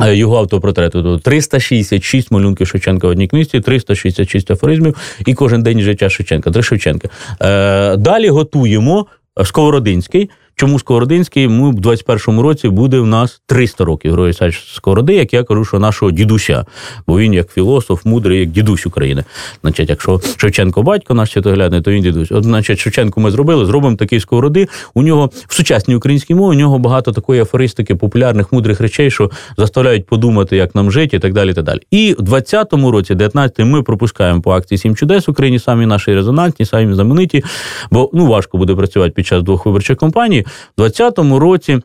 його 0.00 0.38
автопортрету 0.38 1.18
366 1.18 2.30
малюнків 2.30 2.66
Шевченка 2.66 3.06
в 3.06 3.10
одній 3.10 3.28
книжці, 3.28 3.60
366 3.60 4.50
афоризмів 4.50 4.96
і 5.26 5.34
кожен 5.34 5.62
день 5.62 5.80
життя 5.80 6.10
Шевченка. 6.10 6.50
Три 6.50 6.62
Шевченка. 6.62 7.08
Е, 7.42 7.96
Далі 7.96 8.28
готуємо 8.28 9.06
Сковородинський. 9.44 10.30
Чому 10.58 10.78
Сковородинський? 10.78 11.48
Ми 11.48 11.70
в 11.70 11.74
21-му 11.74 12.42
році 12.42 12.68
буде 12.68 12.98
в 12.98 13.06
нас 13.06 13.40
300 13.46 13.84
років 13.84 14.10
Герой 14.10 14.32
Сковороди, 14.74 15.14
як 15.14 15.32
я 15.32 15.44
кажу, 15.44 15.64
що 15.64 15.78
нашого 15.78 16.10
дідуся, 16.10 16.64
бо 17.06 17.18
він 17.18 17.34
як 17.34 17.52
філософ, 17.52 18.04
мудрий, 18.04 18.40
як 18.40 18.48
дідусь 18.48 18.86
України. 18.86 19.24
Значить, 19.62 19.90
якщо 19.90 20.20
Шевченко 20.36 20.82
батько 20.82 21.14
наш 21.14 21.32
святоглядний, 21.32 21.80
то 21.80 21.90
він 21.90 22.02
дідусь. 22.02 22.32
От, 22.32 22.44
значить, 22.44 22.78
Шевченко 22.78 23.20
ми 23.20 23.30
зробили, 23.30 23.66
зробимо 23.66 23.96
такий 23.96 24.20
сковороди. 24.20 24.68
У 24.94 25.02
нього 25.02 25.30
в 25.48 25.54
сучасній 25.54 25.94
українській 25.94 26.34
мові 26.34 26.56
у 26.56 26.58
нього 26.58 26.78
багато 26.78 27.12
такої 27.12 27.40
афористики, 27.40 27.94
популярних 27.94 28.52
мудрих 28.52 28.80
речей, 28.80 29.10
що 29.10 29.30
заставляють 29.56 30.06
подумати, 30.06 30.56
як 30.56 30.74
нам 30.74 30.90
жити, 30.90 31.16
і 31.16 31.20
так 31.20 31.32
далі. 31.32 31.54
Так 31.54 31.64
далі. 31.64 31.80
І 31.90 32.16
в 32.18 32.22
20-му 32.32 32.90
році, 32.90 33.14
19-м, 33.14 33.70
ми 33.70 33.82
пропускаємо 33.82 34.40
по 34.40 34.52
акції 34.52 34.78
Сім 34.78 34.96
чудес 34.96 35.28
в 35.28 35.30
Україні, 35.30 35.58
самі 35.58 35.86
наші 35.86 36.14
резонансні, 36.14 36.66
самі 36.66 36.94
знамениті, 36.94 37.44
бо 37.90 38.10
ну 38.12 38.26
важко 38.26 38.58
буде 38.58 38.74
працювати 38.74 39.10
під 39.10 39.26
час 39.26 39.42
двох 39.42 39.66
виборчих 39.66 39.96
кампаній. 39.96 40.44
У 40.76 40.82
2020 40.82 41.40
році. 41.40 41.80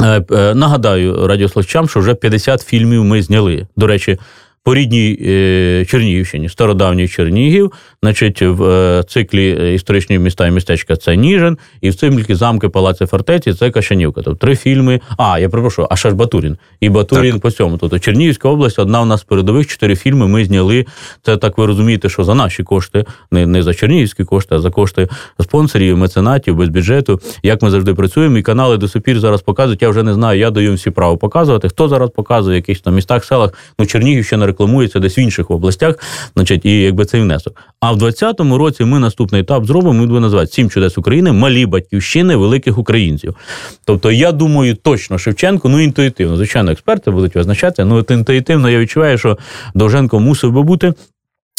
Е, 0.00 0.24
е, 0.32 0.54
нагадаю 0.54 1.26
радіослухачам, 1.26 1.88
що 1.88 2.00
вже 2.00 2.14
50 2.14 2.60
фільмів 2.60 3.04
ми 3.04 3.22
зняли. 3.22 3.66
До 3.76 3.86
речі, 3.86 4.18
по 4.64 4.74
рідній 4.74 5.18
е, 5.26 5.84
Чернігівщині, 5.88 6.48
стародавній 6.48 7.08
Чернігів, 7.08 7.72
значить, 8.02 8.42
в 8.42 8.64
е, 8.64 9.02
циклі 9.08 9.58
е, 9.60 9.74
історичні 9.74 10.18
міста 10.18 10.46
і 10.46 10.50
містечка 10.50 10.96
це 10.96 11.16
Ніжин, 11.16 11.58
і 11.80 11.90
в 11.90 11.94
циклі 11.94 12.34
замки 12.34 12.68
Палаци 12.68 13.06
Фортеці 13.06 13.52
це 13.52 13.70
Кашанівка. 13.70 14.22
Тобто 14.22 14.46
три 14.46 14.56
фільми. 14.56 15.00
А, 15.18 15.38
я 15.38 15.48
перепрошую, 15.48 15.88
а 15.90 15.96
ще 15.96 16.10
ж 16.10 16.14
Батурін. 16.14 16.56
І 16.80 16.88
Батурін 16.88 17.32
так. 17.32 17.40
по 17.40 17.50
цьому. 17.50 17.78
Тобто 17.78 17.98
Чернігівська 17.98 18.48
область, 18.48 18.78
одна 18.78 19.02
у 19.02 19.04
нас 19.04 19.22
передових 19.22 19.66
чотири 19.66 19.96
фільми 19.96 20.28
ми 20.28 20.44
зняли. 20.44 20.86
Це 21.22 21.36
так 21.36 21.58
ви 21.58 21.66
розумієте, 21.66 22.08
що 22.08 22.24
за 22.24 22.34
наші 22.34 22.62
кошти, 22.62 23.04
не 23.30 23.46
не 23.46 23.62
за 23.62 23.74
чернігівські 23.74 24.24
кошти, 24.24 24.54
а 24.54 24.58
за 24.58 24.70
кошти 24.70 25.08
спонсорів, 25.40 25.98
меценатів, 25.98 26.56
без 26.56 26.68
бюджету. 26.68 27.20
Як 27.42 27.62
ми 27.62 27.70
завжди 27.70 27.94
працюємо, 27.94 28.38
і 28.38 28.42
канали 28.42 28.76
до 28.76 28.88
сих 28.88 29.02
зараз 29.06 29.42
показують. 29.42 29.82
Я 29.82 29.88
вже 29.88 30.02
не 30.02 30.14
знаю, 30.14 30.40
я 30.40 30.50
даю 30.50 30.66
їм 30.66 30.76
всі 30.76 30.90
право 30.90 31.16
показувати. 31.16 31.68
Хто 31.68 31.88
зараз 31.88 32.10
показує 32.10 32.54
в 32.54 32.56
якихось 32.56 32.82
там 32.82 32.94
містах, 32.94 33.24
селах, 33.24 33.54
ну 33.78 33.86
Чернігівщина 33.86 34.46
рекламується 34.50 34.98
десь 34.98 35.18
в 35.18 35.20
інших 35.20 35.50
областях, 35.50 35.98
значить, 36.36 36.64
і 36.64 36.80
якби 36.80 37.04
цей 37.04 37.20
внесок. 37.20 37.56
А 37.80 37.92
в 37.92 37.96
2020 37.98 38.58
році 38.58 38.84
ми 38.84 38.98
наступний 38.98 39.40
етап 39.40 39.66
зробимо. 39.66 39.92
Ми 39.92 40.06
буде 40.06 40.20
називати 40.20 40.52
сім 40.52 40.70
чудес 40.70 40.98
України, 40.98 41.32
малі 41.32 41.66
батьківщини 41.66 42.36
великих 42.36 42.78
українців. 42.78 43.36
Тобто, 43.84 44.10
я 44.10 44.32
думаю, 44.32 44.74
точно 44.74 45.18
Шевченко, 45.18 45.68
ну 45.68 45.80
інтуїтивно, 45.80 46.36
звичайно, 46.36 46.70
експерти 46.72 47.10
будуть 47.10 47.34
визначати. 47.34 47.84
Ну 47.84 48.04
інтуїтивно 48.10 48.70
я 48.70 48.78
відчуваю, 48.78 49.18
що 49.18 49.38
Довженко 49.74 50.20
мусив 50.20 50.52
би 50.52 50.62
бути. 50.62 50.94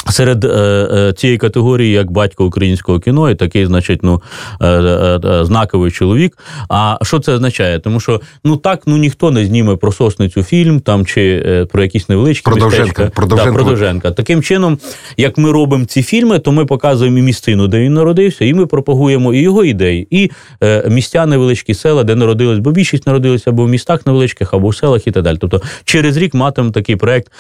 Серед 0.09 0.43
е, 0.43 0.47
е, 0.47 1.13
цієї 1.13 1.37
категорії, 1.37 1.91
як 1.91 2.11
батько 2.11 2.45
українського 2.45 2.99
кіно, 2.99 3.29
і 3.29 3.35
такий, 3.35 3.65
значить, 3.65 4.03
ну 4.03 4.21
е, 4.61 4.67
е, 4.67 5.19
е, 5.23 5.45
знаковий 5.45 5.91
чоловік. 5.91 6.37
А 6.69 6.97
що 7.01 7.19
це 7.19 7.33
означає? 7.33 7.79
Тому 7.79 7.99
що 7.99 8.21
ну 8.43 8.57
так 8.57 8.81
ну 8.85 8.97
ніхто 8.97 9.31
не 9.31 9.45
зніме 9.45 9.75
про 9.75 9.91
сосницю 9.91 10.43
фільм 10.43 10.79
там 10.79 11.05
чи 11.05 11.43
е, 11.45 11.65
про 11.65 11.83
якісь 11.83 12.09
невеличкі 12.09 12.43
Продовженка. 12.43 13.11
Продовженка. 13.15 13.51
Да, 13.51 13.57
Продовженка. 13.57 14.11
Таким 14.11 14.43
чином, 14.43 14.77
як 15.17 15.37
ми 15.37 15.51
робимо 15.51 15.85
ці 15.85 16.03
фільми, 16.03 16.39
то 16.39 16.51
ми 16.51 16.65
показуємо 16.65 17.17
і 17.17 17.21
місцину, 17.21 17.67
де 17.67 17.79
він 17.79 17.93
народився, 17.93 18.45
і 18.45 18.53
ми 18.53 18.65
пропагуємо 18.65 19.33
і 19.33 19.41
його 19.41 19.63
ідеї, 19.63 20.07
і 20.09 20.31
е, 20.63 20.89
місця 20.89 21.25
невеличкі 21.25 21.73
села, 21.73 22.03
де 22.03 22.15
народились, 22.15 22.59
бо 22.59 22.71
більшість 22.71 23.07
народилися 23.07 23.49
або 23.49 23.63
в 23.63 23.69
містах 23.69 24.05
невеличких, 24.05 24.53
або 24.53 24.69
в 24.69 24.75
селах 24.75 25.07
і 25.07 25.11
так 25.11 25.23
далі. 25.23 25.37
Тобто, 25.41 25.61
через 25.85 26.17
рік 26.17 26.33
матимемо 26.33 26.71
такий 26.71 26.95
проект 26.95 27.31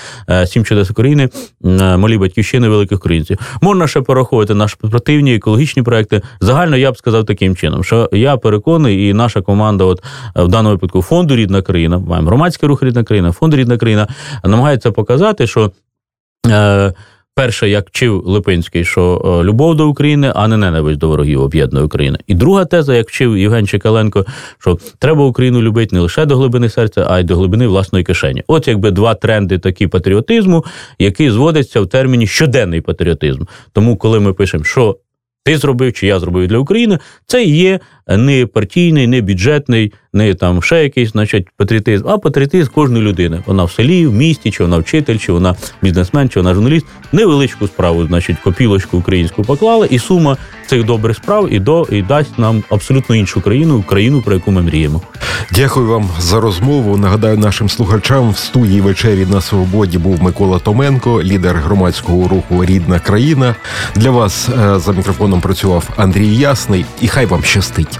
Сім 0.45 0.65
чудес 0.65 0.91
України, 0.91 1.29
малі 1.97 2.17
батьківщини 2.17 2.50
батьківщини 2.51 2.69
великих 2.69 2.97
українців. 2.97 3.37
Можна 3.61 3.87
ще 3.87 4.01
порахувати 4.01 4.53
наші 4.53 4.75
противні 4.75 5.35
екологічні 5.35 5.83
проекти. 5.83 6.21
Загально 6.41 6.77
я 6.77 6.91
б 6.91 6.97
сказав 6.97 7.25
таким 7.25 7.55
чином, 7.55 7.83
що 7.83 8.09
я 8.11 8.37
переконаний, 8.37 9.09
і 9.09 9.13
наша 9.13 9.41
команда, 9.41 9.83
от 9.83 10.03
в 10.35 10.47
даному 10.47 10.75
випадку 10.75 11.01
фонду 11.01 11.35
Рідна 11.35 11.61
країна, 11.61 11.99
маємо 11.99 12.27
громадський 12.27 12.69
рух 12.69 12.83
рідна 12.83 13.03
країна, 13.03 13.31
фонд 13.31 13.53
Рідна 13.53 13.77
країна 13.77 14.07
намагається 14.43 14.91
показати, 14.91 15.47
що. 15.47 15.71
Е, 16.47 16.93
Перше, 17.41 17.69
як 17.69 17.89
вчив 17.89 18.23
Липинський, 18.25 18.85
що 18.85 19.21
е, 19.41 19.43
любов 19.43 19.75
до 19.75 19.89
України, 19.89 20.31
а 20.35 20.47
не 20.47 20.57
ненависть 20.57 20.99
до 20.99 21.07
ворогів 21.07 21.41
об'єднує 21.41 21.85
Україну. 21.85 22.17
І 22.27 22.33
друга 22.33 22.65
теза, 22.65 22.95
як 22.95 23.09
вчив 23.09 23.37
Євген 23.37 23.67
Чекаленко, 23.67 24.25
що 24.59 24.77
треба 24.99 25.25
Україну 25.25 25.61
любити 25.61 25.95
не 25.95 26.01
лише 26.01 26.25
до 26.25 26.37
глибини 26.37 26.69
серця, 26.69 27.07
а 27.09 27.19
й 27.19 27.23
до 27.23 27.35
глибини 27.35 27.67
власної 27.67 28.05
кишені. 28.05 28.43
От 28.47 28.67
якби 28.67 28.91
два 28.91 29.15
тренди 29.15 29.59
такі 29.59 29.87
патріотизму, 29.87 30.65
які 30.99 31.31
зводяться 31.31 31.81
в 31.81 31.87
терміні 31.87 32.27
щоденний 32.27 32.81
патріотизм. 32.81 33.43
Тому, 33.73 33.97
коли 33.97 34.19
ми 34.19 34.33
пишемо, 34.33 34.63
що 34.63 34.97
ти 35.43 35.57
зробив 35.57 35.93
чи 35.93 36.07
я 36.07 36.19
зробив 36.19 36.47
для 36.47 36.57
України, 36.57 36.99
це 37.25 37.43
є 37.43 37.79
не 38.17 38.45
партійний, 38.45 39.07
не 39.07 39.21
бюджетний, 39.21 39.93
не 40.13 40.33
там 40.33 40.63
ще 40.63 40.83
якийсь, 40.83 41.11
значить, 41.11 41.47
патріотизм, 41.57 42.07
а 42.07 42.17
патріотизм 42.17 42.71
кожної 42.71 43.03
людини. 43.03 43.43
Вона 43.45 43.63
в 43.63 43.71
селі, 43.71 44.07
в 44.07 44.13
місті, 44.13 44.51
чи 44.51 44.63
вона 44.63 44.77
вчитель, 44.77 45.17
чи 45.17 45.31
вона 45.31 45.55
бізнесмен, 45.81 46.29
чи 46.29 46.39
вона 46.39 46.53
журналіст. 46.53 46.85
Невеличку 47.11 47.67
справу, 47.67 48.07
значить, 48.07 48.37
копілочку 48.43 48.97
українську 48.97 49.43
поклала, 49.43 49.85
і 49.85 49.99
сума 49.99 50.37
цих 50.67 50.83
добрих 50.83 51.17
справ 51.17 51.53
і 51.53 51.59
до 51.59 51.87
і 51.91 52.01
дасть 52.01 52.39
нам 52.39 52.63
абсолютно 52.69 53.15
іншу 53.15 53.41
країну, 53.41 53.83
країну, 53.83 54.21
про 54.21 54.33
яку 54.33 54.51
ми 54.51 54.61
мріємо. 54.61 55.01
Дякую 55.51 55.87
вам 55.87 56.09
за 56.19 56.39
розмову. 56.39 56.97
Нагадаю 56.97 57.37
нашим 57.37 57.69
слухачам 57.69 58.31
в 58.31 58.37
студії 58.37 58.81
вечері 58.81 59.25
на 59.25 59.41
свободі 59.41 59.97
був 59.97 60.23
Микола 60.23 60.59
Томенко, 60.59 61.23
лідер 61.23 61.55
громадського 61.55 62.27
руху 62.27 62.65
Рідна 62.65 62.99
країна. 62.99 63.55
Для 63.95 64.11
вас 64.11 64.49
е, 64.49 64.79
за 64.79 64.91
мікрофоном 64.91 65.41
працював 65.41 65.89
Андрій 65.97 66.35
Ясний, 66.35 66.85
і 67.01 67.07
хай 67.07 67.25
вам 67.25 67.43
щастить. 67.43 67.99